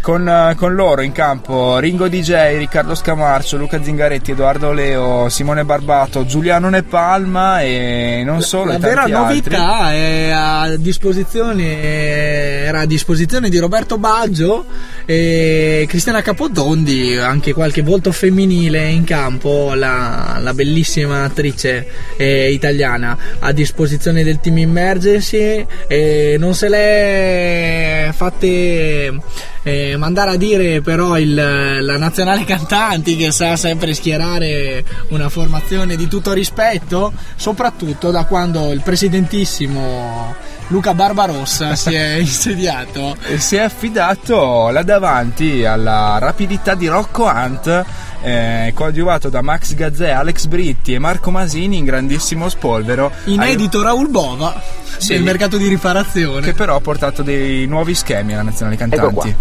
Con, 0.00 0.54
con, 0.56 0.74
loro 0.74 1.02
in 1.02 1.12
campo 1.12 1.78
Ringo 1.78 2.08
DJ, 2.08 2.56
Riccardo 2.56 2.94
Scamarcio, 2.94 3.58
Luca 3.58 3.82
Zingaretti, 3.82 4.30
Edoardo 4.30 4.72
Leo, 4.72 5.28
Simone 5.28 5.62
Barbato, 5.64 6.24
Giuliano 6.24 6.70
Nepalma 6.70 7.60
e 7.60 8.22
non 8.24 8.40
solo. 8.40 8.72
La 8.72 8.78
vera 8.78 9.04
novità 9.04 9.80
altri. 9.80 9.98
è 9.98 10.30
a 10.30 10.76
disposizione, 10.76 12.62
era 12.64 12.80
a 12.80 12.86
disposizione 12.86 13.50
di 13.50 13.58
Roberto 13.58 13.98
Baggio 13.98 14.64
e 15.04 15.84
Cristiana 15.86 16.22
Capotondi, 16.22 17.16
anche 17.16 17.52
qualche 17.52 17.82
volto 17.82 18.10
femminile 18.10 18.88
in 18.88 19.04
campo, 19.04 19.74
la, 19.74 20.38
la 20.40 20.54
bellissima 20.54 21.24
attrice 21.24 21.86
eh, 22.16 22.50
italiana 22.52 23.16
a 23.38 23.52
disposizione 23.52 24.24
del 24.24 24.40
team 24.40 24.58
Emergency. 24.58 25.66
E 25.86 26.36
non 26.38 26.54
se 26.54 26.68
l'è 26.70 28.12
fatte 28.12 29.18
eh, 29.62 29.89
mandare 29.96 30.32
a 30.32 30.36
dire 30.36 30.80
però 30.80 31.18
il, 31.18 31.34
la 31.34 31.98
nazionale 31.98 32.44
cantanti 32.44 33.16
che 33.16 33.30
sa 33.30 33.56
sempre 33.56 33.94
schierare 33.94 34.84
una 35.08 35.28
formazione 35.28 35.96
di 35.96 36.08
tutto 36.08 36.32
rispetto, 36.32 37.12
soprattutto 37.36 38.10
da 38.10 38.24
quando 38.24 38.72
il 38.72 38.80
presidentissimo 38.80 40.34
Luca 40.68 40.94
Barbarossa 40.94 41.74
si 41.76 41.94
è 41.94 42.14
insediato 42.14 43.16
e 43.26 43.38
si 43.38 43.56
è 43.56 43.60
affidato 43.60 44.70
là 44.70 44.82
davanti 44.82 45.64
alla 45.64 46.18
rapidità 46.18 46.74
di 46.74 46.86
Rocco 46.86 47.24
Hunt 47.24 47.84
eh, 48.22 48.72
coadiuvato 48.74 49.28
da 49.28 49.42
Max 49.42 49.74
Gazzè, 49.74 50.10
Alex 50.10 50.46
Britti 50.46 50.94
e 50.94 50.98
Marco 50.98 51.30
Masini 51.30 51.78
in 51.78 51.84
grandissimo 51.84 52.48
spolvero. 52.48 53.10
Inedito. 53.24 53.82
Raul 53.82 54.08
Bova 54.08 54.60
sì, 54.98 55.14
nel 55.14 55.22
mercato 55.22 55.56
di 55.56 55.68
riparazione. 55.68 56.40
Che 56.40 56.52
però 56.52 56.76
ha 56.76 56.80
portato 56.80 57.22
dei 57.22 57.66
nuovi 57.66 57.94
schemi 57.94 58.34
alla 58.34 58.42
nazionale 58.42 58.76
cantanti. 58.76 59.34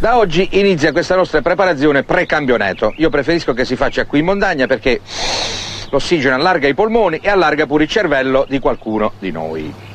Da 0.00 0.16
oggi 0.16 0.48
inizia 0.52 0.92
questa 0.92 1.14
nostra 1.14 1.42
preparazione 1.42 2.04
pre-campionato. 2.04 2.94
Io 2.96 3.10
preferisco 3.10 3.52
che 3.52 3.66
si 3.66 3.76
faccia 3.76 4.06
qui 4.06 4.20
in 4.20 4.24
montagna 4.24 4.66
perché 4.66 5.02
l'ossigeno 5.90 6.34
allarga 6.36 6.66
i 6.66 6.72
polmoni 6.72 7.18
e 7.18 7.28
allarga 7.28 7.66
pure 7.66 7.82
il 7.82 7.90
cervello 7.90 8.46
di 8.48 8.58
qualcuno 8.60 9.12
di 9.18 9.30
noi. 9.30 9.89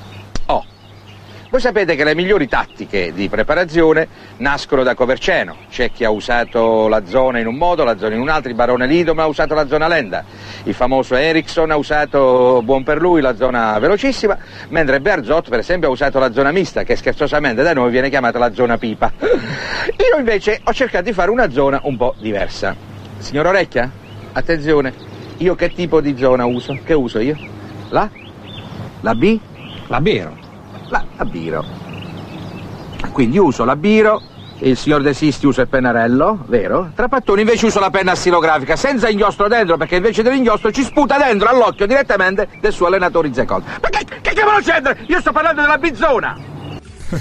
Voi 1.55 1.63
sapete 1.63 1.95
che 1.95 2.03
le 2.03 2.15
migliori 2.15 2.49
tattiche 2.49 3.13
di 3.13 3.29
preparazione 3.29 4.09
nascono 4.39 4.83
da 4.83 4.93
Coverceno. 4.93 5.55
C'è 5.69 5.89
chi 5.89 6.03
ha 6.03 6.09
usato 6.09 6.89
la 6.89 7.05
zona 7.05 7.39
in 7.39 7.47
un 7.47 7.55
modo, 7.55 7.85
la 7.85 7.97
zona 7.97 8.15
in 8.15 8.19
un 8.19 8.27
altro, 8.27 8.49
il 8.49 8.57
barone 8.57 8.85
Lidom 8.85 9.17
ha 9.19 9.25
usato 9.25 9.53
la 9.53 9.65
zona 9.65 9.87
lenta, 9.87 10.25
il 10.63 10.73
famoso 10.73 11.15
Ericsson 11.15 11.71
ha 11.71 11.77
usato 11.77 12.61
buon 12.61 12.83
per 12.83 12.99
lui 12.99 13.21
la 13.21 13.37
zona 13.37 13.79
velocissima, 13.79 14.37
mentre 14.67 14.99
Berzot 14.99 15.47
per 15.47 15.59
esempio 15.59 15.87
ha 15.87 15.91
usato 15.91 16.19
la 16.19 16.33
zona 16.33 16.51
mista, 16.51 16.83
che 16.83 16.97
scherzosamente 16.97 17.63
da 17.63 17.71
noi 17.71 17.89
viene 17.89 18.09
chiamata 18.09 18.37
la 18.37 18.53
zona 18.53 18.77
pipa. 18.77 19.13
Io 19.23 20.17
invece 20.17 20.59
ho 20.61 20.73
cercato 20.73 21.05
di 21.05 21.13
fare 21.13 21.31
una 21.31 21.49
zona 21.49 21.79
un 21.83 21.95
po' 21.95 22.15
diversa. 22.19 22.75
Signor 23.19 23.45
Orecchia, 23.45 23.89
attenzione, 24.33 24.93
io 25.37 25.55
che 25.55 25.71
tipo 25.71 26.01
di 26.01 26.17
zona 26.17 26.43
uso? 26.45 26.77
Che 26.83 26.93
uso 26.93 27.19
io? 27.19 27.37
La? 27.91 28.09
La 28.99 29.15
B? 29.15 29.39
La 29.87 30.01
Bero 30.01 30.44
la, 30.89 31.03
biro. 31.25 31.63
Quindi 33.11 33.37
uso 33.37 33.63
la 33.63 33.75
biro, 33.75 34.21
il 34.59 34.77
signor 34.77 35.01
De 35.01 35.13
Sisti 35.13 35.45
usa 35.45 35.61
il 35.61 35.67
pennarello, 35.67 36.43
vero? 36.47 36.91
Trapattoni 36.95 37.41
invece 37.41 37.65
usa 37.67 37.79
la 37.79 37.89
penna 37.89 38.15
stilografica, 38.15 38.75
senza 38.75 39.09
inchiostro 39.09 39.47
dentro, 39.47 39.77
perché 39.77 39.97
invece 39.97 40.23
dell'inchiostro 40.23 40.71
ci 40.71 40.83
sputa 40.83 41.17
dentro 41.17 41.49
all'occhio 41.49 41.85
direttamente 41.85 42.47
del 42.59 42.71
suo 42.71 42.87
allenatore 42.87 43.33
Zecol. 43.33 43.63
Ma 43.81 43.89
che, 43.89 44.05
che 44.21 44.33
cavolo 44.33 44.59
c'entra? 44.61 44.95
Io 45.07 45.19
sto 45.19 45.31
parlando 45.31 45.61
della 45.61 45.77
bizzona! 45.77 46.54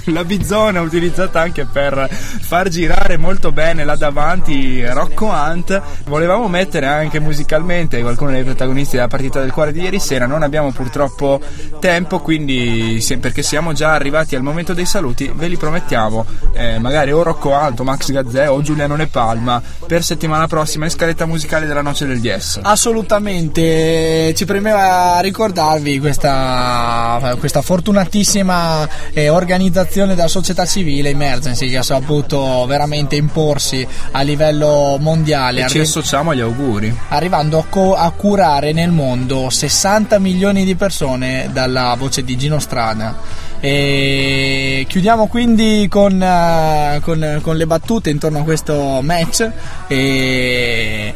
la 0.05 0.23
bizona 0.23 0.81
utilizzata 0.81 1.41
anche 1.41 1.65
per 1.65 2.09
far 2.11 2.69
girare 2.69 3.17
molto 3.17 3.51
bene 3.51 3.83
là 3.83 3.95
davanti 3.95 4.85
Rocco 4.85 5.27
Hunt. 5.27 5.81
Volevamo 6.05 6.47
mettere 6.47 6.87
anche 6.87 7.19
musicalmente 7.19 8.01
qualcuno 8.01 8.31
dei 8.31 8.43
protagonisti 8.43 8.95
della 8.95 9.07
partita 9.07 9.39
del 9.39 9.51
cuore 9.51 9.71
di 9.71 9.81
ieri 9.81 9.99
sera, 9.99 10.25
non 10.25 10.43
abbiamo 10.43 10.71
purtroppo 10.71 11.41
tempo, 11.79 12.19
quindi 12.19 13.03
perché 13.19 13.41
siamo 13.41 13.73
già 13.73 13.93
arrivati 13.93 14.35
al 14.35 14.41
momento 14.41 14.73
dei 14.73 14.85
saluti, 14.85 15.31
ve 15.33 15.47
li 15.47 15.57
promettiamo, 15.57 16.25
eh, 16.53 16.79
magari 16.79 17.11
o 17.11 17.23
Rocco 17.23 17.49
Hunt, 17.49 17.79
o 17.79 17.83
Max 17.83 18.11
Gazzè 18.11 18.49
o 18.49 18.61
Giuliano 18.61 18.95
Ne 18.95 19.07
Palma 19.07 19.61
per 19.87 20.03
settimana 20.03 20.47
prossima 20.47 20.85
in 20.85 20.91
scaletta 20.91 21.25
musicale 21.25 21.65
della 21.65 21.81
Noce 21.81 22.05
del 22.05 22.19
DS. 22.19 22.59
Assolutamente, 22.61 24.33
ci 24.35 24.45
premeva 24.45 25.19
ricordarvi 25.19 25.99
questa, 25.99 27.35
questa 27.39 27.61
fortunatissima 27.61 28.87
eh, 29.13 29.29
organizzazione 29.29 29.84
della 29.93 30.27
società 30.27 30.65
civile 30.65 31.09
Emergency 31.09 31.69
che 31.69 31.77
ha 31.77 31.83
saputo 31.83 32.65
veramente 32.65 33.15
imporsi 33.15 33.87
a 34.11 34.21
livello 34.21 34.97
mondiale. 34.99 35.63
E 35.63 35.69
ci 35.69 35.79
associamo 35.79 36.31
agli 36.31 36.41
auguri. 36.41 36.95
Arrivando 37.09 37.59
a, 37.59 37.65
co- 37.69 37.95
a 37.95 38.09
curare 38.11 38.73
nel 38.73 38.91
mondo 38.91 39.49
60 39.49 40.19
milioni 40.19 40.65
di 40.65 40.75
persone 40.75 41.49
dalla 41.51 41.95
voce 41.97 42.23
di 42.23 42.37
Gino 42.37 42.59
Strada. 42.59 43.17
E 43.59 44.85
chiudiamo 44.87 45.27
quindi 45.27 45.87
con, 45.89 46.13
uh, 46.13 46.99
con, 47.01 47.39
con 47.41 47.55
le 47.55 47.65
battute 47.65 48.09
intorno 48.09 48.39
a 48.39 48.43
questo 48.43 48.99
match. 49.01 49.49
E 49.87 51.13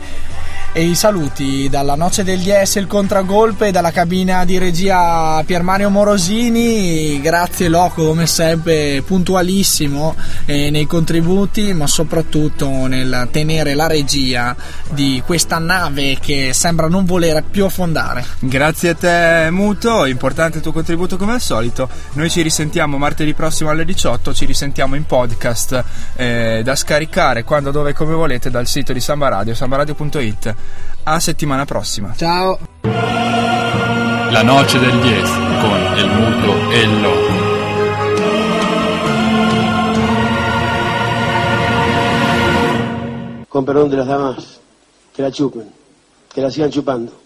e 0.71 0.83
i 0.83 0.95
saluti 0.95 1.67
dalla 1.67 1.95
Noce 1.95 2.23
del 2.23 2.39
DS 2.39 2.75
il 2.75 2.85
contragolpe 2.85 3.71
dalla 3.71 3.91
cabina 3.91 4.45
di 4.45 4.57
regia 4.57 5.41
Pier 5.43 5.63
Mario 5.63 5.89
Morosini. 5.89 7.19
Grazie 7.21 7.69
Loco 7.69 8.05
come 8.05 8.27
sempre 8.27 9.01
puntualissimo 9.01 10.15
eh, 10.45 10.69
nei 10.69 10.85
contributi 10.85 11.73
ma 11.73 11.87
soprattutto 11.87 12.87
nel 12.87 13.29
tenere 13.31 13.73
la 13.73 13.87
regia 13.87 14.55
di 14.91 15.21
questa 15.25 15.57
nave 15.57 16.17
che 16.19 16.51
sembra 16.53 16.87
non 16.87 17.05
voler 17.05 17.43
più 17.43 17.65
affondare. 17.65 18.23
Grazie 18.39 18.89
a 18.89 18.95
te 18.95 19.47
Muto. 19.51 20.05
Importante 20.05 20.57
il 20.57 20.63
tuo 20.63 20.71
contributo 20.71 21.17
come 21.17 21.33
al 21.33 21.41
solito. 21.41 21.89
Noi 22.13 22.29
ci 22.29 22.41
risentiamo 22.41 22.97
martedì 22.97 23.33
prossimo 23.33 23.69
alle 23.71 23.85
18 23.85 24.33
ci 24.33 24.45
risentiamo 24.45 24.95
in 24.95 25.05
podcast 25.05 25.83
eh, 26.15 26.61
da 26.63 26.75
scaricare 26.75 27.43
quando 27.43 27.71
dove 27.71 27.93
come 27.93 28.13
volete 28.13 28.49
dal 28.49 28.67
sito 28.67 28.93
di 28.93 28.99
Samba 28.99 29.29
Radio 29.29 29.55
sambaradio.it 29.55 30.55
a 31.03 31.19
settimana 31.19 31.65
prossima. 31.65 32.13
Ciao. 32.15 32.59
La 34.31 34.43
noce 34.43 34.79
del 34.79 35.01
10 35.01 35.29
con 35.61 35.97
el 35.97 36.09
muto 36.09 36.71
e 36.71 36.79
il 36.81 37.01
loco. 37.01 37.33
Con 43.47 43.65
perdón 43.65 43.89
de 43.89 43.97
las 43.97 44.07
damas, 44.07 44.59
que 45.15 45.23
la 45.23 45.31
chupen, 45.31 45.69
que 46.33 46.41
la 46.41 46.51
sigan 46.51 46.69
chupando. 46.69 47.18